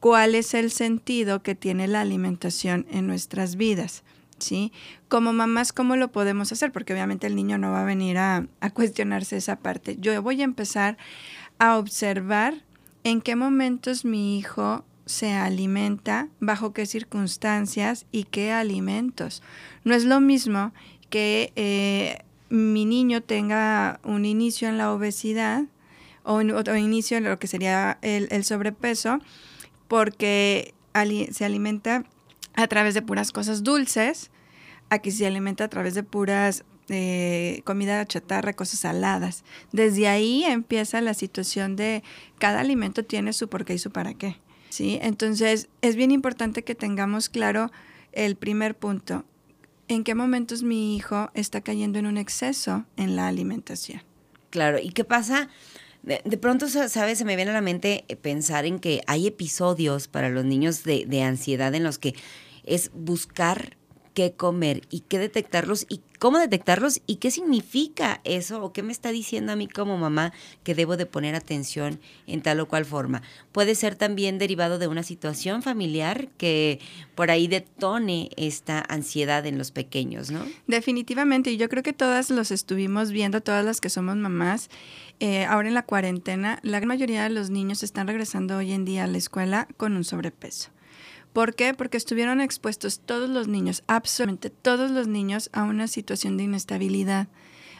cuál 0.00 0.34
es 0.34 0.54
el 0.54 0.70
sentido 0.70 1.42
que 1.42 1.54
tiene 1.54 1.88
la 1.88 2.00
alimentación 2.00 2.86
en 2.90 3.06
nuestras 3.06 3.56
vidas. 3.56 4.02
¿sí? 4.42 4.72
Como 5.08 5.32
mamás, 5.32 5.72
¿cómo 5.72 5.96
lo 5.96 6.10
podemos 6.10 6.50
hacer? 6.52 6.72
Porque 6.72 6.92
obviamente 6.92 7.26
el 7.26 7.36
niño 7.36 7.58
no 7.58 7.70
va 7.70 7.82
a 7.82 7.84
venir 7.84 8.18
a, 8.18 8.46
cuestionarse 8.74 9.36
esa 9.36 9.56
parte. 9.56 9.96
Yo 9.98 10.20
voy 10.22 10.40
a 10.40 10.44
empezar 10.44 10.96
a 11.60 11.76
observar 11.78 12.64
en 13.04 13.20
qué 13.20 13.36
momentos 13.36 14.04
mi 14.04 14.38
hijo 14.38 14.84
se 15.04 15.32
alimenta, 15.32 16.28
bajo 16.40 16.72
qué 16.72 16.86
circunstancias 16.86 18.06
y 18.10 18.24
qué 18.24 18.50
alimentos. 18.50 19.42
No 19.84 19.94
es 19.94 20.04
lo 20.04 20.20
mismo 20.20 20.72
que 21.10 21.52
eh, 21.56 22.24
mi 22.48 22.86
niño 22.86 23.22
tenga 23.22 24.00
un 24.04 24.24
inicio 24.24 24.68
en 24.68 24.78
la 24.78 24.92
obesidad 24.92 25.64
o 26.22 26.36
un 26.36 26.50
otro 26.50 26.76
inicio 26.76 27.18
en 27.18 27.24
lo 27.24 27.38
que 27.38 27.46
sería 27.46 27.98
el, 28.00 28.28
el 28.30 28.44
sobrepeso, 28.44 29.18
porque 29.86 30.74
se 31.30 31.44
alimenta 31.44 32.04
a 32.54 32.66
través 32.68 32.94
de 32.94 33.02
puras 33.02 33.32
cosas 33.32 33.62
dulces, 33.62 34.30
aquí 34.88 35.10
se 35.10 35.26
alimenta 35.26 35.64
a 35.64 35.68
través 35.68 35.94
de 35.94 36.04
puras 36.04 36.64
eh, 36.90 37.62
comida 37.64 38.04
chatarra, 38.04 38.52
cosas 38.52 38.80
saladas. 38.80 39.44
Desde 39.72 40.08
ahí 40.08 40.44
empieza 40.44 41.00
la 41.00 41.14
situación 41.14 41.76
de 41.76 42.02
cada 42.38 42.60
alimento 42.60 43.04
tiene 43.04 43.32
su 43.32 43.48
por 43.48 43.64
qué 43.64 43.74
y 43.74 43.78
su 43.78 43.90
para 43.90 44.14
qué. 44.14 44.36
¿sí? 44.68 44.98
Entonces 45.02 45.68
es 45.82 45.96
bien 45.96 46.10
importante 46.10 46.64
que 46.64 46.74
tengamos 46.74 47.28
claro 47.28 47.70
el 48.12 48.36
primer 48.36 48.76
punto. 48.76 49.24
¿En 49.88 50.04
qué 50.04 50.14
momentos 50.14 50.62
mi 50.62 50.96
hijo 50.96 51.30
está 51.34 51.60
cayendo 51.60 51.98
en 51.98 52.06
un 52.06 52.16
exceso 52.16 52.86
en 52.96 53.16
la 53.16 53.28
alimentación? 53.28 54.02
Claro, 54.50 54.78
¿y 54.78 54.90
qué 54.90 55.04
pasa? 55.04 55.48
De, 56.02 56.18
pronto, 56.38 56.68
¿sabes? 56.68 57.18
Se 57.18 57.24
me 57.24 57.36
viene 57.36 57.50
a 57.50 57.54
la 57.54 57.60
mente 57.60 58.04
eh, 58.08 58.16
pensar 58.16 58.64
en 58.64 58.78
que 58.78 59.02
hay 59.06 59.26
episodios 59.26 60.08
para 60.08 60.30
los 60.30 60.44
niños 60.44 60.82
de, 60.82 61.04
de 61.06 61.22
ansiedad 61.22 61.74
en 61.74 61.84
los 61.84 61.98
que 61.98 62.14
es 62.64 62.90
buscar 62.94 63.76
qué 64.14 64.32
comer 64.32 64.82
y 64.90 65.00
qué 65.00 65.18
detectarlos 65.18 65.86
y 65.88 66.00
cómo 66.18 66.38
detectarlos 66.38 67.00
y 67.06 67.16
qué 67.16 67.30
significa 67.30 68.20
eso 68.24 68.62
o 68.62 68.72
qué 68.72 68.82
me 68.82 68.92
está 68.92 69.10
diciendo 69.10 69.52
a 69.52 69.56
mí 69.56 69.66
como 69.66 69.96
mamá 69.96 70.32
que 70.62 70.74
debo 70.74 70.96
de 70.96 71.06
poner 71.06 71.34
atención 71.34 71.98
en 72.26 72.42
tal 72.42 72.60
o 72.60 72.68
cual 72.68 72.84
forma. 72.84 73.22
Puede 73.52 73.74
ser 73.74 73.94
también 73.94 74.38
derivado 74.38 74.78
de 74.78 74.86
una 74.86 75.02
situación 75.02 75.62
familiar 75.62 76.28
que 76.36 76.78
por 77.14 77.30
ahí 77.30 77.48
detone 77.48 78.30
esta 78.36 78.84
ansiedad 78.88 79.46
en 79.46 79.56
los 79.56 79.70
pequeños, 79.70 80.30
¿no? 80.30 80.44
Definitivamente, 80.66 81.50
y 81.52 81.56
yo 81.56 81.68
creo 81.68 81.82
que 81.82 81.94
todas 81.94 82.30
los 82.30 82.50
estuvimos 82.50 83.12
viendo, 83.12 83.40
todas 83.40 83.64
las 83.64 83.80
que 83.80 83.88
somos 83.88 84.16
mamás, 84.16 84.68
eh, 85.20 85.44
ahora 85.44 85.68
en 85.68 85.74
la 85.74 85.84
cuarentena, 85.84 86.58
la 86.62 86.80
mayoría 86.82 87.22
de 87.22 87.30
los 87.30 87.50
niños 87.50 87.82
están 87.82 88.06
regresando 88.06 88.58
hoy 88.58 88.72
en 88.72 88.84
día 88.84 89.04
a 89.04 89.06
la 89.06 89.18
escuela 89.18 89.68
con 89.76 89.96
un 89.96 90.04
sobrepeso. 90.04 90.70
¿Por 91.32 91.54
qué? 91.54 91.74
Porque 91.74 91.96
estuvieron 91.96 92.40
expuestos 92.40 93.00
todos 93.00 93.30
los 93.30 93.46
niños, 93.46 93.82
absolutamente 93.86 94.50
todos 94.50 94.90
los 94.90 95.06
niños, 95.06 95.48
a 95.52 95.62
una 95.62 95.86
situación 95.86 96.36
de 96.36 96.44
inestabilidad, 96.44 97.28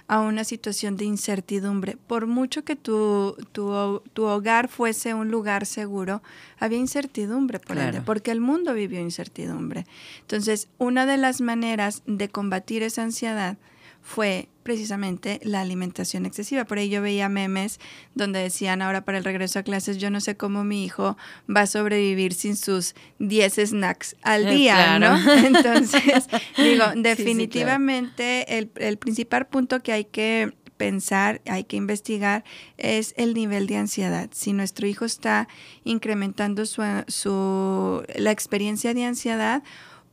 a 0.07 0.21
una 0.21 0.45
situación 0.45 0.97
de 0.97 1.05
incertidumbre. 1.05 1.97
Por 2.07 2.27
mucho 2.27 2.65
que 2.65 2.77
tu, 2.77 3.37
tu, 3.53 4.03
tu 4.13 4.25
hogar 4.25 4.69
fuese 4.69 5.15
un 5.15 5.31
lugar 5.31 5.67
seguro, 5.67 6.23
había 6.59 6.79
incertidumbre 6.79 7.59
por 7.59 7.79
ende, 7.79 8.01
porque 8.01 8.31
el 8.31 8.41
mundo 8.41 8.75
vivió 8.75 9.01
incertidumbre. 9.01 9.87
Entonces, 10.21 10.69
una 10.79 11.07
de 11.07 11.17
las 11.17 11.41
maneras 11.41 12.03
de 12.07 12.29
combatir 12.29 12.83
esa 12.83 13.03
ansiedad 13.03 13.57
fue 14.03 14.49
precisamente 14.71 15.41
la 15.43 15.63
alimentación 15.63 16.27
excesiva. 16.27 16.65
Por 16.65 16.79
ahí 16.79 16.89
yo 16.89 17.03
veía 17.03 17.29
memes 17.29 17.81
donde 18.15 18.39
decían 18.39 18.83
ahora 18.83 19.05
para 19.05 19.19
el 19.19 19.25
regreso 19.25 19.59
a 19.59 19.65
clases, 19.65 19.99
yo 19.99 20.11
no 20.11 20.21
sé 20.21 20.37
cómo 20.37 20.63
mi 20.63 20.85
hijo 20.85 21.17
va 21.49 21.63
a 21.63 21.67
sobrevivir 21.67 22.35
sin 22.35 22.55
sus 22.55 22.95
10 23.19 23.71
snacks 23.71 24.15
al 24.23 24.47
eh, 24.47 24.55
día, 24.55 25.01
¿no? 25.01 25.19
Entonces, 25.45 26.29
digo, 26.57 26.85
definitivamente 26.95 28.59
el, 28.59 28.71
el 28.77 28.97
principal 28.97 29.49
punto 29.49 29.83
que 29.83 29.91
hay 29.91 30.05
que 30.05 30.55
pensar, 30.77 31.43
hay 31.47 31.65
que 31.65 31.77
investigar, 31.77 32.45
es 32.79 33.13
el 33.17 33.35
nivel 33.35 33.67
de 33.67 33.77
ansiedad. 33.77 34.31
Si 34.33 34.53
nuestro 34.53 34.87
hijo 34.87 35.05
está 35.05 35.49
incrementando 35.83 36.65
su, 36.65 36.83
su, 37.09 38.05
la 38.15 38.31
experiencia 38.31 38.95
de 38.95 39.05
ansiedad 39.05 39.65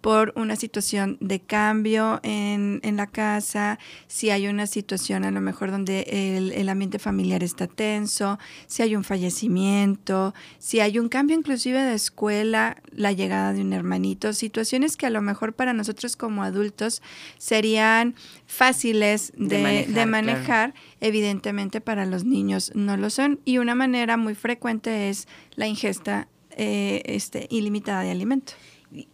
por 0.07 0.31
una 0.37 0.55
situación 0.55 1.17
de 1.19 1.41
cambio 1.41 2.21
en, 2.23 2.79
en, 2.83 2.95
la 2.95 3.07
casa, 3.07 3.77
si 4.07 4.29
hay 4.29 4.47
una 4.47 4.65
situación 4.65 5.25
a 5.25 5.31
lo 5.31 5.41
mejor 5.41 5.69
donde 5.69 6.37
el, 6.37 6.53
el, 6.53 6.69
ambiente 6.69 6.97
familiar 6.97 7.43
está 7.43 7.67
tenso, 7.67 8.39
si 8.67 8.83
hay 8.83 8.95
un 8.95 9.03
fallecimiento, 9.03 10.33
si 10.59 10.79
hay 10.79 10.97
un 10.97 11.09
cambio 11.09 11.35
inclusive 11.35 11.81
de 11.81 11.93
escuela, 11.93 12.77
la 12.89 13.11
llegada 13.11 13.51
de 13.51 13.59
un 13.59 13.73
hermanito, 13.73 14.31
situaciones 14.31 14.95
que 14.95 15.07
a 15.07 15.09
lo 15.09 15.21
mejor 15.21 15.51
para 15.51 15.73
nosotros 15.73 16.15
como 16.15 16.41
adultos 16.41 17.01
serían 17.37 18.15
fáciles 18.45 19.33
de, 19.35 19.87
de 19.89 20.05
manejar, 20.05 20.73
evidentemente 21.01 21.81
para 21.81 22.05
los 22.05 22.23
niños 22.23 22.71
no 22.75 22.95
lo 22.95 23.09
son. 23.09 23.41
Y 23.43 23.57
una 23.57 23.75
manera 23.75 24.15
muy 24.15 24.35
frecuente 24.35 25.09
es 25.09 25.27
la 25.55 25.67
ingesta 25.67 26.29
eh, 26.51 27.03
este, 27.07 27.47
ilimitada 27.49 28.03
de 28.03 28.11
alimento 28.11 28.53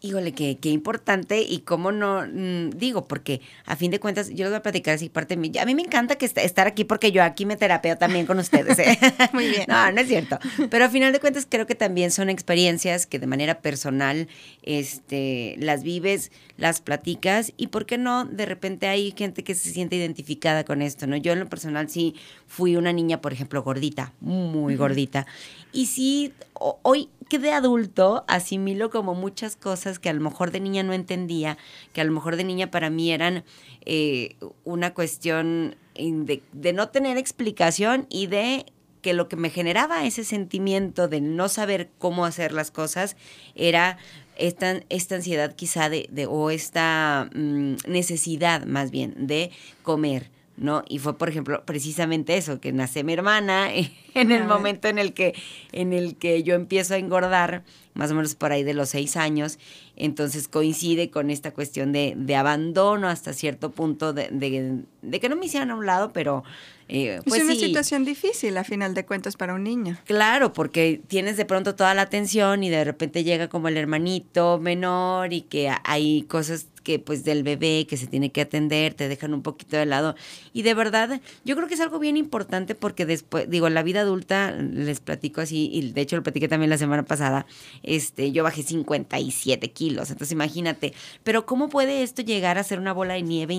híjole, 0.01 0.33
qué, 0.33 0.57
qué 0.59 0.69
importante 0.69 1.41
y 1.41 1.59
cómo 1.59 1.91
no, 1.91 2.21
mm, 2.21 2.71
digo, 2.71 3.07
porque 3.07 3.41
a 3.65 3.75
fin 3.75 3.91
de 3.91 3.99
cuentas, 3.99 4.29
yo 4.29 4.43
les 4.43 4.49
voy 4.49 4.57
a 4.57 4.61
platicar 4.61 4.95
así 4.95 5.09
parte 5.09 5.35
de 5.35 5.41
mí. 5.41 5.51
A 5.59 5.65
mí 5.65 5.75
me 5.75 5.81
encanta 5.81 6.15
que 6.15 6.25
estar 6.25 6.67
aquí 6.67 6.83
porque 6.83 7.11
yo 7.11 7.23
aquí 7.23 7.45
me 7.45 7.55
terapeo 7.55 7.97
también 7.97 8.25
con 8.25 8.39
ustedes. 8.39 8.77
¿eh? 8.79 8.97
Muy 9.33 9.47
bien. 9.47 9.65
No, 9.67 9.91
no 9.91 10.01
es 10.01 10.07
cierto. 10.07 10.37
Pero 10.69 10.85
a 10.85 10.89
final 10.89 11.11
de 11.11 11.19
cuentas 11.19 11.47
creo 11.49 11.65
que 11.65 11.75
también 11.75 12.11
son 12.11 12.29
experiencias 12.29 13.07
que 13.07 13.19
de 13.19 13.27
manera 13.27 13.61
personal 13.61 14.27
este, 14.61 15.55
las 15.59 15.83
vives, 15.83 16.31
las 16.57 16.81
platicas 16.81 17.53
y 17.57 17.67
por 17.67 17.85
qué 17.85 17.97
no, 17.97 18.25
de 18.25 18.45
repente 18.45 18.87
hay 18.87 19.13
gente 19.17 19.43
que 19.43 19.55
se 19.55 19.71
siente 19.71 19.95
identificada 19.95 20.63
con 20.63 20.81
esto, 20.81 21.07
¿no? 21.07 21.17
Yo 21.17 21.33
en 21.33 21.39
lo 21.39 21.49
personal 21.49 21.89
sí 21.89 22.15
fui 22.47 22.75
una 22.75 22.93
niña, 22.93 23.21
por 23.21 23.33
ejemplo, 23.33 23.63
gordita, 23.63 24.13
muy 24.21 24.75
gordita. 24.75 25.25
Y 25.71 25.87
sí, 25.87 26.31
hoy 26.53 27.09
que 27.29 27.39
de 27.39 27.51
adulto 27.51 28.23
asimilo 28.27 28.89
como 28.89 29.15
muchas 29.15 29.55
cosas 29.55 29.99
que 29.99 30.09
a 30.09 30.13
lo 30.13 30.21
mejor 30.21 30.51
de 30.51 30.59
niña 30.59 30.83
no 30.83 30.93
entendía, 30.93 31.57
que 31.93 32.01
a 32.01 32.03
lo 32.03 32.11
mejor 32.11 32.35
de 32.35 32.43
niña 32.43 32.71
para 32.71 32.89
mí 32.89 33.11
eran 33.11 33.43
eh, 33.85 34.35
una 34.63 34.93
cuestión 34.93 35.75
de, 35.95 36.41
de 36.51 36.73
no 36.73 36.89
tener 36.89 37.17
explicación 37.17 38.07
y 38.09 38.27
de 38.27 38.65
que 39.01 39.13
lo 39.13 39.27
que 39.27 39.35
me 39.35 39.51
generaba 39.51 40.05
ese 40.05 40.23
sentimiento 40.23 41.07
de 41.07 41.21
no 41.21 41.49
saber 41.49 41.89
cómo 41.99 42.25
hacer 42.25 42.53
las 42.53 42.71
cosas 42.71 43.15
era 43.53 43.97
esta, 44.37 44.81
esta 44.89 45.15
ansiedad 45.15 45.53
quizá 45.55 45.89
de, 45.89 46.07
de 46.09 46.25
o 46.25 46.49
esta 46.49 47.29
mm, 47.35 47.75
necesidad 47.87 48.65
más 48.65 48.89
bien 48.89 49.13
de 49.27 49.51
comer, 49.83 50.31
¿no? 50.57 50.83
Y 50.87 50.99
fue, 50.99 51.17
por 51.17 51.29
ejemplo, 51.29 51.63
precisamente 51.65 52.37
eso, 52.37 52.59
que 52.59 52.71
nace 52.71 53.03
mi 53.03 53.13
hermana 53.13 53.69
en 54.13 54.31
el 54.31 54.45
momento 54.45 54.87
en 54.87 54.99
el 54.99 55.13
que, 55.13 55.33
en 55.71 55.93
el 55.93 56.15
que 56.15 56.43
yo 56.43 56.55
empiezo 56.55 56.93
a 56.93 56.97
engordar, 56.97 57.63
más 57.93 58.11
o 58.11 58.15
menos 58.15 58.35
por 58.35 58.51
ahí 58.51 58.63
de 58.63 58.73
los 58.73 58.89
seis 58.89 59.17
años, 59.17 59.59
entonces 59.95 60.47
coincide 60.47 61.09
con 61.09 61.29
esta 61.29 61.51
cuestión 61.51 61.91
de, 61.91 62.13
de 62.15 62.35
abandono 62.35 63.07
hasta 63.07 63.33
cierto 63.33 63.71
punto, 63.71 64.13
de, 64.13 64.29
de, 64.31 64.83
de, 65.01 65.19
que 65.19 65.29
no 65.29 65.35
me 65.35 65.45
hicieran 65.45 65.71
a 65.71 65.75
un 65.75 65.85
lado, 65.85 66.11
pero... 66.13 66.43
Eh, 66.89 67.21
pues 67.25 67.41
es 67.41 67.45
una 67.45 67.55
situación 67.55 68.03
difícil 68.03 68.57
a 68.57 68.65
final 68.65 68.93
de 68.93 69.05
cuentas 69.05 69.37
para 69.37 69.53
un 69.53 69.63
niño. 69.63 69.97
Claro, 70.03 70.51
porque 70.51 71.01
tienes 71.07 71.37
de 71.37 71.45
pronto 71.45 71.75
toda 71.75 71.93
la 71.93 72.01
atención 72.01 72.61
y 72.61 72.69
de 72.69 72.83
repente 72.83 73.23
llega 73.23 73.47
como 73.47 73.69
el 73.69 73.77
hermanito 73.77 74.59
menor 74.59 75.31
y 75.31 75.41
que 75.41 75.71
hay 75.85 76.23
cosas 76.23 76.67
que 76.83 76.99
pues 76.99 77.23
del 77.23 77.43
bebé 77.43 77.87
que 77.87 77.97
se 77.97 78.07
tiene 78.07 78.31
que 78.31 78.41
atender, 78.41 78.93
te 78.93 79.07
dejan 79.07 79.33
un 79.33 79.41
poquito 79.41 79.77
de 79.77 79.85
lado. 79.85 80.15
Y 80.53 80.61
de 80.61 80.73
verdad, 80.73 81.21
yo 81.45 81.55
creo 81.55 81.67
que 81.67 81.73
es 81.73 81.79
algo 81.79 81.99
bien 81.99 82.17
importante 82.17 82.75
porque 82.75 83.05
después, 83.05 83.49
digo, 83.49 83.69
la 83.69 83.83
vida 83.83 84.01
adulta, 84.01 84.51
les 84.51 84.99
platico 84.99 85.41
así, 85.41 85.69
y 85.73 85.91
de 85.91 86.01
hecho 86.01 86.15
lo 86.15 86.23
platiqué 86.23 86.47
también 86.47 86.69
la 86.69 86.77
semana 86.77 87.03
pasada, 87.03 87.45
este, 87.81 88.31
yo 88.31 88.43
bajé 88.43 88.63
57 88.63 89.71
kilos, 89.71 90.11
entonces 90.11 90.31
imagínate, 90.33 90.93
pero 91.23 91.45
¿cómo 91.45 91.69
puede 91.69 92.03
esto 92.03 92.21
llegar 92.21 92.57
a 92.57 92.63
ser 92.63 92.79
una 92.79 92.93
bola 92.93 93.15
de 93.15 93.23
nieve 93.23 93.53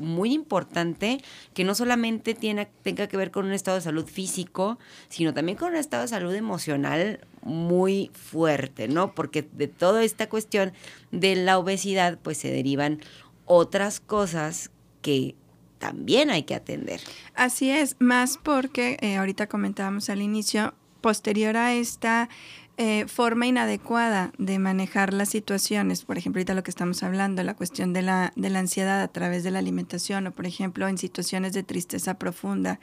muy 0.00 0.32
importante 0.32 1.22
que 1.54 1.62
no 1.62 1.74
solamente 1.74 2.34
tiene, 2.34 2.68
tenga 2.82 3.06
que 3.06 3.16
ver 3.16 3.30
con 3.30 3.46
un 3.46 3.52
estado 3.52 3.76
de 3.76 3.82
salud 3.82 4.06
físico, 4.06 4.78
sino 5.08 5.32
también 5.32 5.56
con 5.56 5.70
un 5.70 5.76
estado 5.76 6.02
de 6.02 6.08
salud 6.08 6.34
emocional 6.34 7.20
muy 7.42 8.10
fuerte, 8.14 8.88
¿no? 8.88 9.14
Porque 9.14 9.46
de 9.52 9.68
toda 9.68 10.02
esta 10.02 10.28
cuestión 10.28 10.72
de 11.12 11.36
la 11.36 11.58
obesidad, 11.58 12.18
pues 12.20 12.38
se 12.38 12.50
derivan 12.50 13.00
otras 13.44 14.00
cosas 14.00 14.70
que 15.02 15.34
también 15.78 16.30
hay 16.30 16.42
que 16.42 16.54
atender. 16.54 17.00
Así 17.34 17.70
es, 17.70 17.96
más 17.98 18.38
porque 18.38 18.98
eh, 19.00 19.16
ahorita 19.16 19.48
comentábamos 19.48 20.10
al 20.10 20.22
inicio, 20.22 20.74
posterior 21.00 21.56
a 21.56 21.74
esta 21.74 22.28
eh, 22.76 23.06
forma 23.06 23.46
inadecuada 23.46 24.32
de 24.38 24.58
manejar 24.58 25.12
las 25.12 25.28
situaciones, 25.28 26.04
por 26.04 26.16
ejemplo, 26.16 26.38
ahorita 26.40 26.54
lo 26.54 26.62
que 26.62 26.70
estamos 26.70 27.02
hablando, 27.02 27.42
la 27.42 27.54
cuestión 27.54 27.92
de 27.92 28.02
la, 28.02 28.32
de 28.36 28.50
la 28.50 28.60
ansiedad 28.60 29.02
a 29.02 29.08
través 29.08 29.44
de 29.44 29.50
la 29.50 29.58
alimentación 29.58 30.26
o, 30.26 30.32
por 30.32 30.46
ejemplo, 30.46 30.88
en 30.88 30.96
situaciones 30.96 31.52
de 31.52 31.62
tristeza 31.62 32.18
profunda, 32.18 32.80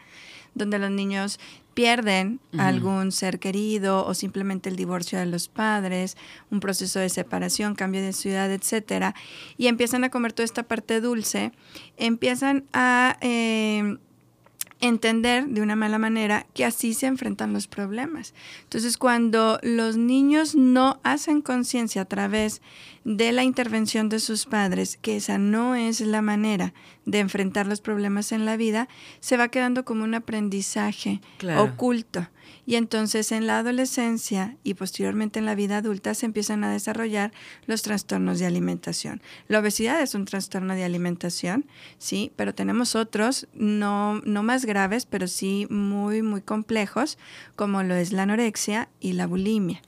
donde 0.54 0.80
los 0.80 0.92
niños 0.92 1.40
pierden 1.74 2.40
algún 2.58 3.12
ser 3.12 3.38
querido 3.38 4.04
o 4.04 4.16
simplemente 4.16 4.68
el 4.68 4.76
divorcio 4.76 5.20
de 5.20 5.28
los 5.28 5.48
padres, 5.48 6.18
un 6.50 6.60
proceso 6.60 7.00
de 7.00 7.10
separación, 7.10 7.76
cambio 7.76 8.02
de 8.02 8.14
ciudad, 8.14 8.52
etcétera, 8.52 9.14
y 9.58 9.68
empiezan 9.68 10.04
a 10.04 10.10
comer 10.10 10.34
toda 10.34 10.46
esta 10.46 10.64
parte 10.64 11.02
dulce, 11.02 11.52
empiezan 11.98 12.66
a 12.74 13.18
eh, 13.22 13.98
entender 14.80 15.48
de 15.48 15.62
una 15.62 15.76
mala 15.76 15.98
manera 15.98 16.46
que 16.54 16.66
así 16.66 16.94
se 16.94 17.08
enfrentan 17.08 17.54
los 17.54 17.68
problemas. 17.68 18.34
Entonces, 18.64 18.98
cuando 18.98 19.60
los 19.64 19.98
niños 19.98 20.56
no 20.56 21.00
hacen 21.04 21.42
conciencia 21.42 22.04
a 22.04 22.06
través 22.06 22.62
de 23.04 23.32
la 23.32 23.44
intervención 23.44 24.10
de 24.10 24.20
sus 24.20 24.46
padres, 24.46 24.98
que 25.02 25.16
esa 25.16 25.38
no 25.38 25.76
es 25.76 26.02
la 26.02 26.22
manera 26.22 26.74
de 27.06 27.20
enfrentar 27.20 27.66
los 27.66 27.82
problemas 27.82 28.32
en 28.32 28.46
la 28.46 28.58
vida, 28.58 28.88
se 29.20 29.38
va 29.38 29.48
quedando 29.48 29.86
como 29.86 30.04
un 30.04 30.14
aprendizaje 30.14 31.22
oculto. 31.58 32.28
Y 32.66 32.76
entonces 32.76 33.32
en 33.32 33.48
la 33.48 33.60
adolescencia 33.60 34.58
y 34.64 34.74
posteriormente 34.74 35.40
en 35.40 35.46
la 35.46 35.56
vida 35.56 35.78
adulta 35.78 36.14
se 36.14 36.26
empiezan 36.26 36.64
a 36.64 36.72
desarrollar 36.72 37.32
los 37.66 37.82
trastornos 37.82 38.40
de 38.40 38.46
alimentación. 38.46 39.22
La 39.48 39.60
obesidad 39.60 40.02
es 40.02 40.16
un 40.16 40.26
trastorno 40.26 40.76
de 40.76 40.84
alimentación, 40.84 41.66
sí, 41.98 42.32
pero 42.36 42.54
tenemos 42.54 42.96
otros 42.96 43.48
no, 43.54 44.22
no 44.26 44.44
más 44.44 44.66
graves, 44.66 45.06
pero 45.06 45.28
sí 45.28 45.68
muy, 45.70 46.22
muy 46.22 46.42
complejos, 46.42 47.18
como 47.56 47.84
lo 47.84 47.96
es 47.96 48.12
la 48.12 48.24
anorexia 48.24 48.90
y 49.00 49.14
la 49.14 49.28
bulimia. 49.28 49.82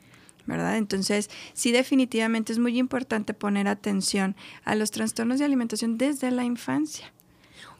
¿verdad? 0.45 0.77
Entonces, 0.77 1.29
sí 1.53 1.71
definitivamente 1.71 2.51
es 2.51 2.59
muy 2.59 2.77
importante 2.79 3.35
poner 3.35 3.67
atención 3.67 4.35
a 4.65 4.73
los 4.73 4.89
trastornos 4.89 5.37
de 5.37 5.45
alimentación 5.45 5.97
desde 5.97 6.31
la 6.31 6.43
infancia. 6.43 7.13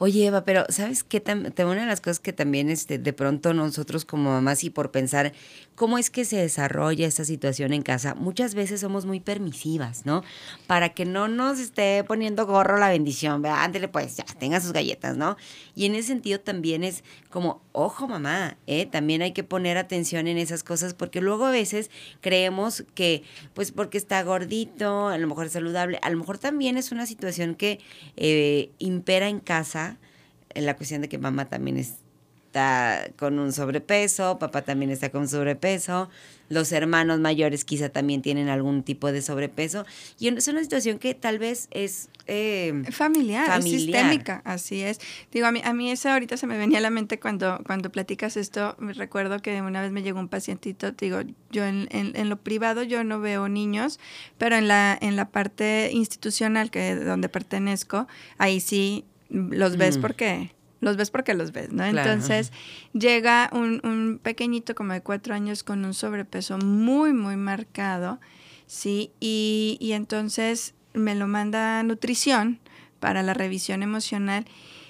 Oye, 0.01 0.25
Eva, 0.27 0.45
pero 0.45 0.63
¿sabes 0.69 1.03
qué? 1.03 1.21
Una 1.57 1.81
de 1.81 1.85
las 1.85 1.99
cosas 1.99 2.21
que 2.21 2.31
también 2.31 2.69
este, 2.69 2.97
de 2.99 3.11
pronto 3.11 3.53
nosotros 3.53 4.05
como 4.05 4.31
mamás 4.31 4.63
y 4.63 4.69
por 4.69 4.91
pensar 4.91 5.33
cómo 5.79 5.97
es 5.97 6.09
que 6.09 6.25
se 6.25 6.35
desarrolla 6.35 7.07
esta 7.07 7.23
situación 7.23 7.71
en 7.71 7.83
casa, 7.83 8.13
muchas 8.13 8.53
veces 8.53 8.81
somos 8.81 9.05
muy 9.05 9.21
permisivas, 9.21 10.05
¿no? 10.05 10.25
Para 10.67 10.89
que 10.89 11.05
no 11.05 11.29
nos 11.29 11.57
esté 11.57 12.03
poniendo 12.03 12.45
gorro 12.45 12.77
la 12.77 12.89
bendición, 12.89 13.41
¿verdad? 13.41 13.63
Ándele 13.63 13.87
pues, 13.87 14.17
ya, 14.17 14.25
tenga 14.25 14.59
sus 14.59 14.73
galletas, 14.73 15.15
¿no? 15.15 15.37
Y 15.75 15.85
en 15.85 15.95
ese 15.95 16.09
sentido 16.09 16.41
también 16.41 16.83
es 16.83 17.05
como, 17.29 17.61
ojo 17.71 18.09
mamá, 18.09 18.57
¿eh? 18.67 18.87
También 18.87 19.21
hay 19.21 19.31
que 19.31 19.45
poner 19.45 19.77
atención 19.77 20.27
en 20.27 20.37
esas 20.37 20.65
cosas 20.65 20.93
porque 20.93 21.21
luego 21.21 21.45
a 21.45 21.51
veces 21.51 21.91
creemos 22.19 22.83
que, 22.93 23.23
pues 23.53 23.71
porque 23.71 23.97
está 23.97 24.21
gordito, 24.23 25.07
a 25.07 25.17
lo 25.17 25.27
mejor 25.27 25.45
es 25.45 25.53
saludable, 25.53 25.97
a 26.01 26.09
lo 26.09 26.17
mejor 26.17 26.39
también 26.39 26.75
es 26.75 26.91
una 26.91 27.05
situación 27.05 27.55
que 27.55 27.79
eh, 28.17 28.71
impera 28.79 29.29
en 29.29 29.39
casa 29.39 29.97
en 30.53 30.65
la 30.65 30.75
cuestión 30.75 31.01
de 31.01 31.07
que 31.07 31.17
mamá 31.17 31.45
también 31.45 31.77
está 32.49 33.11
con 33.15 33.37
un 33.37 33.53
sobrepeso, 33.53 34.39
papá 34.39 34.63
también 34.63 34.89
está 34.89 35.11
con 35.11 35.27
sobrepeso, 35.27 36.09
los 36.49 36.71
hermanos 36.71 37.19
mayores 37.19 37.63
quizá 37.63 37.89
también 37.89 38.23
tienen 38.23 38.49
algún 38.49 38.81
tipo 38.81 39.11
de 39.11 39.21
sobrepeso 39.21 39.85
y 40.17 40.29
es 40.29 40.47
una 40.47 40.63
situación 40.63 40.97
que 40.97 41.13
tal 41.13 41.37
vez 41.37 41.67
es 41.69 42.09
eh, 42.25 42.81
familiar, 42.91 43.61
sistémica, 43.61 44.41
así 44.45 44.81
es. 44.81 44.99
Digo, 45.31 45.45
a 45.45 45.51
mí, 45.51 45.61
a 45.63 45.73
mí 45.73 45.91
eso 45.91 46.09
ahorita 46.09 46.37
se 46.37 46.47
me 46.47 46.57
venía 46.57 46.79
a 46.79 46.81
la 46.81 46.89
mente 46.89 47.19
cuando, 47.19 47.61
cuando 47.67 47.91
platicas 47.91 48.35
esto, 48.35 48.75
me 48.79 48.93
recuerdo 48.93 49.43
que 49.43 49.61
una 49.61 49.83
vez 49.83 49.91
me 49.91 50.01
llegó 50.01 50.19
un 50.19 50.27
pacientito, 50.27 50.91
digo, 50.93 51.19
yo 51.51 51.65
en, 51.65 51.87
en, 51.91 52.29
lo 52.29 52.37
privado 52.37 52.81
yo 52.81 53.03
no 53.03 53.19
veo 53.19 53.47
niños, 53.47 53.99
pero 54.39 54.55
en 54.55 54.67
la, 54.67 54.97
en 54.99 55.15
la 55.15 55.29
parte 55.29 55.91
institucional 55.93 56.71
que 56.71 56.95
donde 56.95 57.29
pertenezco, 57.29 58.07
ahí 58.39 58.59
sí 58.59 59.05
los 59.29 59.77
ves 59.77 59.99
mm. 59.99 60.01
porque 60.01 60.51
los 60.79 60.97
ves 60.97 61.11
porque 61.11 61.33
los 61.33 61.51
ves, 61.51 61.71
¿no? 61.71 61.83
Entonces 61.83 62.51
llega 62.93 63.49
un, 63.51 63.81
un, 63.83 64.19
pequeñito 64.21 64.75
como 64.75 64.93
de 64.93 65.01
cuatro 65.01 65.33
años 65.33 65.63
con 65.63 65.83
un 65.85 65.93
sobrepeso 65.93 66.57
muy, 66.57 67.13
muy 67.13 67.35
marcado, 67.35 68.19
¿sí? 68.67 69.11
Y, 69.19 69.77
y 69.79 69.93
entonces 69.93 70.73
me 70.93 71.15
lo 71.15 71.27
manda 71.27 71.79
a 71.79 71.83
nutrición 71.83 72.59
para 72.99 73.23
la 73.23 73.33
revisión 73.33 73.83
emocional 73.83 74.45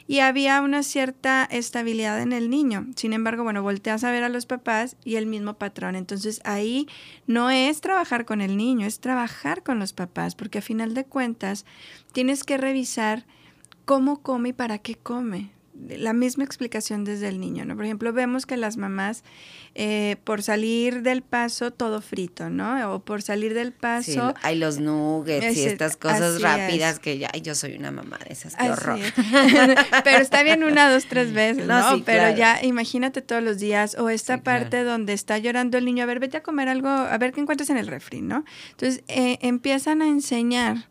y 0.10 0.22
había 0.22 0.62
una 0.62 0.82
cierta 0.82 1.48
estabilidad 1.52 2.20
en 2.20 2.34
el 2.34 2.50
niño. 2.50 2.88
Sin 2.96 3.14
embargo, 3.14 3.44
bueno, 3.44 3.62
volteas 3.62 4.04
a 4.04 4.10
ver 4.10 4.24
a 4.24 4.30
los 4.30 4.48
papás 4.48 4.98
y 5.06 5.18
el 5.18 5.28
mismo 5.28 5.54
patrón. 5.60 5.96
Entonces 5.96 6.42
ahí 6.46 6.88
no 7.28 7.52
es 7.52 7.80
trabajar 7.80 8.26
con 8.26 8.42
el 8.42 8.58
niño, 8.58 8.88
es 8.88 9.02
trabajar 9.02 9.62
con 9.62 9.78
los 9.78 9.94
papás, 9.94 10.34
porque 10.34 10.58
a 10.58 10.64
final 10.64 10.96
de 10.96 11.06
cuentas 11.06 11.64
tienes 12.12 12.44
que 12.44 12.58
revisar 12.58 13.28
cómo 13.86 14.24
come 14.24 14.50
y 14.50 14.54
para 14.54 14.80
qué 14.80 14.96
come. 14.96 15.52
La 15.88 16.14
misma 16.14 16.44
explicación 16.44 17.04
desde 17.04 17.28
el 17.28 17.40
niño, 17.40 17.66
¿no? 17.66 17.76
Por 17.76 17.86
ejemplo, 17.86 18.12
vemos 18.14 18.46
que 18.46 18.58
las 18.58 18.78
mamás, 18.78 19.24
eh, 19.76 20.18
por 20.24 20.44
salir 20.44 21.02
del 21.04 21.22
paso, 21.22 21.72
todo 21.72 22.02
frito, 22.02 22.50
¿no? 22.50 22.94
O 22.94 23.00
por 23.00 23.22
salir 23.22 23.54
del 23.54 23.72
paso... 23.72 24.34
hay 24.42 24.58
los 24.58 24.80
nuggets 24.80 25.56
y 25.56 25.66
estas 25.66 25.98
cosas 25.98 26.42
rápidas 26.42 27.00
que 27.00 27.18
ya, 27.18 27.32
yo 27.32 27.56
soy 27.56 27.76
una 27.76 27.92
mamá 27.92 28.20
de 28.28 28.34
esas, 28.34 28.56
qué 28.56 28.70
horror. 28.70 29.00
Pero 30.04 30.18
está 30.18 30.44
bien 30.44 30.64
una, 30.64 30.92
dos, 30.92 31.06
tres 31.06 31.34
veces, 31.34 31.66
¿no? 31.66 32.04
Pero 32.06 32.36
ya 32.36 32.64
imagínate 32.64 33.22
todos 33.22 33.44
los 33.44 33.60
días, 33.60 33.96
o 33.98 34.10
esta 34.10 34.44
parte 34.44 34.84
donde 34.84 35.14
está 35.14 35.38
llorando 35.38 35.78
el 35.78 35.86
niño, 35.86 36.04
a 36.04 36.08
ver, 36.08 36.20
vete 36.20 36.38
a 36.38 36.44
comer 36.44 36.70
algo, 36.70 36.90
a 36.90 37.18
ver 37.18 37.32
qué 37.32 37.42
encuentras 37.42 37.70
en 37.70 37.78
el 37.78 37.88
refri, 37.88 38.22
¿no? 38.22 38.44
Entonces, 38.72 39.04
eh, 39.08 39.38
empiezan 39.42 40.02
a 40.02 40.08
enseñar 40.08 40.90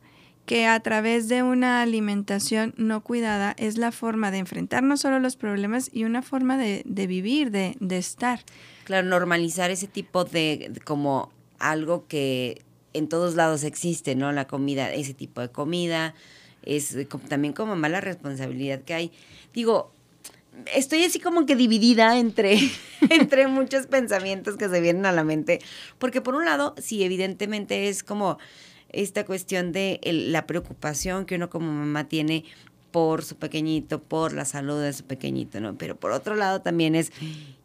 que 0.49 0.67
a 0.67 0.81
través 0.81 1.29
de 1.29 1.43
una 1.43 1.83
alimentación 1.83 2.73
no 2.79 3.05
cuidada 3.05 3.55
es 3.59 3.77
la 3.77 3.93
forma 3.93 4.31
de 4.31 4.39
enfrentar 4.39 4.83
no 4.83 4.97
solo 4.97 5.21
los 5.21 5.37
problemas 5.37 5.91
y 5.93 6.05
una 6.05 6.23
forma 6.23 6.57
de, 6.57 6.83
vivir, 6.87 7.51
de, 7.51 7.77
estar. 7.91 8.41
Claro, 8.85 9.07
normalizar 9.07 9.71
ese 9.71 9.89
tipo 9.89 10.25
de, 10.25 10.73
como 10.85 11.31
algo 11.59 12.07
que 12.09 12.63
en 12.95 13.11
todos 13.11 13.35
lados 13.35 13.63
existe, 13.63 14.15
¿no? 14.15 14.33
La 14.33 14.47
comida, 14.47 14.91
ese 14.91 15.13
tipo 15.13 15.43
de 15.43 15.51
comida, 15.51 16.15
es 16.63 16.97
también 17.29 17.53
como 17.53 17.77
mala 17.77 18.01
responsabilidad 18.01 18.81
que 18.81 18.95
hay. 18.95 19.13
Digo, 19.53 19.93
estoy 20.75 21.05
así 21.05 21.21
como 21.21 21.45
que 21.45 21.57
dividida 21.57 22.19
entre, 22.19 22.59
entre 23.11 23.49
muchos 23.49 23.87
pensamientos 23.87 24.57
que 24.57 24.71
se 24.71 24.81
vienen 24.81 25.05
a 25.05 25.13
la 25.13 25.25
mente, 25.25 25.61
porque 25.99 26.23
por 26.23 26.35
un 26.35 26.47
lado, 26.47 26.75
sí, 26.79 27.05
evidentemente 27.05 27.91
es 27.91 28.03
como 28.03 28.39
esta 28.91 29.25
cuestión 29.25 29.73
de 29.73 30.01
la 30.05 30.47
preocupación 30.47 31.27
que 31.27 31.37
uno 31.37 31.51
como 31.51 31.73
mamá 31.73 32.09
tiene 32.09 32.45
por 32.91 33.23
su 33.23 33.37
pequeñito, 33.37 34.03
por 34.03 34.33
la 34.33 34.45
salud 34.45 34.81
de 34.81 34.93
su 34.93 35.05
pequeñito, 35.05 35.61
¿no? 35.61 35.77
Pero 35.77 35.97
por 35.97 36.11
otro 36.13 36.35
lado 36.35 36.63
también 36.63 36.95
es, 36.95 37.13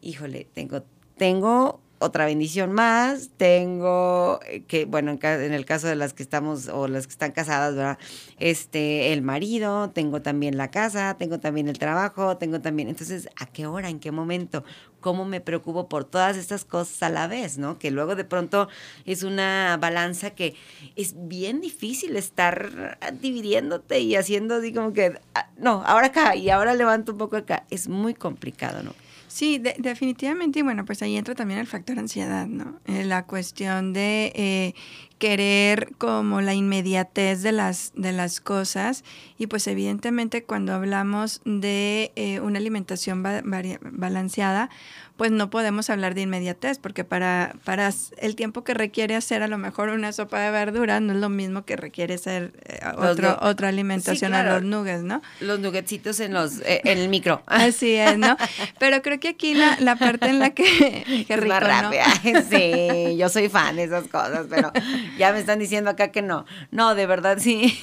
híjole, 0.02 0.48
tengo, 0.54 0.84
tengo 1.18 1.80
otra 2.00 2.26
bendición 2.26 2.74
más, 2.74 3.30
tengo 3.38 4.40
eh, 4.48 4.64
que, 4.68 4.86
bueno, 4.86 5.18
en, 5.22 5.54
el 5.54 5.66
caso 5.66 5.88
de 5.88 5.96
las 5.96 6.14
que 6.14 6.24
estamos 6.24 6.68
o 6.68 6.88
las 6.88 7.08
que 7.08 7.12
están 7.12 7.32
casadas, 7.32 7.76
¿verdad? 7.76 7.98
Este, 8.40 9.14
el 9.14 9.22
marido, 9.22 9.90
tengo 9.92 10.22
también 10.22 10.58
la 10.58 10.70
casa, 10.70 11.16
tengo 11.18 11.40
también 11.40 11.70
el 11.70 11.80
trabajo, 11.80 12.38
tengo 12.38 12.60
también, 12.62 12.90
entonces, 12.90 13.30
¿a 13.38 13.46
qué 13.46 13.68
hora, 13.68 13.90
en 13.90 14.00
qué 14.00 14.12
momento? 14.12 14.64
¿Cómo 15.00 15.26
me 15.26 15.42
preocupo 15.42 15.88
por 15.88 16.06
todas 16.06 16.38
estas 16.38 16.66
cosas 16.66 17.04
a 17.04 17.10
la 17.10 17.28
vez, 17.28 17.58
¿no? 17.58 17.80
Que 17.80 17.92
luego 17.92 18.16
de 18.16 18.26
pronto 18.26 18.68
es 19.06 19.24
una 19.24 19.78
balanza 19.80 20.32
que 20.32 20.56
es 20.96 21.16
bien 21.28 21.62
difícil 21.62 22.16
estar 22.16 22.98
dividiéndote 23.22 24.00
y 24.00 24.16
haciendo 24.16 24.56
así 24.56 24.74
como 24.74 24.94
que, 24.94 25.20
ah, 25.36 25.50
no, 25.58 25.84
ahora 25.86 26.08
acá 26.08 26.36
y 26.36 26.50
ahora 26.50 26.74
levanto 26.74 27.14
un 27.14 27.18
poco 27.18 27.38
acá. 27.38 27.66
Es 27.70 27.88
muy 27.88 28.14
complicado, 28.14 28.84
¿no? 28.84 28.94
Sí, 29.36 29.58
de- 29.58 29.76
definitivamente. 29.80 30.60
Y 30.60 30.62
bueno, 30.62 30.86
pues 30.86 31.02
ahí 31.02 31.18
entra 31.18 31.34
también 31.34 31.60
el 31.60 31.66
factor 31.66 31.98
ansiedad, 31.98 32.46
¿no? 32.46 32.80
Eh, 32.86 33.04
la 33.04 33.26
cuestión 33.26 33.92
de 33.92 34.32
eh, 34.36 34.76
querer 35.18 35.96
como 35.98 36.40
la 36.42 36.54
inmediatez 36.54 37.42
de 37.42 37.52
las, 37.52 37.94
de 37.96 38.12
las 38.12 38.40
cosas. 38.42 39.04
Y 39.44 39.48
pues 39.48 39.68
evidentemente 39.68 40.46
cuando 40.46 40.72
hablamos 40.74 41.42
de 41.44 42.14
eh, 42.16 42.40
una 42.40 42.60
alimentación 42.60 43.24
ba- 43.24 43.42
balanceada, 43.44 44.70
pues 45.18 45.32
no 45.32 45.50
podemos 45.50 45.90
hablar 45.90 46.16
de 46.16 46.22
inmediatez, 46.22 46.80
porque 46.80 47.04
para, 47.04 47.56
para 47.66 47.92
el 48.20 48.38
tiempo 48.38 48.64
que 48.64 48.74
requiere 48.74 49.16
hacer 49.18 49.44
a 49.44 49.50
lo 49.50 49.58
mejor 49.58 49.90
una 49.90 50.14
sopa 50.14 50.40
de 50.40 50.50
verduras 50.50 51.02
no 51.02 51.12
es 51.12 51.20
lo 51.20 51.28
mismo 51.28 51.66
que 51.66 51.76
requiere 51.76 52.14
hacer 52.14 52.54
eh, 52.64 52.80
otro, 52.98 53.38
otra 53.42 53.68
alimentación 53.68 54.34
a 54.34 54.44
claro. 54.44 54.62
los 54.62 54.64
nuggets, 54.64 55.04
¿no? 55.04 55.22
Los 55.42 55.60
nuggetsitos 55.60 56.22
en 56.22 56.32
los 56.34 56.62
eh, 56.62 56.80
en 56.86 57.00
el 57.00 57.10
micro. 57.10 57.44
Así 57.48 57.94
es, 57.96 58.18
¿no? 58.18 58.38
Pero 58.80 59.02
creo 59.02 59.20
que 59.20 59.28
aquí 59.28 59.56
la, 59.56 59.76
la 59.82 59.98
parte 59.98 60.28
en 60.30 60.40
la 60.40 60.52
que... 60.52 61.26
Es 61.28 61.46
más 61.46 61.62
¿no? 61.62 61.68
rápida. 61.68 62.06
Sí, 62.50 63.18
yo 63.18 63.28
soy 63.28 63.50
fan 63.50 63.76
de 63.76 63.84
esas 63.84 64.08
cosas, 64.08 64.46
pero 64.50 64.72
ya 65.18 65.34
me 65.34 65.40
están 65.40 65.60
diciendo 65.60 65.90
acá 65.90 66.14
que 66.14 66.22
no. 66.22 66.46
No, 66.72 66.96
de 66.96 67.06
verdad 67.08 67.40
sí. 67.42 67.78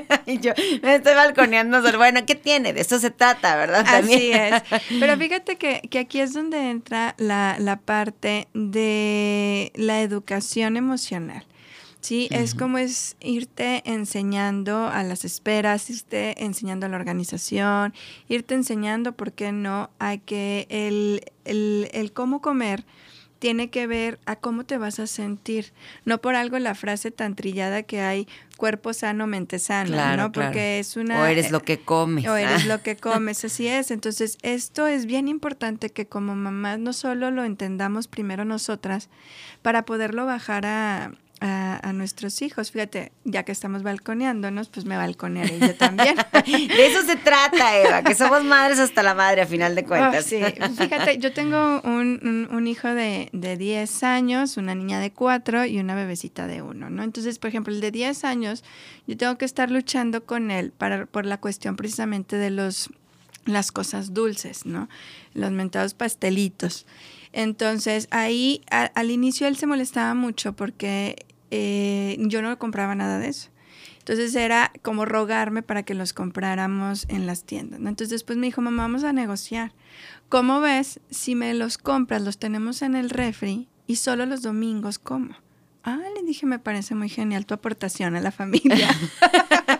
Yo 0.40 0.52
me 0.82 0.96
estoy 0.96 1.14
balconeando. 1.14 1.82
solo. 1.82 1.98
Bueno, 1.98 2.24
¿qué 2.26 2.34
tiene? 2.34 2.72
De 2.72 2.80
eso 2.80 2.98
se 2.98 3.10
trata, 3.10 3.56
¿verdad? 3.56 3.84
Así 3.86 4.08
También. 4.08 4.54
es. 4.54 4.62
Pero 5.00 5.16
fíjate 5.16 5.56
que, 5.56 5.82
que 5.90 5.98
aquí 5.98 6.20
es 6.20 6.32
donde 6.32 6.70
entra 6.70 7.14
la, 7.18 7.56
la 7.58 7.76
parte 7.76 8.48
de 8.54 9.72
la 9.74 10.00
educación 10.02 10.76
emocional. 10.76 11.44
Sí, 12.00 12.26
es 12.32 12.56
como 12.56 12.78
es 12.78 13.14
irte 13.20 13.80
enseñando 13.84 14.88
a 14.88 15.04
las 15.04 15.24
esperas, 15.24 15.88
irte 15.88 16.42
enseñando 16.42 16.86
a 16.86 16.88
la 16.88 16.96
organización, 16.96 17.94
irte 18.28 18.54
enseñando, 18.56 19.12
¿por 19.12 19.32
qué 19.32 19.52
no?, 19.52 19.88
a 20.00 20.16
que 20.16 20.66
el, 20.68 21.22
el, 21.44 21.88
el 21.92 22.12
cómo 22.12 22.40
comer 22.40 22.84
tiene 23.42 23.70
que 23.70 23.88
ver 23.88 24.20
a 24.24 24.36
cómo 24.36 24.62
te 24.62 24.78
vas 24.78 25.00
a 25.00 25.08
sentir. 25.08 25.72
No 26.04 26.20
por 26.20 26.36
algo 26.36 26.60
la 26.60 26.76
frase 26.76 27.10
tan 27.10 27.34
trillada 27.34 27.82
que 27.82 28.00
hay, 28.00 28.28
cuerpo 28.56 28.92
sano, 28.92 29.26
mente 29.26 29.58
sana, 29.58 29.90
Claro, 29.90 30.22
¿no? 30.22 30.30
Porque 30.30 30.52
claro. 30.52 30.60
es 30.60 30.96
una... 30.96 31.20
O 31.20 31.24
eres 31.24 31.50
lo 31.50 31.58
que 31.60 31.80
comes. 31.80 32.24
O 32.28 32.36
eres 32.36 32.62
Ah. 32.62 32.68
lo 32.68 32.82
que 32.84 32.94
comes, 33.10 33.44
así 33.44 33.66
es. 33.66 33.90
Entonces, 33.90 34.38
esto 34.42 34.86
es 34.86 35.06
bien 35.06 35.26
importante 35.26 35.90
que 35.90 36.06
como 36.06 36.36
mamás 36.36 36.78
no 36.78 36.92
solo 36.92 37.32
lo 37.32 37.42
entendamos 37.42 38.06
primero 38.06 38.44
nosotras, 38.44 39.08
para 39.60 39.84
poderlo 39.86 40.24
bajar 40.24 40.64
a, 40.64 41.10
a, 41.44 41.80
a 41.88 41.92
nuestros 41.92 42.40
hijos. 42.42 42.70
Fíjate, 42.70 43.10
ya 43.24 43.42
que 43.42 43.50
estamos 43.50 43.82
balconeándonos, 43.82 44.68
pues 44.68 44.86
me 44.86 44.96
balconearé 44.96 45.58
yo 45.58 45.74
también. 45.74 46.14
De 46.46 46.86
eso 46.86 47.02
se 47.04 47.16
trata, 47.16 47.76
Eva, 47.78 48.02
que 48.02 48.14
somos 48.14 48.44
madres 48.44 48.78
hasta 48.78 49.02
la 49.02 49.14
madre 49.14 49.42
a 49.42 49.46
final 49.46 49.74
de 49.74 49.84
cuentas. 49.84 50.24
Oh, 50.24 50.28
sí, 50.28 50.40
fíjate, 50.78 51.18
yo 51.18 51.32
tengo 51.32 51.80
un, 51.82 52.20
un- 52.22 52.48
un 52.54 52.66
hijo 52.68 52.88
de, 52.88 53.28
de 53.32 53.56
10 53.56 54.02
años, 54.04 54.56
una 54.56 54.74
niña 54.76 55.00
de 55.00 55.10
4 55.10 55.64
y 55.64 55.80
una 55.80 55.94
bebecita 55.96 56.46
de 56.46 56.62
1, 56.62 56.90
¿no? 56.90 57.02
Entonces, 57.02 57.38
por 57.40 57.48
ejemplo, 57.48 57.74
el 57.74 57.80
de 57.80 57.90
10 57.90 58.24
años, 58.24 58.62
yo 59.08 59.16
tengo 59.16 59.36
que 59.36 59.44
estar 59.44 59.70
luchando 59.70 60.24
con 60.24 60.50
él 60.52 60.70
para, 60.70 61.06
por 61.06 61.26
la 61.26 61.38
cuestión 61.38 61.74
precisamente 61.76 62.36
de 62.36 62.50
los 62.50 62.88
las 63.44 63.72
cosas 63.72 64.14
dulces, 64.14 64.66
¿no? 64.66 64.88
Los 65.34 65.50
mentados 65.50 65.94
pastelitos. 65.94 66.86
Entonces, 67.32 68.06
ahí 68.12 68.62
a- 68.70 68.90
al 68.94 69.10
inicio 69.10 69.48
él 69.48 69.56
se 69.56 69.66
molestaba 69.66 70.14
mucho 70.14 70.52
porque 70.52 71.16
eh, 71.54 72.16
yo 72.18 72.40
no 72.40 72.58
compraba 72.58 72.94
nada 72.94 73.18
de 73.18 73.28
eso. 73.28 73.50
Entonces 73.98 74.34
era 74.34 74.72
como 74.80 75.04
rogarme 75.04 75.62
para 75.62 75.82
que 75.84 75.94
los 75.94 76.14
compráramos 76.14 77.04
en 77.08 77.26
las 77.26 77.44
tiendas. 77.44 77.78
¿no? 77.78 77.90
Entonces 77.90 78.10
después 78.10 78.38
me 78.38 78.46
dijo, 78.46 78.62
mamá, 78.62 78.84
vamos 78.84 79.04
a 79.04 79.12
negociar. 79.12 79.72
¿Cómo 80.30 80.60
ves 80.62 80.98
si 81.10 81.34
me 81.34 81.52
los 81.52 81.76
compras, 81.76 82.22
los 82.22 82.38
tenemos 82.38 82.80
en 82.80 82.96
el 82.96 83.10
refri 83.10 83.68
y 83.86 83.96
solo 83.96 84.24
los 84.24 84.40
domingos 84.40 84.98
como? 84.98 85.36
Ah, 85.84 86.00
le 86.16 86.22
dije, 86.22 86.46
me 86.46 86.58
parece 86.58 86.94
muy 86.94 87.10
genial 87.10 87.44
tu 87.44 87.52
aportación 87.52 88.16
a 88.16 88.20
la 88.20 88.32
familia. 88.32 88.88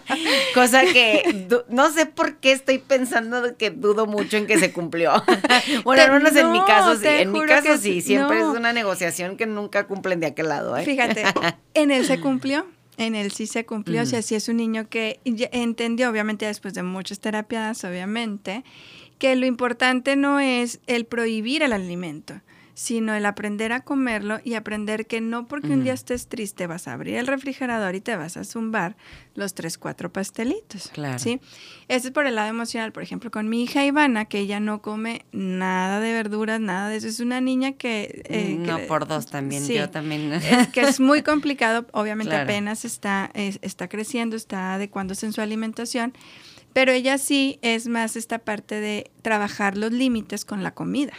Cosa 0.54 0.84
que 0.84 1.48
no 1.68 1.92
sé 1.92 2.06
por 2.06 2.36
qué 2.36 2.52
estoy 2.52 2.78
pensando 2.78 3.56
que 3.56 3.70
dudo 3.70 4.06
mucho 4.06 4.36
en 4.36 4.46
que 4.46 4.58
se 4.58 4.72
cumplió. 4.72 5.12
bueno, 5.84 6.02
al 6.02 6.12
menos 6.12 6.36
en 6.36 6.52
mi 6.52 6.60
caso 6.64 6.96
sí. 6.96 7.06
En 7.06 7.32
mi 7.32 7.44
caso 7.46 7.76
sí. 7.78 8.00
Siempre 8.00 8.38
no. 8.38 8.52
es 8.52 8.58
una 8.58 8.72
negociación 8.72 9.36
que 9.36 9.46
nunca 9.46 9.86
cumplen 9.86 10.20
de 10.20 10.26
aquel 10.26 10.48
lado. 10.48 10.76
¿eh? 10.76 10.84
Fíjate, 10.84 11.24
en 11.74 11.90
él 11.90 12.06
se 12.06 12.20
cumplió. 12.20 12.66
En 12.98 13.14
él 13.14 13.32
sí 13.32 13.46
se 13.46 13.64
cumplió. 13.64 14.02
O 14.02 14.06
sea, 14.06 14.22
sí 14.22 14.34
es 14.34 14.48
un 14.48 14.58
niño 14.58 14.88
que 14.88 15.20
entendió, 15.24 16.10
obviamente, 16.10 16.46
después 16.46 16.74
de 16.74 16.82
muchas 16.82 17.20
terapias, 17.20 17.84
obviamente, 17.84 18.64
que 19.18 19.34
lo 19.36 19.46
importante 19.46 20.16
no 20.16 20.40
es 20.40 20.80
el 20.86 21.06
prohibir 21.06 21.62
el 21.62 21.72
alimento, 21.72 22.34
sino 22.74 23.14
el 23.14 23.26
aprender 23.26 23.72
a 23.72 23.80
comerlo 23.80 24.40
y 24.44 24.54
aprender 24.54 25.06
que 25.06 25.20
no 25.20 25.46
porque 25.46 25.68
un 25.68 25.84
día 25.84 25.92
estés 25.92 26.26
triste 26.28 26.66
vas 26.66 26.88
a 26.88 26.94
abrir 26.94 27.16
el 27.16 27.26
refrigerador 27.26 27.94
y 27.94 28.00
te 28.00 28.16
vas 28.16 28.36
a 28.38 28.44
zumbar 28.44 28.96
los 29.34 29.52
tres, 29.54 29.76
cuatro 29.76 30.10
pastelitos. 30.12 30.88
Claro. 30.92 31.18
¿sí? 31.18 31.40
Eso 31.88 32.08
es 32.08 32.12
por 32.14 32.26
el 32.26 32.34
lado 32.34 32.48
emocional. 32.48 32.92
Por 32.92 33.02
ejemplo, 33.02 33.30
con 33.30 33.48
mi 33.50 33.62
hija 33.64 33.84
Ivana, 33.84 34.24
que 34.24 34.38
ella 34.38 34.58
no 34.58 34.80
come 34.80 35.26
nada 35.32 36.00
de 36.00 36.12
verduras, 36.12 36.60
nada 36.60 36.88
de 36.88 36.96
eso. 36.96 37.08
Es 37.08 37.20
una 37.20 37.40
niña 37.42 37.72
que... 37.72 38.22
eh, 38.28 38.56
no, 38.58 38.78
que- 38.78 38.84
por 38.84 39.06
dos 39.06 39.26
también. 39.26 39.62
sí. 39.64 39.74
Yo 39.74 39.90
también. 39.90 40.32
Es 40.32 40.68
que 40.68 40.80
es 40.80 40.98
muy 40.98 41.22
complicado, 41.22 41.86
obviamente 41.92 42.30
Claro. 42.30 42.44
apenas 42.44 42.84
está, 42.86 43.30
es- 43.34 43.58
está 43.62 43.88
creciendo, 43.88 44.34
está 44.36 44.74
adecuándose 44.74 45.26
en 45.26 45.32
su 45.34 45.40
alimentación, 45.42 46.14
pero 46.72 46.90
ella 46.92 47.18
sí 47.18 47.58
es 47.60 47.86
más 47.86 48.16
esta 48.16 48.38
parte 48.38 48.80
de 48.80 49.10
trabajar 49.20 49.76
los 49.76 49.92
límites 49.92 50.44
con 50.46 50.62
la 50.62 50.72
comida. 50.72 51.12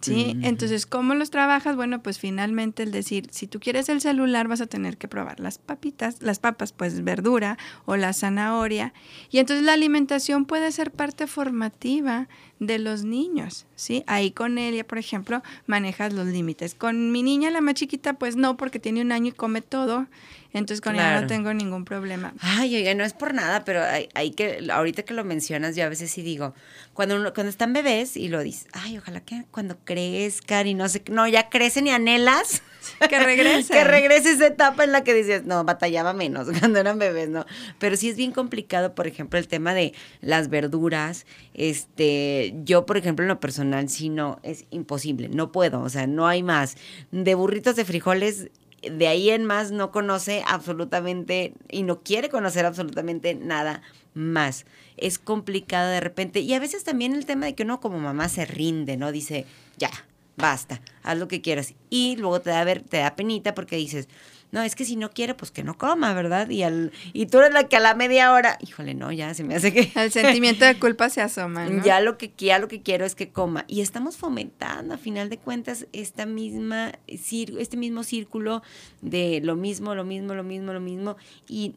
¿Sí? 0.00 0.36
Entonces, 0.42 0.86
¿cómo 0.86 1.14
los 1.14 1.30
trabajas? 1.30 1.74
Bueno, 1.74 2.02
pues 2.02 2.18
finalmente 2.20 2.84
el 2.84 2.92
decir, 2.92 3.28
si 3.32 3.48
tú 3.48 3.58
quieres 3.58 3.88
el 3.88 4.00
celular, 4.00 4.46
vas 4.46 4.60
a 4.60 4.66
tener 4.66 4.96
que 4.96 5.08
probar 5.08 5.40
las 5.40 5.58
papitas, 5.58 6.22
las 6.22 6.38
papas, 6.38 6.72
pues 6.72 7.02
verdura 7.02 7.58
o 7.84 7.96
la 7.96 8.12
zanahoria. 8.12 8.92
Y 9.30 9.38
entonces 9.38 9.64
la 9.64 9.72
alimentación 9.72 10.44
puede 10.44 10.70
ser 10.70 10.92
parte 10.92 11.26
formativa 11.26 12.28
de 12.60 12.78
los 12.78 13.04
niños, 13.04 13.66
¿sí? 13.76 14.02
Ahí 14.06 14.30
con 14.32 14.58
ella, 14.58 14.84
por 14.86 14.98
ejemplo, 14.98 15.42
manejas 15.66 16.12
los 16.12 16.26
límites. 16.26 16.74
Con 16.74 17.12
mi 17.12 17.22
niña, 17.22 17.50
la 17.50 17.60
más 17.60 17.74
chiquita, 17.74 18.14
pues 18.14 18.36
no, 18.36 18.56
porque 18.56 18.78
tiene 18.78 19.00
un 19.00 19.12
año 19.12 19.28
y 19.28 19.32
come 19.32 19.62
todo. 19.62 20.06
Entonces 20.52 20.80
con 20.80 20.94
ella 20.94 21.04
Claro. 21.10 21.20
no 21.22 21.26
tengo 21.26 21.52
ningún 21.54 21.84
problema. 21.84 22.32
Ay, 22.40 22.74
oiga, 22.74 22.94
no 22.94 23.04
es 23.04 23.12
por 23.12 23.34
nada, 23.34 23.64
pero 23.64 23.82
hay, 23.84 24.08
hay 24.14 24.30
que, 24.30 24.66
ahorita 24.72 25.02
que 25.02 25.12
lo 25.14 25.22
mencionas, 25.22 25.76
yo 25.76 25.84
a 25.84 25.88
veces 25.90 26.10
sí 26.10 26.22
digo, 26.22 26.54
cuando 26.94 27.16
uno- 27.16 27.34
cuando 27.34 27.50
están 27.50 27.72
bebés 27.74 28.16
y 28.16 28.28
lo 28.28 28.42
dices, 28.42 28.66
ay, 28.72 28.96
ojalá 28.98 29.20
que 29.20 29.44
cuando 29.50 29.78
crezcan 29.84 30.66
y 30.66 30.74
no 30.74 30.88
sé, 30.88 31.02
qué", 31.02 31.12
no, 31.12 31.28
ya 31.28 31.48
crecen 31.50 31.86
y 31.86 31.90
anhelas. 31.90 32.62
Que 33.08 33.18
regresen. 33.18 33.76
que 33.76 33.84
regrese 33.84 34.32
esa 34.32 34.46
etapa 34.46 34.84
en 34.84 34.92
la 34.92 35.04
que 35.04 35.14
dices, 35.14 35.44
no, 35.44 35.64
batallaba 35.64 36.12
menos 36.12 36.48
cuando 36.58 36.78
eran 36.78 36.98
bebés, 36.98 37.28
no. 37.28 37.46
Pero 37.78 37.96
sí 37.96 38.08
es 38.08 38.16
bien 38.16 38.32
complicado, 38.32 38.94
por 38.94 39.06
ejemplo, 39.06 39.38
el 39.38 39.48
tema 39.48 39.74
de 39.74 39.92
las 40.20 40.48
verduras. 40.48 41.26
Este, 41.54 42.54
yo, 42.64 42.86
por 42.86 42.96
ejemplo, 42.96 43.24
en 43.24 43.28
lo 43.28 43.40
personal, 43.40 43.88
sí 43.88 44.08
no, 44.08 44.40
es 44.42 44.64
imposible, 44.70 45.28
no 45.28 45.52
puedo, 45.52 45.80
o 45.80 45.88
sea, 45.88 46.06
no 46.06 46.26
hay 46.26 46.42
más. 46.42 46.76
De 47.10 47.34
burritos 47.34 47.76
de 47.76 47.84
frijoles, 47.84 48.50
de 48.82 49.08
ahí 49.08 49.30
en 49.30 49.44
más 49.44 49.70
no 49.70 49.90
conoce 49.90 50.42
absolutamente 50.46 51.52
y 51.68 51.82
no 51.82 52.02
quiere 52.02 52.28
conocer 52.28 52.64
absolutamente 52.64 53.34
nada 53.34 53.82
más. 54.14 54.66
Es 54.96 55.18
complicado 55.18 55.90
de 55.90 56.00
repente. 56.00 56.40
Y 56.40 56.54
a 56.54 56.60
veces 56.60 56.84
también 56.84 57.14
el 57.14 57.26
tema 57.26 57.46
de 57.46 57.54
que 57.54 57.64
uno 57.64 57.80
como 57.80 57.98
mamá 57.98 58.28
se 58.28 58.44
rinde, 58.44 58.96
¿no? 58.96 59.12
Dice, 59.12 59.46
ya, 59.76 59.90
basta, 60.38 60.80
haz 61.02 61.18
lo 61.18 61.28
que 61.28 61.40
quieras. 61.40 61.74
Y 61.90 62.16
luego 62.16 62.40
te 62.40 62.50
da, 62.50 62.64
ver, 62.64 62.82
te 62.82 62.98
da 62.98 63.14
penita 63.16 63.54
porque 63.54 63.76
dices, 63.76 64.08
no, 64.50 64.62
es 64.62 64.74
que 64.74 64.86
si 64.86 64.96
no 64.96 65.10
quiere, 65.10 65.34
pues 65.34 65.50
que 65.50 65.62
no 65.62 65.76
coma, 65.76 66.14
¿verdad? 66.14 66.48
Y, 66.48 66.62
al, 66.62 66.90
y 67.12 67.26
tú 67.26 67.38
eres 67.38 67.52
la 67.52 67.68
que 67.68 67.76
a 67.76 67.80
la 67.80 67.94
media 67.94 68.32
hora, 68.32 68.56
híjole, 68.60 68.94
no, 68.94 69.12
ya 69.12 69.34
se 69.34 69.44
me 69.44 69.54
hace 69.54 69.72
que... 69.74 69.92
El 69.94 70.10
sentimiento 70.10 70.64
de 70.64 70.78
culpa 70.78 71.10
se 71.10 71.20
asoma, 71.20 71.66
¿no? 71.66 71.84
Ya 71.84 72.00
lo 72.00 72.16
que 72.16 72.32
ya 72.38 72.58
lo 72.58 72.68
que 72.68 72.80
quiero 72.80 73.04
es 73.04 73.14
que 73.14 73.28
coma 73.28 73.64
y 73.68 73.82
estamos 73.82 74.16
fomentando 74.16 74.94
a 74.94 74.98
final 74.98 75.28
de 75.28 75.36
cuentas 75.36 75.86
esta 75.92 76.24
misma 76.24 76.92
este 77.06 77.76
mismo 77.76 78.04
círculo 78.04 78.62
de 79.02 79.40
lo 79.42 79.54
mismo, 79.54 79.94
lo 79.94 80.04
mismo, 80.04 80.34
lo 80.34 80.44
mismo, 80.44 80.72
lo 80.72 80.80
mismo 80.80 81.16
y 81.46 81.74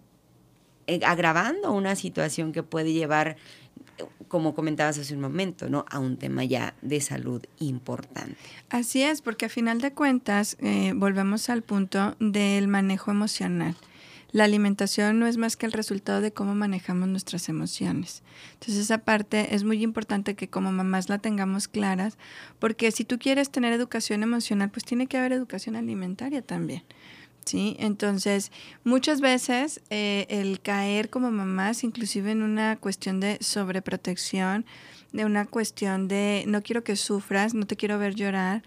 eh, 0.87 0.99
agravando 1.05 1.71
una 1.71 1.95
situación 1.95 2.51
que 2.51 2.63
puede 2.63 2.93
llevar 2.93 3.37
como 4.27 4.53
comentabas 4.53 4.97
hace 4.97 5.13
un 5.13 5.21
momento, 5.21 5.69
¿no? 5.69 5.85
A 5.89 5.99
un 5.99 6.17
tema 6.17 6.43
ya 6.43 6.73
de 6.81 7.01
salud 7.01 7.43
importante. 7.59 8.37
Así 8.69 9.03
es, 9.03 9.21
porque 9.21 9.45
a 9.45 9.49
final 9.49 9.81
de 9.81 9.93
cuentas 9.93 10.57
eh, 10.59 10.93
volvemos 10.95 11.49
al 11.49 11.61
punto 11.61 12.15
del 12.19 12.67
manejo 12.67 13.11
emocional. 13.11 13.75
La 14.31 14.45
alimentación 14.45 15.19
no 15.19 15.27
es 15.27 15.35
más 15.35 15.57
que 15.57 15.65
el 15.65 15.73
resultado 15.73 16.21
de 16.21 16.31
cómo 16.31 16.55
manejamos 16.55 17.09
nuestras 17.09 17.49
emociones. 17.49 18.23
Entonces 18.53 18.77
esa 18.77 18.99
parte 18.99 19.53
es 19.55 19.65
muy 19.65 19.83
importante 19.83 20.35
que 20.35 20.47
como 20.47 20.71
mamás 20.71 21.09
la 21.09 21.17
tengamos 21.17 21.67
claras, 21.67 22.17
porque 22.57 22.91
si 22.91 23.03
tú 23.03 23.19
quieres 23.19 23.49
tener 23.49 23.73
educación 23.73 24.23
emocional, 24.23 24.69
pues 24.69 24.85
tiene 24.85 25.07
que 25.07 25.17
haber 25.17 25.33
educación 25.33 25.75
alimentaria 25.75 26.41
también. 26.41 26.83
¿Sí? 27.51 27.75
Entonces, 27.79 28.51
muchas 28.85 29.19
veces 29.19 29.81
eh, 29.89 30.25
el 30.29 30.61
caer 30.61 31.09
como 31.09 31.31
mamás, 31.31 31.83
inclusive 31.83 32.31
en 32.31 32.43
una 32.43 32.77
cuestión 32.77 33.19
de 33.19 33.37
sobreprotección, 33.41 34.65
de 35.13 35.25
una 35.25 35.45
cuestión 35.45 36.07
de 36.07 36.45
no 36.47 36.61
quiero 36.61 36.83
que 36.83 36.95
sufras, 36.95 37.53
no 37.53 37.67
te 37.67 37.75
quiero 37.75 37.99
ver 37.99 38.15
llorar, 38.15 38.63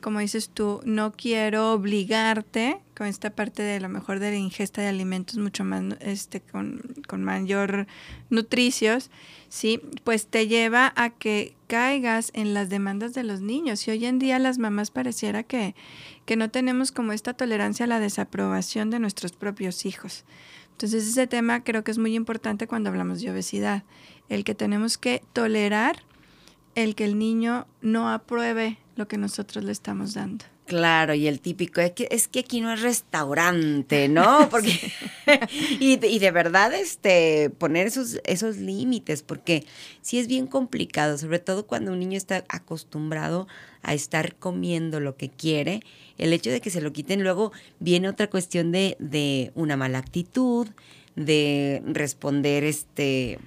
como 0.00 0.20
dices 0.20 0.48
tú, 0.48 0.80
no 0.84 1.12
quiero 1.12 1.72
obligarte 1.72 2.78
con 2.96 3.06
esta 3.06 3.30
parte 3.30 3.62
de 3.62 3.80
lo 3.80 3.88
mejor 3.88 4.20
de 4.20 4.30
la 4.30 4.36
ingesta 4.36 4.82
de 4.82 4.88
alimentos 4.88 5.38
mucho 5.38 5.64
más 5.64 5.82
este 6.00 6.40
con, 6.40 6.82
con 7.06 7.24
mayor 7.24 7.86
nutricios, 8.30 9.10
sí, 9.48 9.80
pues 10.04 10.26
te 10.26 10.46
lleva 10.46 10.92
a 10.96 11.10
que 11.10 11.54
caigas 11.66 12.30
en 12.34 12.54
las 12.54 12.68
demandas 12.68 13.14
de 13.14 13.24
los 13.24 13.40
niños. 13.40 13.86
Y 13.86 13.90
hoy 13.90 14.04
en 14.06 14.18
día 14.18 14.38
las 14.38 14.58
mamás 14.58 14.90
pareciera 14.90 15.42
que, 15.42 15.74
que 16.26 16.36
no 16.36 16.50
tenemos 16.50 16.92
como 16.92 17.12
esta 17.12 17.34
tolerancia 17.34 17.84
a 17.84 17.88
la 17.88 18.00
desaprobación 18.00 18.90
de 18.90 18.98
nuestros 18.98 19.32
propios 19.32 19.86
hijos. 19.86 20.24
Entonces 20.72 21.08
ese 21.08 21.26
tema 21.26 21.64
creo 21.64 21.82
que 21.82 21.90
es 21.90 21.98
muy 21.98 22.14
importante 22.14 22.68
cuando 22.68 22.88
hablamos 22.88 23.20
de 23.20 23.30
obesidad, 23.30 23.82
el 24.28 24.44
que 24.44 24.54
tenemos 24.54 24.98
que 24.98 25.22
tolerar 25.32 26.02
el 26.74 26.94
que 26.94 27.04
el 27.04 27.18
niño 27.18 27.66
no 27.80 28.10
apruebe 28.10 28.78
lo 28.94 29.08
que 29.08 29.18
nosotros 29.18 29.64
le 29.64 29.72
estamos 29.72 30.14
dando. 30.14 30.44
Claro, 30.66 31.14
y 31.14 31.26
el 31.26 31.40
típico 31.40 31.80
es 31.80 31.92
que, 31.92 32.08
es 32.10 32.28
que 32.28 32.40
aquí 32.40 32.60
no 32.60 32.70
es 32.70 32.82
restaurante, 32.82 34.08
¿no? 34.10 34.48
Porque 34.50 34.92
y, 35.80 36.04
y, 36.04 36.18
de 36.18 36.30
verdad 36.30 36.74
este 36.74 37.50
poner 37.50 37.86
esos 37.86 38.20
esos 38.24 38.58
límites, 38.58 39.22
porque 39.22 39.64
sí 40.02 40.18
es 40.18 40.28
bien 40.28 40.46
complicado, 40.46 41.16
sobre 41.16 41.38
todo 41.38 41.66
cuando 41.66 41.92
un 41.92 41.98
niño 41.98 42.18
está 42.18 42.44
acostumbrado 42.48 43.48
a 43.82 43.94
estar 43.94 44.36
comiendo 44.36 45.00
lo 45.00 45.16
que 45.16 45.30
quiere, 45.30 45.80
el 46.18 46.32
hecho 46.34 46.50
de 46.50 46.60
que 46.60 46.70
se 46.70 46.82
lo 46.82 46.92
quiten 46.92 47.22
luego 47.22 47.50
viene 47.80 48.08
otra 48.08 48.28
cuestión 48.28 48.70
de, 48.70 48.96
de 48.98 49.52
una 49.54 49.76
mala 49.76 49.98
actitud, 49.98 50.68
de 51.16 51.82
responder 51.86 52.64
este 52.64 53.38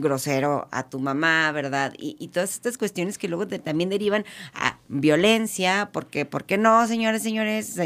grosero 0.00 0.68
a 0.70 0.88
tu 0.88 0.98
mamá, 0.98 1.50
¿verdad? 1.52 1.94
Y, 1.98 2.16
y 2.18 2.28
todas 2.28 2.52
estas 2.52 2.78
cuestiones 2.78 3.18
que 3.18 3.28
luego 3.28 3.46
también 3.46 3.90
derivan 3.90 4.24
a 4.54 4.78
violencia, 4.88 5.90
porque, 5.92 6.24
¿por 6.24 6.44
qué 6.44 6.58
no, 6.58 6.86
señores, 6.86 7.22
señores? 7.22 7.76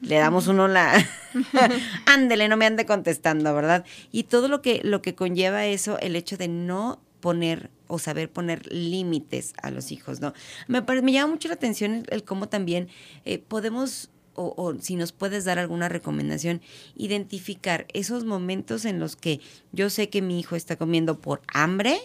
le 0.00 0.16
damos 0.16 0.46
uno 0.48 0.68
la... 0.68 0.92
Ándele, 2.06 2.48
no 2.48 2.56
me 2.56 2.66
ande 2.66 2.86
contestando, 2.86 3.54
¿verdad? 3.54 3.84
Y 4.10 4.24
todo 4.24 4.48
lo 4.48 4.62
que, 4.62 4.80
lo 4.84 5.02
que 5.02 5.14
conlleva 5.14 5.66
eso, 5.66 5.98
el 5.98 6.16
hecho 6.16 6.36
de 6.36 6.48
no 6.48 7.00
poner 7.20 7.70
o 7.86 7.98
saber 7.98 8.30
poner 8.30 8.66
límites 8.72 9.52
a 9.62 9.70
los 9.70 9.92
hijos, 9.92 10.20
¿no? 10.20 10.32
Me, 10.66 10.80
me 10.80 11.12
llama 11.12 11.32
mucho 11.32 11.48
la 11.48 11.54
atención 11.54 11.94
el, 11.94 12.06
el 12.08 12.24
cómo 12.24 12.48
también 12.48 12.88
eh, 13.24 13.38
podemos 13.38 14.10
o, 14.34 14.54
o, 14.56 14.74
si 14.80 14.96
nos 14.96 15.12
puedes 15.12 15.44
dar 15.44 15.58
alguna 15.58 15.88
recomendación, 15.88 16.60
identificar 16.96 17.86
esos 17.92 18.24
momentos 18.24 18.84
en 18.84 18.98
los 18.98 19.16
que 19.16 19.40
yo 19.72 19.90
sé 19.90 20.08
que 20.08 20.22
mi 20.22 20.40
hijo 20.40 20.56
está 20.56 20.76
comiendo 20.76 21.20
por 21.20 21.42
hambre, 21.52 21.98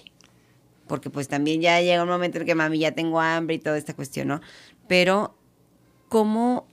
porque 0.87 1.09
pues 1.09 1.27
también 1.27 1.61
ya 1.61 1.79
llega 1.81 2.03
un 2.03 2.09
momento 2.09 2.39
en 2.39 2.45
que 2.45 2.55
mami 2.55 2.79
ya 2.79 2.91
tengo 2.91 3.19
hambre 3.19 3.55
y 3.55 3.59
toda 3.59 3.77
esta 3.77 3.93
cuestión, 3.93 4.29
¿no? 4.29 4.41
Pero 4.87 5.35
cómo 6.09 6.67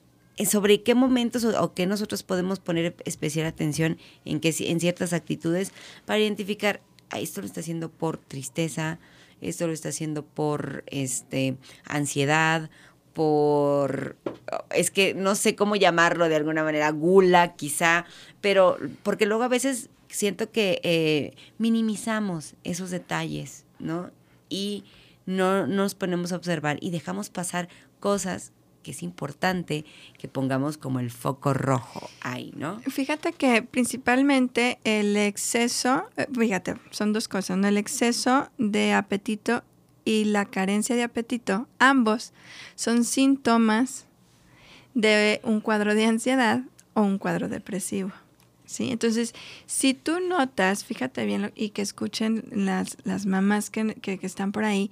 sobre 0.44 0.82
qué 0.82 0.94
momentos 0.94 1.44
o, 1.44 1.74
qué 1.74 1.86
nosotros 1.86 2.22
podemos 2.22 2.58
poner 2.58 2.96
especial 3.04 3.46
atención 3.46 3.98
en 4.24 4.40
que 4.40 4.54
en 4.58 4.80
ciertas 4.80 5.12
actitudes 5.12 5.72
para 6.06 6.18
identificar 6.18 6.80
esto 7.16 7.40
lo 7.40 7.46
está 7.46 7.60
haciendo 7.60 7.90
por 7.90 8.18
tristeza, 8.18 8.98
esto 9.40 9.66
lo 9.66 9.72
está 9.72 9.90
haciendo 9.90 10.24
por 10.24 10.82
este 10.88 11.56
ansiedad 11.84 12.70
por, 13.14 14.16
es 14.70 14.90
que 14.90 15.14
no 15.14 15.34
sé 15.34 15.54
cómo 15.54 15.76
llamarlo 15.76 16.28
de 16.28 16.36
alguna 16.36 16.64
manera, 16.64 16.90
gula 16.90 17.54
quizá, 17.54 18.04
pero 18.40 18.76
porque 19.02 19.24
luego 19.24 19.44
a 19.44 19.48
veces 19.48 19.88
siento 20.08 20.50
que 20.50 20.80
eh, 20.82 21.34
minimizamos 21.58 22.54
esos 22.64 22.90
detalles, 22.90 23.64
¿no? 23.78 24.10
Y 24.48 24.84
no 25.26 25.66
nos 25.66 25.94
ponemos 25.94 26.32
a 26.32 26.36
observar 26.36 26.78
y 26.80 26.90
dejamos 26.90 27.30
pasar 27.30 27.68
cosas 28.00 28.52
que 28.82 28.90
es 28.90 29.02
importante 29.02 29.84
que 30.18 30.28
pongamos 30.28 30.76
como 30.76 31.00
el 31.00 31.10
foco 31.10 31.54
rojo 31.54 32.08
ahí, 32.20 32.52
¿no? 32.54 32.80
Fíjate 32.80 33.32
que 33.32 33.62
principalmente 33.62 34.78
el 34.84 35.16
exceso, 35.16 36.04
eh, 36.16 36.26
fíjate, 36.38 36.76
son 36.90 37.12
dos 37.12 37.26
cosas, 37.26 37.56
¿no? 37.56 37.66
El 37.66 37.78
exceso 37.78 38.50
de 38.58 38.92
apetito 38.92 39.64
y 40.04 40.24
la 40.24 40.44
carencia 40.44 40.96
de 40.96 41.02
apetito, 41.02 41.68
ambos 41.78 42.32
son 42.74 43.04
síntomas 43.04 44.06
de 44.94 45.40
un 45.42 45.60
cuadro 45.60 45.94
de 45.94 46.06
ansiedad 46.06 46.62
o 46.94 47.02
un 47.02 47.18
cuadro 47.18 47.48
depresivo. 47.48 48.12
¿sí? 48.66 48.90
Entonces, 48.90 49.34
si 49.66 49.94
tú 49.94 50.20
notas, 50.20 50.84
fíjate 50.84 51.24
bien 51.24 51.52
y 51.54 51.70
que 51.70 51.82
escuchen 51.82 52.44
las, 52.50 52.96
las 53.04 53.26
mamás 53.26 53.70
que, 53.70 53.94
que, 53.94 54.18
que 54.18 54.26
están 54.26 54.52
por 54.52 54.64
ahí, 54.64 54.90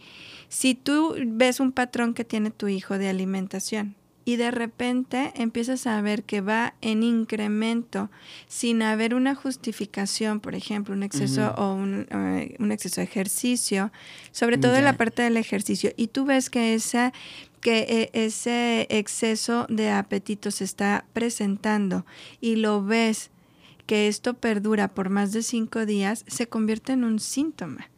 si 0.48 0.74
tú 0.74 1.14
ves 1.26 1.60
un 1.60 1.72
patrón 1.72 2.14
que 2.14 2.24
tiene 2.24 2.50
tu 2.50 2.68
hijo 2.68 2.98
de 2.98 3.08
alimentación, 3.08 3.94
y 4.24 4.36
de 4.36 4.50
repente 4.50 5.32
empiezas 5.36 5.86
a 5.86 6.00
ver 6.00 6.22
que 6.24 6.40
va 6.40 6.74
en 6.80 7.02
incremento 7.02 8.10
sin 8.48 8.82
haber 8.82 9.14
una 9.14 9.34
justificación, 9.34 10.40
por 10.40 10.54
ejemplo, 10.54 10.94
un 10.94 11.02
exceso 11.02 11.42
uh 11.42 11.44
-huh. 11.44 11.58
o 11.58 11.74
un, 11.74 12.06
uh, 12.12 12.62
un, 12.62 12.72
exceso 12.72 13.00
de 13.00 13.04
ejercicio, 13.04 13.92
sobre 14.30 14.58
todo 14.58 14.72
yeah. 14.72 14.80
en 14.80 14.84
la 14.84 14.96
parte 14.96 15.22
del 15.22 15.36
ejercicio, 15.36 15.92
y 15.96 16.08
tú 16.08 16.24
ves 16.24 16.50
que 16.50 16.74
esa 16.74 17.12
que 17.60 17.86
eh, 17.88 18.10
ese 18.12 18.88
exceso 18.90 19.66
de 19.68 19.90
apetito 19.90 20.50
se 20.50 20.64
está 20.64 21.04
presentando 21.12 22.04
y 22.40 22.56
lo 22.56 22.84
ves 22.84 23.30
que 23.86 24.08
esto 24.08 24.34
perdura 24.34 24.88
por 24.88 25.10
más 25.10 25.32
de 25.32 25.42
cinco 25.42 25.86
días, 25.86 26.24
se 26.26 26.48
convierte 26.48 26.92
en 26.92 27.04
un 27.04 27.20
síntoma. 27.20 27.91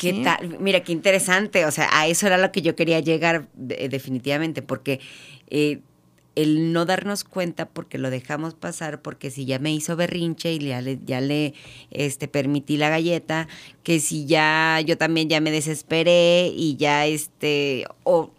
¿Qué 0.00 0.12
sí. 0.12 0.22
tal? 0.22 0.58
Mira, 0.60 0.82
qué 0.82 0.92
interesante. 0.92 1.64
O 1.64 1.70
sea, 1.70 1.88
a 1.92 2.06
eso 2.06 2.26
era 2.26 2.36
lo 2.36 2.52
que 2.52 2.62
yo 2.62 2.76
quería 2.76 3.00
llegar 3.00 3.48
de, 3.54 3.88
definitivamente, 3.88 4.60
porque 4.60 5.00
eh, 5.48 5.80
el 6.34 6.72
no 6.72 6.84
darnos 6.84 7.24
cuenta 7.24 7.68
porque 7.68 7.98
lo 7.98 8.10
dejamos 8.10 8.54
pasar, 8.54 9.02
porque 9.02 9.30
si 9.30 9.44
ya 9.44 9.58
me 9.58 9.72
hizo 9.72 9.96
berrinche 9.96 10.52
y 10.52 10.58
ya 10.60 10.80
le, 10.80 11.00
ya 11.04 11.20
le 11.20 11.54
este, 11.90 12.28
permití 12.28 12.76
la 12.76 12.90
galleta, 12.90 13.48
que 13.82 13.98
si 13.98 14.26
ya 14.26 14.80
yo 14.84 14.96
también 14.96 15.28
ya 15.28 15.40
me 15.40 15.50
desesperé 15.50 16.52
y 16.54 16.76
ya 16.76 17.06
este, 17.06 17.86
o 18.04 18.30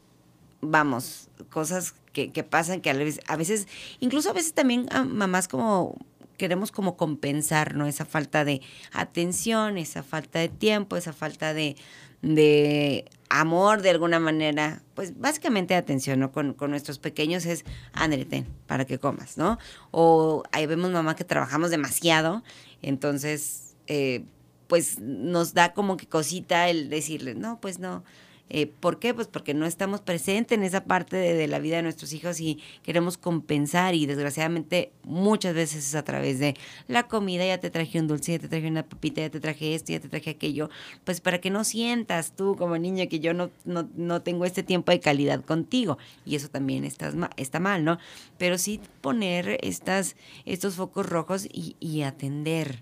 vamos, 0.62 1.30
cosas 1.50 1.94
que, 2.14 2.32
que 2.32 2.44
pasan 2.44 2.80
que 2.80 2.90
a 2.90 2.94
veces, 2.94 3.22
a 3.28 3.36
veces, 3.36 3.68
incluso 4.00 4.30
a 4.30 4.34
veces 4.34 4.54
también 4.54 4.86
a 4.92 5.04
mamás 5.04 5.48
como 5.48 5.98
queremos 6.40 6.72
como 6.72 6.98
compensar, 6.98 7.76
¿no? 7.76 7.86
Esa 7.86 8.06
falta 8.06 8.44
de 8.44 8.62
atención, 8.92 9.78
esa 9.78 10.02
falta 10.02 10.40
de 10.40 10.50
tiempo, 10.50 10.96
esa 10.96 11.14
falta 11.14 11.54
de, 11.54 11.76
de 12.24 13.06
amor 13.30 13.84
de 13.84 13.92
alguna 13.92 14.20
manera, 14.20 14.82
pues 14.96 15.20
básicamente 15.20 15.76
atención, 15.76 16.20
¿no? 16.20 16.32
Con, 16.32 16.54
con 16.56 16.72
nuestros 16.72 16.98
pequeños 16.98 17.46
es, 17.46 17.66
ándale, 17.94 18.26
para 18.66 18.86
que 18.86 18.98
comas, 18.98 19.38
¿no? 19.38 19.60
O 19.92 20.44
ahí 20.52 20.66
vemos 20.66 20.90
mamá 20.90 21.16
que 21.16 21.26
trabajamos 21.26 21.70
demasiado, 21.70 22.42
entonces, 22.82 23.76
eh, 23.88 24.24
pues 24.68 25.00
nos 25.00 25.54
da 25.54 25.74
como 25.74 25.98
que 25.98 26.08
cosita 26.08 26.70
el 26.70 26.90
decirle, 26.90 27.36
no, 27.36 27.60
pues 27.60 27.80
no, 27.80 28.04
eh, 28.50 28.68
¿Por 28.68 29.00
qué? 29.00 29.14
Pues 29.14 29.28
porque 29.28 29.54
no 29.54 29.66
estamos 29.66 30.02
presentes 30.02 30.58
en 30.58 30.64
esa 30.64 30.84
parte 30.84 31.18
de, 31.18 31.48
la 31.48 31.60
vida 31.60 31.78
de 31.78 31.84
nuestros 31.84 32.14
hijos 32.14 32.40
y 32.40 32.60
queremos 32.84 33.18
compensar 33.18 33.94
y 33.94 34.06
desgraciadamente 34.06 34.92
muchas 35.04 35.54
veces 35.54 35.88
es 35.88 35.96
a 35.96 36.04
través 36.04 36.40
de 36.40 36.56
la 36.88 37.08
comida, 37.08 37.46
ya 37.46 37.60
te 37.60 37.70
traje 37.70 38.00
un 38.00 38.08
dulce, 38.08 38.34
ya 38.34 38.40
te 38.40 38.48
traje 38.48 38.68
una 38.68 38.84
papita, 38.84 39.22
ya 39.22 39.30
te 39.30 39.40
traje 39.40 39.76
esto, 39.76 39.92
ya 39.92 40.00
te 40.00 40.10
traje 40.10 40.32
aquello, 40.32 40.70
pues 41.04 41.22
para 41.22 41.40
que 41.40 41.52
no 41.52 41.64
sientas 41.64 42.36
tú 42.36 42.56
como 42.56 42.78
niño 42.78 43.08
que 43.08 43.20
yo 43.20 43.34
no, 43.34 43.52
no, 43.66 43.88
no 43.96 44.22
tengo 44.22 44.46
este 44.46 44.64
tiempo 44.64 44.92
de 44.92 45.00
calidad 45.00 45.44
contigo 45.46 45.98
y 46.26 46.36
eso 46.36 46.50
también 46.50 46.86
está, 46.86 47.14
está 47.38 47.60
mal, 47.60 47.84
¿no? 47.84 48.00
Pero 48.38 48.58
sí 48.58 48.82
poner 49.02 49.60
estas, 49.62 50.16
estos 50.46 50.76
focos 50.76 51.06
rojos 51.06 51.46
y, 51.46 51.76
y 51.80 52.02
atender 52.02 52.80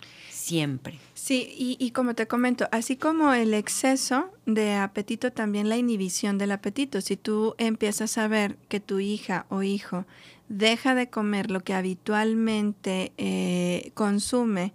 siempre. 0.47 0.99
Sí, 1.13 1.53
y, 1.57 1.77
y, 1.79 1.91
como 1.91 2.15
te 2.15 2.27
comento, 2.27 2.67
así 2.71 2.95
como 2.95 3.33
el 3.33 3.53
exceso 3.53 4.31
de 4.45 4.75
apetito, 4.75 5.31
también 5.31 5.67
la 5.67 5.77
inhibición 5.77 6.37
del 6.37 6.51
apetito. 6.51 7.01
Si 7.01 7.17
tú 7.17 7.55
empiezas 7.57 8.17
a 8.17 8.27
ver 8.27 8.57
que 8.69 8.79
tu 8.79 8.99
hija 8.99 9.45
o 9.49 9.63
hijo 9.63 10.05
deja 10.47 10.95
de 10.95 11.09
comer 11.09 11.51
lo 11.51 11.61
que 11.61 11.73
habitualmente 11.73 13.11
eh, 13.17 13.91
consume, 13.93 14.73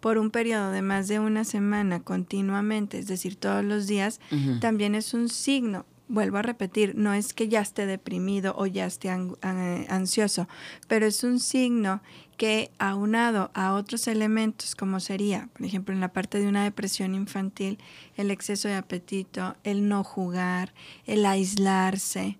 por 0.00 0.18
un 0.18 0.30
periodo 0.30 0.70
de 0.70 0.82
más 0.82 1.08
de 1.08 1.18
una 1.18 1.44
semana 1.44 2.00
continuamente, 2.00 2.98
es 2.98 3.06
decir, 3.06 3.36
todos 3.36 3.64
los 3.64 3.86
días, 3.86 4.20
también 4.60 4.94
es 4.94 5.14
un 5.14 5.30
signo 5.30 5.86
vuelvo 6.08 6.38
a 6.38 6.42
repetir, 6.42 6.94
no 6.96 7.14
es 7.14 7.32
que 7.32 7.48
ya 7.48 7.60
esté 7.60 7.86
deprimido 7.86 8.54
o 8.56 8.66
ya 8.66 8.86
esté 8.86 9.10
ansioso, 9.10 10.48
pero 10.86 11.06
es 11.06 11.24
un 11.24 11.40
signo 11.40 12.02
que 12.36 12.70
aunado 12.78 13.50
a 13.54 13.72
otros 13.74 14.06
elementos 14.08 14.74
como 14.74 15.00
sería, 15.00 15.48
por 15.52 15.64
ejemplo, 15.64 15.94
en 15.94 16.00
la 16.00 16.12
parte 16.12 16.38
de 16.38 16.48
una 16.48 16.64
depresión 16.64 17.14
infantil, 17.14 17.78
el 18.16 18.30
exceso 18.30 18.68
de 18.68 18.74
apetito, 18.74 19.56
el 19.64 19.88
no 19.88 20.04
jugar, 20.04 20.74
el 21.06 21.24
aislarse, 21.26 22.38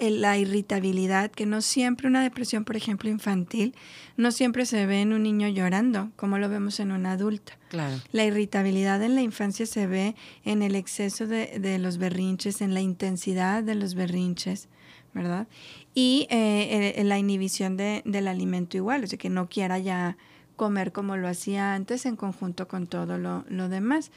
la 0.00 0.38
irritabilidad, 0.38 1.30
que 1.30 1.46
no 1.46 1.60
siempre 1.60 2.08
una 2.08 2.22
depresión, 2.22 2.64
por 2.64 2.76
ejemplo, 2.76 3.08
infantil, 3.08 3.74
no 4.16 4.32
siempre 4.32 4.66
se 4.66 4.86
ve 4.86 5.00
en 5.00 5.12
un 5.12 5.22
niño 5.22 5.48
llorando, 5.48 6.10
como 6.16 6.38
lo 6.38 6.48
vemos 6.48 6.80
en 6.80 6.92
un 6.92 7.06
adulto. 7.06 7.52
Claro. 7.68 7.96
La 8.12 8.24
irritabilidad 8.24 9.02
en 9.02 9.14
la 9.14 9.22
infancia 9.22 9.66
se 9.66 9.86
ve 9.86 10.14
en 10.44 10.62
el 10.62 10.74
exceso 10.74 11.26
de, 11.26 11.78
los 11.78 11.98
berrinches, 11.98 12.60
en 12.60 12.74
la 12.74 12.80
intensidad 12.80 13.62
de 13.62 13.74
los 13.74 13.94
berrinches, 13.94 14.68
¿verdad? 15.14 15.46
Y 15.94 16.26
eh, 16.30 16.94
en 16.96 17.08
la 17.08 17.18
inhibición 17.18 17.76
del 17.76 18.28
alimento 18.28 18.76
igual, 18.76 19.04
o 19.04 19.06
sea, 19.06 19.18
que 19.18 19.30
no 19.30 19.48
quiera 19.48 19.78
ya 19.78 20.16
comer 20.58 20.92
como 20.92 21.16
lo 21.16 21.28
hacía 21.28 21.72
antes 21.72 22.04
en 22.04 22.16
conjunto 22.16 22.68
con 22.68 22.86
todo 22.86 23.16
lo, 23.16 23.46
lo 23.48 23.70
demás. 23.70 24.10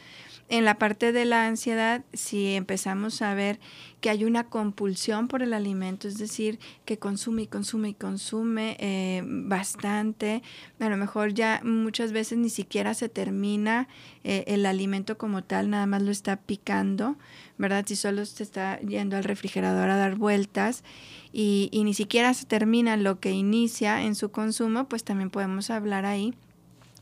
En 0.50 0.66
la 0.66 0.78
parte 0.78 1.14
de 1.14 1.24
la 1.24 1.48
ansiedad, 1.48 2.04
si 2.12 2.56
empezamos 2.56 3.22
a 3.22 3.34
ver 3.34 3.62
que 4.02 4.10
hay 4.10 4.26
una 4.26 4.46
compulsión 4.46 5.28
por 5.28 5.44
el 5.44 5.54
alimento, 5.54 6.08
es 6.08 6.18
decir, 6.18 6.60
que 6.86 6.98
consume 6.98 7.44
y 7.44 7.48
consume 7.48 7.90
y 7.90 7.94
consume 7.94 8.76
eh, 8.80 9.22
bastante, 9.24 10.42
a 10.80 10.90
lo 10.90 10.98
mejor 10.98 11.36
ya 11.36 11.62
muchas 11.64 12.12
veces 12.12 12.40
ni 12.40 12.50
siquiera 12.50 12.96
se 12.96 13.10
termina 13.10 13.88
eh, 14.24 14.44
el 14.48 14.66
alimento 14.66 15.20
como 15.20 15.44
tal, 15.44 15.70
nada 15.70 15.86
más 15.86 16.02
lo 16.02 16.10
está 16.10 16.36
picando, 16.38 17.16
¿verdad? 17.60 17.86
Si 17.88 17.96
solo 17.96 18.26
se 18.26 18.42
está 18.42 18.80
yendo 18.80 19.18
al 19.18 19.24
refrigerador 19.24 19.92
a 19.92 19.98
dar 19.98 20.16
vueltas 20.16 20.84
y, 21.32 21.70
y 21.72 21.84
ni 21.84 21.94
siquiera 21.94 22.34
se 22.34 22.46
termina 22.48 22.98
lo 22.98 23.20
que 23.20 23.32
inicia 23.32 24.02
en 24.02 24.16
su 24.16 24.32
consumo, 24.32 24.90
pues 24.90 25.04
también 25.04 25.30
podemos 25.30 25.70
hablar 25.70 26.06
ahí 26.06 26.34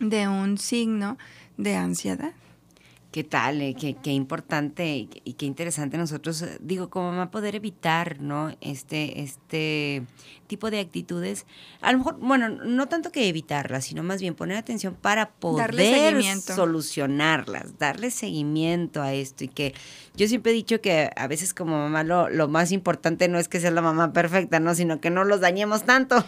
de 0.01 0.27
un 0.27 0.57
signo 0.57 1.17
de 1.55 1.75
ansiedad. 1.75 2.33
¿Qué 3.11 3.23
tal? 3.23 3.59
Eh? 3.61 3.75
Qué, 3.79 3.95
qué, 3.95 4.11
importante 4.11 5.07
y 5.23 5.33
qué 5.33 5.47
interesante 5.47 5.97
nosotros, 5.97 6.43
eh, 6.43 6.59
digo, 6.61 6.91
como 6.91 7.09
mamá, 7.09 7.31
poder 7.31 7.55
evitar, 7.55 8.21
¿no? 8.21 8.55
Este, 8.61 9.21
este 9.21 10.03
tipo 10.45 10.69
de 10.69 10.79
actitudes. 10.79 11.47
A 11.81 11.91
lo 11.91 11.97
mejor, 11.99 12.17
bueno, 12.19 12.49
no 12.49 12.87
tanto 12.87 13.11
que 13.11 13.27
evitarlas, 13.27 13.85
sino 13.85 14.03
más 14.03 14.21
bien 14.21 14.35
poner 14.35 14.57
atención 14.57 14.93
para 14.93 15.31
poder 15.31 15.73
solucionarlas, 16.41 17.79
darle 17.79 18.11
seguimiento 18.11 19.01
a 19.01 19.13
esto. 19.13 19.43
Y 19.43 19.47
que 19.47 19.73
yo 20.15 20.27
siempre 20.27 20.51
he 20.51 20.55
dicho 20.55 20.79
que 20.79 21.09
a 21.15 21.27
veces 21.27 21.55
como 21.55 21.77
mamá 21.77 22.03
lo, 22.03 22.29
lo 22.29 22.47
más 22.47 22.71
importante 22.71 23.27
no 23.27 23.39
es 23.39 23.47
que 23.47 23.59
sea 23.59 23.71
la 23.71 23.81
mamá 23.81 24.13
perfecta, 24.13 24.59
¿no? 24.59 24.75
Sino 24.75 25.01
que 25.01 25.09
no 25.09 25.23
los 25.23 25.39
dañemos 25.39 25.83
tanto. 25.83 26.23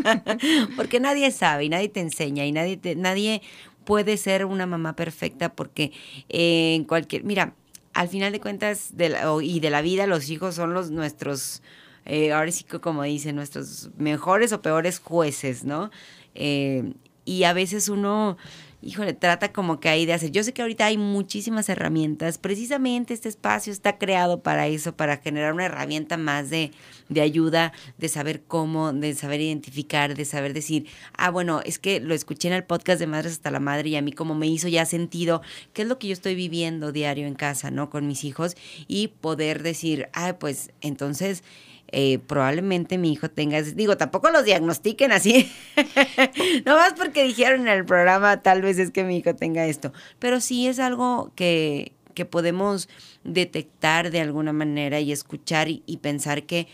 Porque 0.76 1.00
nadie 1.00 1.32
sabe 1.32 1.64
y 1.64 1.68
nadie 1.70 1.88
te 1.88 2.00
enseña 2.00 2.44
y 2.44 2.52
nadie, 2.52 2.76
te, 2.76 2.94
nadie 2.94 3.42
puede 3.84 4.16
ser 4.16 4.44
una 4.44 4.66
mamá 4.66 4.96
perfecta 4.96 5.54
porque 5.54 5.92
eh, 6.28 6.74
en 6.74 6.84
cualquier, 6.84 7.24
mira, 7.24 7.54
al 7.92 8.08
final 8.08 8.32
de 8.32 8.40
cuentas 8.40 8.96
de 8.96 9.16
y 9.42 9.60
de 9.60 9.70
la 9.70 9.82
vida 9.82 10.06
los 10.06 10.28
hijos 10.28 10.56
son 10.56 10.74
los 10.74 10.90
nuestros, 10.90 11.62
eh, 12.04 12.32
ahora 12.32 12.50
sí 12.50 12.64
como 12.64 13.02
dicen, 13.04 13.36
nuestros 13.36 13.90
mejores 13.96 14.52
o 14.52 14.62
peores 14.62 14.98
jueces, 14.98 15.64
¿no? 15.64 15.90
Eh, 16.34 16.92
y 17.24 17.44
a 17.44 17.52
veces 17.52 17.88
uno 17.88 18.36
híjole, 18.84 19.14
trata 19.14 19.52
como 19.52 19.80
que 19.80 19.88
hay 19.88 20.06
de 20.06 20.12
hacer. 20.12 20.30
Yo 20.30 20.42
sé 20.44 20.52
que 20.52 20.62
ahorita 20.62 20.86
hay 20.86 20.98
muchísimas 20.98 21.68
herramientas, 21.68 22.38
precisamente 22.38 23.14
este 23.14 23.28
espacio 23.28 23.72
está 23.72 23.98
creado 23.98 24.42
para 24.42 24.66
eso, 24.66 24.96
para 24.96 25.16
generar 25.16 25.52
una 25.52 25.66
herramienta 25.66 26.16
más 26.16 26.50
de, 26.50 26.70
de 27.08 27.20
ayuda, 27.20 27.72
de 27.98 28.08
saber 28.08 28.42
cómo, 28.42 28.92
de 28.92 29.14
saber 29.14 29.40
identificar, 29.40 30.14
de 30.14 30.24
saber 30.24 30.52
decir, 30.52 30.86
ah, 31.16 31.30
bueno, 31.30 31.60
es 31.64 31.78
que 31.78 32.00
lo 32.00 32.14
escuché 32.14 32.48
en 32.48 32.54
el 32.54 32.64
podcast 32.64 33.00
de 33.00 33.06
Madres 33.06 33.32
hasta 33.32 33.50
la 33.50 33.60
Madre 33.60 33.88
y 33.90 33.96
a 33.96 34.02
mí 34.02 34.12
como 34.12 34.34
me 34.34 34.46
hizo 34.46 34.68
ya 34.68 34.84
sentido 34.84 35.42
qué 35.72 35.82
es 35.82 35.88
lo 35.88 35.98
que 35.98 36.08
yo 36.08 36.12
estoy 36.12 36.34
viviendo 36.34 36.92
diario 36.92 37.26
en 37.26 37.34
casa, 37.34 37.70
¿no? 37.70 37.90
Con 37.90 38.06
mis 38.06 38.24
hijos 38.24 38.56
y 38.86 39.08
poder 39.08 39.62
decir, 39.62 40.08
ah, 40.12 40.36
pues 40.38 40.72
entonces 40.80 41.42
eh, 41.88 42.18
probablemente 42.18 42.98
mi 42.98 43.12
hijo 43.12 43.30
tenga, 43.30 43.62
digo, 43.62 43.96
tampoco 43.96 44.30
los 44.30 44.44
diagnostiquen 44.44 45.12
así, 45.12 45.50
no 46.64 46.76
más 46.76 46.94
porque 46.94 47.24
dijeron 47.24 47.62
en 47.62 47.68
el 47.68 47.84
programa, 47.84 48.42
tal 48.42 48.62
vez 48.62 48.78
es 48.78 48.90
que 48.90 49.04
mi 49.04 49.18
hijo 49.18 49.34
tenga 49.34 49.66
esto, 49.66 49.92
pero 50.18 50.40
sí 50.40 50.66
es 50.66 50.78
algo 50.78 51.32
que, 51.34 51.92
que 52.14 52.24
podemos 52.24 52.88
detectar 53.22 54.10
de 54.10 54.20
alguna 54.20 54.52
manera 54.52 55.00
y 55.00 55.12
escuchar 55.12 55.68
y 55.68 55.98
pensar 56.02 56.44
que 56.44 56.68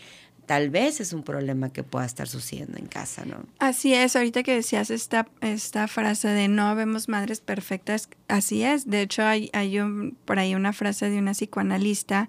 tal 0.51 0.69
vez 0.69 0.99
es 0.99 1.13
un 1.13 1.23
problema 1.23 1.71
que 1.71 1.81
pueda 1.81 2.05
estar 2.05 2.27
sucediendo 2.27 2.77
en 2.77 2.85
casa, 2.85 3.23
¿no? 3.23 3.45
Así 3.59 3.93
es, 3.93 4.17
ahorita 4.17 4.43
que 4.43 4.53
decías 4.53 4.89
esta, 4.89 5.25
esta 5.39 5.87
frase 5.87 6.27
de 6.27 6.49
no 6.49 6.75
vemos 6.75 7.07
madres 7.07 7.39
perfectas, 7.39 8.09
así 8.27 8.61
es. 8.61 8.89
De 8.89 8.99
hecho, 8.99 9.23
hay, 9.23 9.49
hay 9.53 9.79
un, 9.79 10.17
por 10.25 10.39
ahí 10.39 10.53
una 10.53 10.73
frase 10.73 11.09
de 11.09 11.19
una 11.19 11.31
psicoanalista 11.31 12.27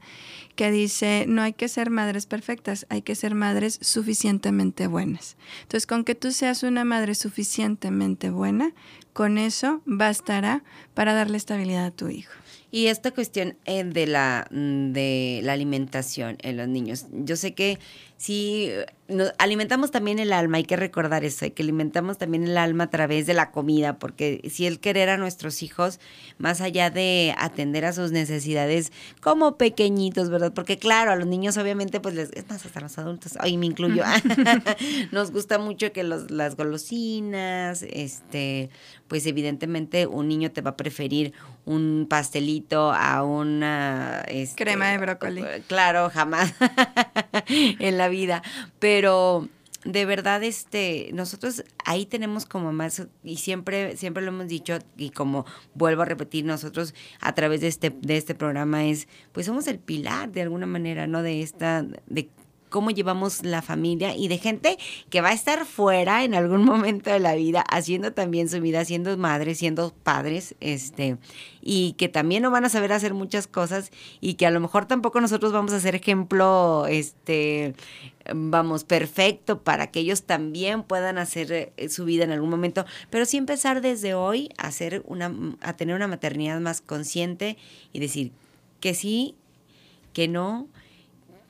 que 0.55 0.71
dice, 0.71 1.25
no 1.27 1.43
hay 1.43 1.53
que 1.53 1.67
ser 1.67 1.91
madres 1.91 2.27
perfectas, 2.27 2.87
hay 2.91 3.03
que 3.03 3.17
ser 3.17 3.35
madres 3.35 3.81
suficientemente 3.83 4.87
buenas. 4.87 5.37
Entonces, 5.63 5.89
con 5.89 6.05
que 6.05 6.15
tú 6.15 6.31
seas 6.31 6.63
una 6.63 6.85
madre 6.85 7.17
suficientemente 7.17 8.31
buena, 8.31 8.73
con 9.13 9.37
eso 9.37 9.83
bastará 9.85 10.63
para 10.95 11.13
darle 11.13 11.39
estabilidad 11.39 11.87
a 11.87 11.91
tu 11.91 12.09
hijo. 12.09 12.33
Y 12.75 12.87
esta 12.87 13.11
cuestión 13.11 13.55
eh, 13.67 13.85
de 13.85 14.07
la, 14.07 14.49
mm, 14.51 14.93
de 14.93 15.41
la 15.45 15.53
alimentación 15.53 16.39
en 16.41 16.57
los 16.57 16.67
niños. 16.69 17.05
Yo 17.13 17.37
sé 17.37 17.53
que 17.53 17.79
si 18.23 18.71
alimentamos 19.39 19.91
también 19.91 20.21
el 20.21 20.33
alma, 20.33 20.59
hay 20.59 20.63
que 20.63 20.77
recordar 20.77 21.25
eso, 21.25 21.53
que 21.53 21.63
alimentamos 21.65 22.19
también 22.19 22.45
el 22.45 22.57
alma 22.57 22.85
a 22.85 22.91
través 22.91 23.27
de 23.27 23.35
la 23.35 23.51
comida, 23.51 23.99
porque 23.99 24.49
si 24.49 24.65
el 24.65 24.79
querer 24.79 25.09
a 25.09 25.17
nuestros 25.17 25.65
hijos, 25.65 25.99
más 26.39 26.61
allá 26.61 26.89
de 26.89 27.35
atender 27.37 27.85
a 27.85 27.93
sus 27.93 28.13
necesidades 28.13 28.93
como 29.21 29.57
pequeñitos, 29.57 30.31
¿verdad? 30.31 30.53
Porque 30.55 30.79
claro, 30.79 31.11
a 31.11 31.17
los 31.17 31.27
niños 31.27 31.57
obviamente, 31.57 31.99
pues 31.99 32.15
les, 32.15 32.31
es 32.31 32.49
más, 32.49 32.65
hasta 32.65 32.81
los 32.81 32.97
adultos, 32.97 33.37
ahí 33.41 33.57
me 33.57 33.67
incluyo, 33.67 34.05
nos 35.11 35.33
gusta 35.33 35.59
mucho 35.59 35.93
que 35.93 36.05
los, 36.05 36.31
las 36.31 36.55
golosinas, 36.55 37.83
este, 37.83 38.71
pues 39.09 39.27
evidentemente 39.27 40.07
un 40.07 40.29
niño 40.29 40.53
te 40.53 40.61
va 40.61 40.71
a 40.71 40.77
preferir 40.77 41.33
un 41.65 42.07
pastelito 42.09 42.93
a 42.93 43.23
una... 43.25 44.23
Este, 44.29 44.65
Crema 44.65 44.91
de 44.91 44.99
brócoli. 44.99 45.43
Claro, 45.67 46.11
jamás 46.11 46.53
en 47.49 47.99
la 47.99 48.09
vida, 48.13 48.43
pero 48.79 49.49
de 49.85 50.05
verdad 50.05 50.45
este 50.45 51.11
nosotros 51.13 51.65
ahí 51.85 52.07
tenemos 52.07 52.47
como 52.47 52.73
más 52.73 53.07
y 53.25 53.39
siempre 53.39 53.97
siempre 53.97 54.23
lo 54.23 54.29
hemos 54.29 54.47
dicho 54.47 54.79
y 54.97 55.11
como 55.11 55.45
vuelvo 55.75 56.03
a 56.03 56.05
repetir 56.05 56.45
nosotros 56.45 56.95
a 57.21 57.35
través 57.35 57.61
de 57.63 57.69
este 57.69 57.91
de 57.91 58.17
este 58.17 58.35
programa 58.35 58.85
es 58.85 59.09
pues 59.33 59.47
somos 59.47 59.67
el 59.67 59.81
pilar 59.81 60.31
de 60.31 60.43
alguna 60.43 60.67
manera 60.67 61.09
no 61.09 61.23
de 61.23 61.43
esta 61.43 61.83
de 62.07 62.29
cómo 62.73 62.91
llevamos 62.91 63.45
la 63.45 63.63
familia 63.63 64.17
y 64.17 64.27
de 64.27 64.39
gente 64.39 64.79
que 65.11 65.21
va 65.21 65.29
a 65.29 65.33
estar 65.33 65.65
fuera 65.65 66.25
en 66.25 66.35
algún 66.35 66.65
momento 66.73 67.11
de 67.11 67.21
la 67.21 67.37
vida, 67.37 67.61
haciendo 67.71 68.13
también 68.13 68.49
su 68.49 68.61
vida, 68.61 68.85
siendo 68.85 69.17
madres, 69.17 69.59
siendo 69.59 69.93
padres, 70.03 70.57
este, 70.59 71.19
y 71.61 71.93
que 71.93 72.09
también 72.09 72.43
no 72.43 72.51
van 72.51 72.65
a 72.65 72.69
saber 72.69 72.93
hacer 72.93 73.15
muchas 73.15 73.47
cosas 73.47 73.93
y 74.21 74.35
que 74.35 74.47
a 74.47 74.51
lo 74.51 74.59
mejor 74.59 74.87
tampoco 74.87 75.21
nosotros 75.21 75.53
vamos 75.53 75.73
a 75.73 75.79
ser 75.79 75.95
ejemplo, 75.95 76.87
este, 76.89 77.75
vamos, 78.35 78.85
perfecto 78.85 79.63
para 79.63 79.91
que 79.91 80.01
ellos 80.01 80.23
también 80.23 80.83
puedan 80.83 81.19
hacer 81.19 81.53
eh, 81.53 81.89
su 81.89 82.05
vida 82.05 82.25
en 82.25 82.33
algún 82.33 82.51
momento, 82.51 82.87
pero 83.11 83.27
sí 83.27 83.37
empezar 83.37 83.83
desde 83.83 84.15
hoy 84.15 84.49
a 84.57 84.69
hacer 84.69 85.03
una, 85.07 85.33
a 85.61 85.77
tener 85.77 85.95
una 85.95 86.09
maternidad 86.09 86.59
más 86.61 86.81
consciente 86.81 87.57
y 87.93 88.01
decir 88.01 88.33
que 88.81 88.95
sí, 88.95 89.37
que 90.15 90.27
no, 90.27 90.69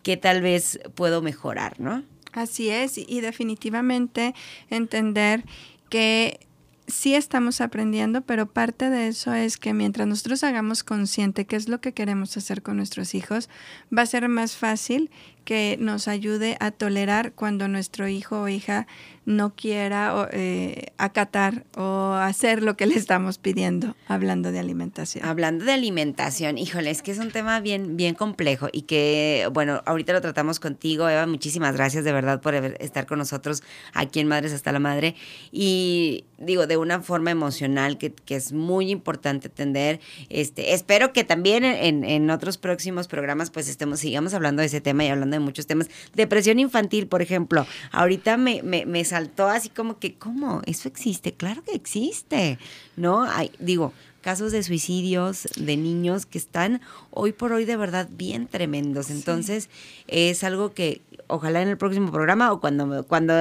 que 0.03 0.17
tal 0.17 0.41
vez 0.41 0.81
puedo 0.95 1.23
mejorar, 1.23 1.81
¿no? 1.81 2.05
Así 2.33 2.71
es, 2.71 2.97
y 2.97 3.21
definitivamente 3.21 4.35
entender 4.71 5.45
que 5.91 6.41
sí 6.87 7.15
estamos 7.15 7.61
aprendiendo, 7.61 8.23
pero 8.23 8.47
parte 8.47 8.91
de 8.91 9.09
eso 9.09 9.33
es 9.35 9.57
que 9.57 9.75
mientras 9.75 10.07
nosotros 10.07 10.43
hagamos 10.45 10.83
consciente 10.83 11.47
qué 11.47 11.57
es 11.57 11.69
lo 11.69 11.81
que 11.81 11.93
queremos 11.93 12.37
hacer 12.37 12.63
con 12.63 12.77
nuestros 12.77 13.15
hijos, 13.15 13.49
va 13.97 14.03
a 14.03 14.07
ser 14.07 14.29
más 14.29 14.57
fácil 14.57 15.11
que 15.43 15.77
nos 15.81 16.09
ayude 16.09 16.57
a 16.61 16.71
tolerar 16.71 17.33
cuando 17.33 17.69
nuestro 17.69 18.09
hijo 18.09 18.43
o 18.43 18.49
hija 18.49 18.87
no 19.25 19.55
quiera 19.55 20.29
eh, 20.33 20.87
acatar 20.99 21.65
o 21.77 22.13
hacer 22.15 22.63
lo 22.63 22.77
que 22.77 22.87
le 22.87 22.97
estamos 22.97 23.39
pidiendo, 23.39 23.95
hablando 24.09 24.51
de 24.51 24.59
alimentación. 24.59 25.25
Hablando 25.25 25.65
de 25.65 25.73
alimentación, 25.73 26.59
híjole, 26.59 26.91
es 26.91 27.03
que 27.03 27.13
es 27.13 27.19
un 27.19 27.31
tema 27.31 27.61
bien, 27.61 27.97
bien 27.97 28.15
complejo 28.15 28.69
y 28.73 28.83
que, 28.83 29.49
bueno, 29.53 29.83
ahorita 29.87 30.13
lo 30.13 30.21
tratamos 30.21 30.59
contigo, 30.59 31.09
Eva, 31.09 31.27
muchísimas 31.27 31.77
gracias 31.77 32.05
de 32.05 32.13
verdad 32.13 32.41
por 32.41 32.55
estar 32.55 33.07
con 33.07 33.19
nosotros 33.19 33.63
aquí 33.93 34.19
en 34.19 34.27
Madres 34.27 34.53
hasta 34.53 34.73
la 34.73 34.81
Madre 34.81 35.15
y 35.53 36.25
digo, 36.39 36.67
de 36.67 36.77
una 36.77 37.01
forma 37.01 37.31
emocional 37.31 37.99
que, 37.99 38.13
que 38.13 38.37
es 38.37 38.53
muy 38.53 38.91
importante 38.91 39.49
atender. 39.49 40.01
Este, 40.29 40.75
espero 40.75 41.13
que 41.13 41.25
también 41.25 41.65
en, 41.65 42.05
en, 42.05 42.31
otros 42.31 42.59
próximos 42.59 43.09
programas 43.09 43.51
pues 43.51 43.69
estemos, 43.69 44.01
sigamos 44.01 44.35
hablando 44.35 44.61
de 44.61 44.67
ese 44.67 44.81
tema 44.81 45.05
y 45.05 45.09
hablando 45.09 45.32
de 45.37 45.41
muchos 45.41 45.67
temas. 45.67 45.89
Depresión 46.15 46.59
infantil, 46.59 47.07
por 47.07 47.23
ejemplo, 47.23 47.67
ahorita 47.91 48.37
me, 48.37 48.63
me, 48.63 48.87
me 48.87 49.05
saltó 49.05 49.49
así 49.49 49.69
como 49.69 49.99
que, 49.99 50.15
¿cómo? 50.15 50.63
¿Eso 50.67 50.89
existe? 50.89 51.33
Claro 51.33 51.63
que 51.63 51.75
existe, 51.75 52.59
¿no? 52.97 53.23
Hay, 53.23 53.51
digo, 53.59 53.93
casos 54.23 54.53
de 54.53 54.63
suicidios 54.63 55.49
de 55.57 55.77
niños 55.77 56.25
que 56.25 56.39
están 56.39 56.81
hoy 57.11 57.33
por 57.33 57.53
hoy 57.53 57.67
de 57.67 57.77
verdad 57.77 58.09
bien 58.11 58.47
tremendos. 58.47 59.11
Entonces, 59.11 59.69
es 60.07 60.45
algo 60.45 60.73
que 60.73 61.03
ojalá 61.27 61.61
en 61.63 61.69
el 61.69 61.77
próximo 61.77 62.11
programa 62.11 62.53
o 62.53 62.61
cuando, 62.61 63.05
cuando 63.07 63.35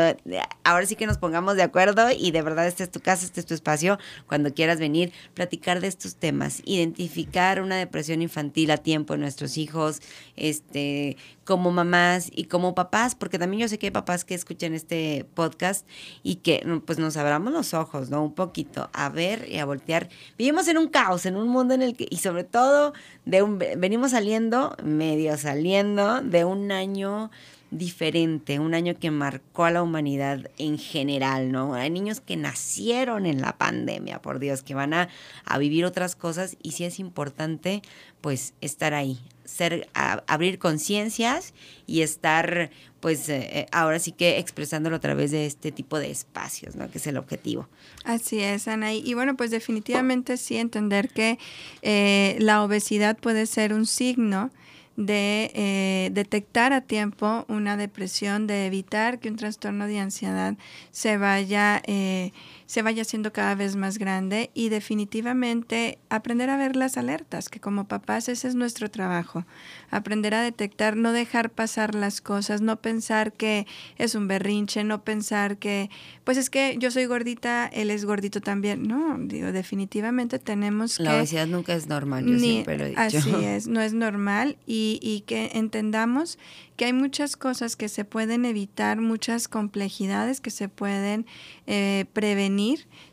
ahora 0.64 0.86
sí 0.86 0.96
que 0.96 1.06
nos 1.06 1.18
pongamos 1.18 1.56
de 1.56 1.64
acuerdo 1.64 2.08
y 2.10 2.32
de 2.32 2.42
verdad 2.42 2.68
este 2.68 2.84
es 2.84 2.92
tu 2.92 3.00
casa, 3.00 3.26
este 3.26 3.40
es 3.42 3.46
tu 3.46 3.54
espacio, 3.54 4.00
cuando 4.28 4.54
quieras 4.54 4.80
venir, 4.80 5.12
platicar 5.34 5.82
de 5.82 5.88
estos 5.88 6.16
temas, 6.16 6.62
identificar 6.66 7.62
una 7.62 7.78
depresión 7.78 8.22
infantil 8.22 8.72
a 8.72 8.78
tiempo 8.78 9.14
en 9.14 9.22
nuestros 9.22 9.58
hijos, 9.58 10.02
este, 10.36 11.18
como 11.44 11.72
mamás 11.72 12.30
y 12.34 12.46
como 12.46 12.76
papás, 12.76 13.16
porque 13.16 13.40
también 13.40 13.62
yo 13.62 13.68
sé 13.68 13.80
que 13.80 13.88
hay 13.88 13.92
papás 13.92 14.26
que 14.26 14.36
escuchan 14.36 14.74
este 14.74 15.26
podcast 15.34 15.88
y 16.24 16.36
que 16.36 16.66
pues 16.86 17.00
nos 17.00 17.18
abramos 17.18 17.52
los 17.52 17.74
ojos, 17.74 18.10
¿no? 18.10 18.24
Un 18.24 18.34
poquito, 18.34 18.90
a 18.94 19.10
ver 19.10 19.48
y 19.50 19.58
a 19.58 19.66
voltear. 19.66 20.10
Vivimos 20.38 20.68
en 20.68 20.78
un 20.78 20.88
caos, 20.88 21.26
en 21.26 21.36
un 21.36 21.48
mundo 21.48 21.74
en 21.74 21.82
el 21.82 21.96
que, 21.96 22.08
y 22.10 22.18
sobre 22.18 22.44
todo, 22.44 22.94
de 23.26 23.42
un, 23.42 23.58
venimos 23.58 24.12
saliendo, 24.12 24.76
medio 24.84 25.38
saliendo, 25.38 26.22
de 26.22 26.46
un 26.46 26.72
año 26.72 27.32
diferente, 27.72 28.60
un 28.60 28.74
año 28.74 29.00
que 29.00 29.12
marcó 29.12 29.64
a 29.64 29.72
la 29.72 29.82
humanidad 29.82 30.52
en 30.58 30.78
general, 30.78 31.52
¿no? 31.52 31.74
Hay 31.74 31.90
niños 31.90 32.20
que 32.20 32.36
nacieron 32.36 33.26
en 33.26 33.42
la 33.42 33.58
pandemia, 33.58 34.22
por 34.22 34.40
Dios, 34.40 34.62
que 34.62 34.76
van 34.76 34.94
a, 34.94 35.08
a 35.46 35.58
vivir 35.58 35.86
otras 35.86 36.18
cosas 36.18 36.58
y 36.62 36.72
sí 36.72 36.84
es 36.84 37.00
importante, 37.00 37.82
pues, 38.20 38.54
estar 38.60 38.94
ahí, 38.94 39.20
ser, 39.46 39.88
abrir 39.94 40.60
conciencias 40.60 41.54
y 41.88 42.02
estar, 42.02 42.72
pues, 43.00 43.30
eh, 43.30 43.50
eh, 43.52 43.66
ahora 43.72 44.00
sí 44.00 44.12
que 44.12 44.40
expresándolo 44.40 44.96
a 44.96 45.00
través 45.00 45.32
de 45.32 45.46
este 45.46 45.72
tipo 45.72 46.00
de 46.00 46.12
espacios, 46.12 46.76
¿no? 46.76 46.90
Que 46.90 46.98
es 46.98 47.08
el 47.08 47.18
objetivo. 47.18 47.68
Así 48.04 48.40
es, 48.40 48.68
Ana. 48.68 48.94
Y 48.94 49.14
bueno, 49.14 49.36
pues 49.36 49.52
definitivamente 49.52 50.38
sí 50.38 50.58
entender 50.58 51.10
que 51.10 51.38
eh, 51.82 52.38
la 52.40 52.64
obesidad 52.64 53.18
puede 53.18 53.46
ser 53.46 53.74
un 53.74 53.86
signo 53.86 54.52
de 54.98 55.52
eh, 55.54 56.10
detectar 56.12 56.74
a 56.74 56.82
tiempo 56.82 57.46
una 57.48 57.78
depresión, 57.78 58.46
de 58.48 58.68
evitar 58.68 59.20
que 59.20 59.30
un 59.30 59.36
trastorno 59.36 59.88
de 59.88 60.00
ansiedad 60.00 60.56
se 60.92 61.18
vaya 61.18 61.82
eh, 61.86 62.34
se 62.72 62.84
vaya 62.84 63.02
haciendo 63.02 63.34
cada 63.34 63.54
vez 63.54 63.76
más 63.76 63.98
grande 63.98 64.50
y 64.54 64.70
definitivamente 64.70 65.98
aprender 66.08 66.50
a 66.50 66.56
ver 66.56 66.78
las 66.78 66.96
alertas, 66.96 67.50
que 67.50 67.60
como 67.60 67.86
papás 67.86 68.30
ese 68.30 68.48
es 68.48 68.56
nuestro 68.56 68.90
trabajo, 68.90 69.46
aprender 69.90 70.34
a 70.34 70.42
detectar, 70.42 70.96
no 70.96 71.12
dejar 71.12 71.50
pasar 71.50 71.96
las 71.96 72.22
cosas, 72.22 72.62
no 72.62 72.78
pensar 72.78 73.34
que 73.34 73.68
es 73.98 74.16
un 74.16 74.30
berrinche, 74.30 74.86
no 74.86 75.04
pensar 75.04 75.58
que, 75.58 75.90
pues 76.24 76.38
es 76.38 76.50
que 76.50 76.78
yo 76.80 76.92
soy 76.92 77.08
gordita, 77.08 77.68
él 77.68 77.92
es 77.92 78.06
gordito 78.06 78.40
también, 78.40 78.88
no, 78.88 79.18
digo, 79.20 79.52
definitivamente 79.52 80.40
tenemos 80.40 80.96
que... 80.96 81.04
La 81.04 81.18
obesidad 81.18 81.48
nunca 81.48 81.74
es 81.74 81.90
normal, 81.90 82.26
yo 82.26 82.40
siempre 82.40 82.78
lo 82.78 82.86
he 82.86 82.90
dicho. 82.92 83.02
Así 83.02 83.36
es, 83.44 83.68
no 83.68 83.82
es 83.82 83.92
normal 83.92 84.56
y, 84.66 84.98
y 85.02 85.26
que 85.28 85.52
entendamos 85.56 86.40
que 86.78 86.86
hay 86.86 86.94
muchas 86.94 87.36
cosas 87.36 87.76
que 87.76 87.90
se 87.90 88.06
pueden 88.06 88.46
evitar, 88.46 89.02
muchas 89.02 89.50
complejidades 89.50 90.40
que 90.40 90.52
se 90.52 90.70
pueden 90.70 91.26
eh, 91.68 92.06
prevenir 92.14 92.61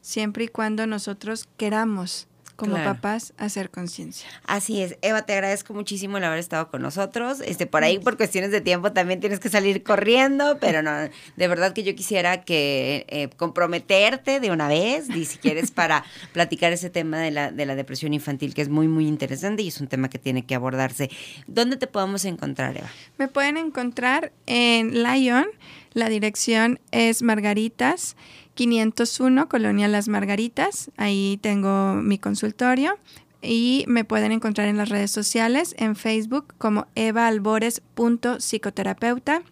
siempre 0.00 0.44
y 0.44 0.48
cuando 0.48 0.86
nosotros 0.86 1.48
queramos 1.56 2.28
como 2.58 2.74
papás 2.74 3.34
hacer 3.38 3.70
conciencia. 3.70 4.28
Así 4.44 4.82
es. 4.82 4.98
Eva, 5.00 5.22
te 5.22 5.32
agradezco 5.32 5.74
muchísimo 5.74 6.18
el 6.18 6.24
haber 6.24 6.40
estado 6.40 6.68
con 6.72 6.82
nosotros. 6.82 7.40
Este, 7.40 7.66
por 7.66 7.84
ahí, 7.84 8.00
por 8.00 8.16
cuestiones 8.16 8.50
de 8.50 8.60
tiempo, 8.60 8.90
también 8.90 9.20
tienes 9.20 9.38
que 9.38 9.48
salir 9.48 9.84
corriendo, 9.84 10.58
pero 10.60 10.82
no, 10.82 10.90
de 11.36 11.48
verdad 11.48 11.72
que 11.72 11.84
yo 11.84 11.94
quisiera 11.94 12.42
que 12.42 13.06
eh, 13.10 13.28
comprometerte 13.36 14.40
de 14.40 14.50
una 14.50 14.66
vez, 14.66 15.08
y 15.08 15.24
si 15.24 15.38
quieres, 15.38 15.70
para 15.70 16.04
platicar 16.32 16.72
ese 16.72 16.90
tema 16.90 17.20
de 17.20 17.30
la, 17.30 17.52
de 17.52 17.64
la 17.64 17.76
depresión 17.76 18.12
infantil, 18.12 18.54
que 18.54 18.62
es 18.62 18.68
muy, 18.68 18.88
muy 18.88 19.06
interesante 19.06 19.62
y 19.62 19.68
es 19.68 19.80
un 19.80 19.86
tema 19.86 20.10
que 20.10 20.18
tiene 20.18 20.44
que 20.44 20.56
abordarse. 20.56 21.10
¿Dónde 21.46 21.76
te 21.76 21.86
podemos 21.86 22.24
encontrar, 22.24 22.76
Eva? 22.76 22.90
Me 23.18 23.28
pueden 23.28 23.56
encontrar 23.56 24.32
en 24.46 25.04
Lyon. 25.04 25.46
La 25.94 26.08
dirección 26.08 26.80
es 26.90 27.22
Margaritas 27.22 28.16
501, 28.58 29.48
Colonia 29.48 29.86
Las 29.86 30.08
Margaritas. 30.08 30.90
Ahí 30.96 31.38
tengo 31.40 31.94
mi 31.94 32.18
consultorio. 32.18 32.98
Y 33.40 33.84
me 33.86 34.04
pueden 34.04 34.32
encontrar 34.32 34.66
en 34.66 34.76
las 34.76 34.88
redes 34.88 35.12
sociales, 35.12 35.76
en 35.78 35.94
Facebook 35.94 36.54
como 36.58 36.88
evaalbores.psicoterapeuta, 36.96 39.42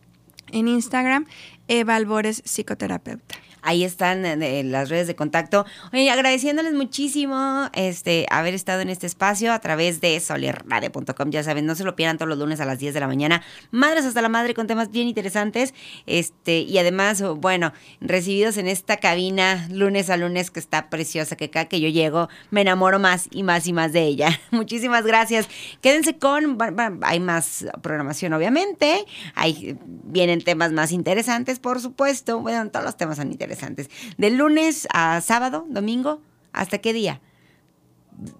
en 0.50 0.66
Instagram 0.66 1.26
Eva 1.68 1.94
Albores 1.94 2.42
Psicoterapeuta. 2.44 3.36
Ahí 3.66 3.82
están 3.82 4.22
las 4.70 4.88
redes 4.90 5.08
de 5.08 5.16
contacto. 5.16 5.66
Oye, 5.92 6.08
agradeciéndoles 6.08 6.72
muchísimo 6.72 7.68
este, 7.72 8.24
haber 8.30 8.54
estado 8.54 8.80
en 8.80 8.88
este 8.88 9.08
espacio 9.08 9.52
a 9.52 9.58
través 9.58 10.00
de 10.00 10.20
solerradio.com. 10.20 11.30
Ya 11.30 11.42
saben, 11.42 11.66
no 11.66 11.74
se 11.74 11.82
lo 11.82 11.96
pierdan 11.96 12.16
todos 12.16 12.28
los 12.28 12.38
lunes 12.38 12.60
a 12.60 12.64
las 12.64 12.78
10 12.78 12.94
de 12.94 13.00
la 13.00 13.08
mañana. 13.08 13.42
Madres 13.72 14.04
hasta 14.04 14.22
la 14.22 14.28
madre 14.28 14.54
con 14.54 14.68
temas 14.68 14.92
bien 14.92 15.08
interesantes. 15.08 15.74
Este, 16.06 16.60
y 16.60 16.78
además, 16.78 17.20
bueno, 17.20 17.72
recibidos 18.00 18.56
en 18.56 18.68
esta 18.68 18.98
cabina 18.98 19.66
lunes 19.68 20.10
a 20.10 20.16
lunes 20.16 20.52
que 20.52 20.60
está 20.60 20.88
preciosa, 20.88 21.34
que 21.34 21.50
cada 21.50 21.64
que 21.64 21.80
yo 21.80 21.88
llego 21.88 22.28
me 22.50 22.60
enamoro 22.60 23.00
más 23.00 23.26
y 23.32 23.42
más 23.42 23.66
y 23.66 23.72
más 23.72 23.92
de 23.92 24.04
ella. 24.04 24.28
Muchísimas 24.52 25.04
gracias. 25.04 25.48
Quédense 25.80 26.18
con, 26.18 26.56
hay 27.02 27.18
más 27.18 27.66
programación 27.82 28.32
obviamente, 28.32 29.04
hay, 29.34 29.76
vienen 30.04 30.40
temas 30.40 30.70
más 30.70 30.92
interesantes, 30.92 31.58
por 31.58 31.80
supuesto. 31.80 32.38
Bueno, 32.38 32.70
todos 32.70 32.84
los 32.84 32.96
temas 32.96 33.16
son 33.16 33.32
interesantes 33.32 33.55
interesantes. 33.56 33.90
De 34.18 34.30
lunes 34.30 34.86
a 34.92 35.20
sábado, 35.20 35.66
domingo, 35.68 36.20
¿hasta 36.52 36.78
qué 36.78 36.92
día? 36.92 37.20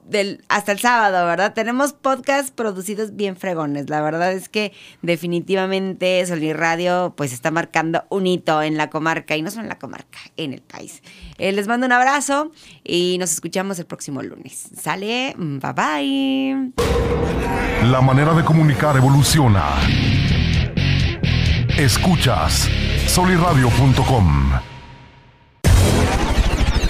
Del, 0.09 0.43
hasta 0.48 0.72
el 0.72 0.78
sábado, 0.78 1.26
¿verdad? 1.26 1.52
Tenemos 1.52 1.93
podcasts 1.93 2.51
producidos 2.51 3.14
bien 3.14 3.36
fregones. 3.36 3.90
La 3.90 4.01
verdad 4.01 4.32
es 4.32 4.48
que 4.48 4.72
definitivamente 5.02 6.24
Solir 6.24 6.56
Radio 6.56 7.12
pues 7.14 7.34
está 7.34 7.51
marcando 7.51 8.05
un 8.09 8.26
hito 8.26 8.62
en 8.62 8.78
la 8.78 8.88
comarca 8.88 9.36
y 9.36 9.43
no 9.43 9.51
solo 9.51 9.64
en 9.64 9.68
la 9.68 9.78
comarca, 9.78 10.18
en 10.38 10.55
el 10.55 10.62
país. 10.62 11.02
Eh, 11.36 11.52
les 11.52 11.68
mando 11.68 11.84
un 11.84 11.93
abrazo 11.93 12.52
y 12.84 13.18
nos 13.20 13.32
escuchamos 13.32 13.78
el 13.78 13.84
próximo 13.84 14.22
lunes. 14.22 14.70
Sale, 14.80 15.34
bye 15.36 15.72
bye. 15.74 16.72
La 17.90 18.01
manera 18.01 18.32
de 18.32 18.44
comunicar 18.44 18.97
evoluciona. 18.97 19.62
Escuchas 21.76 22.70
soliradio.com. 23.06 24.76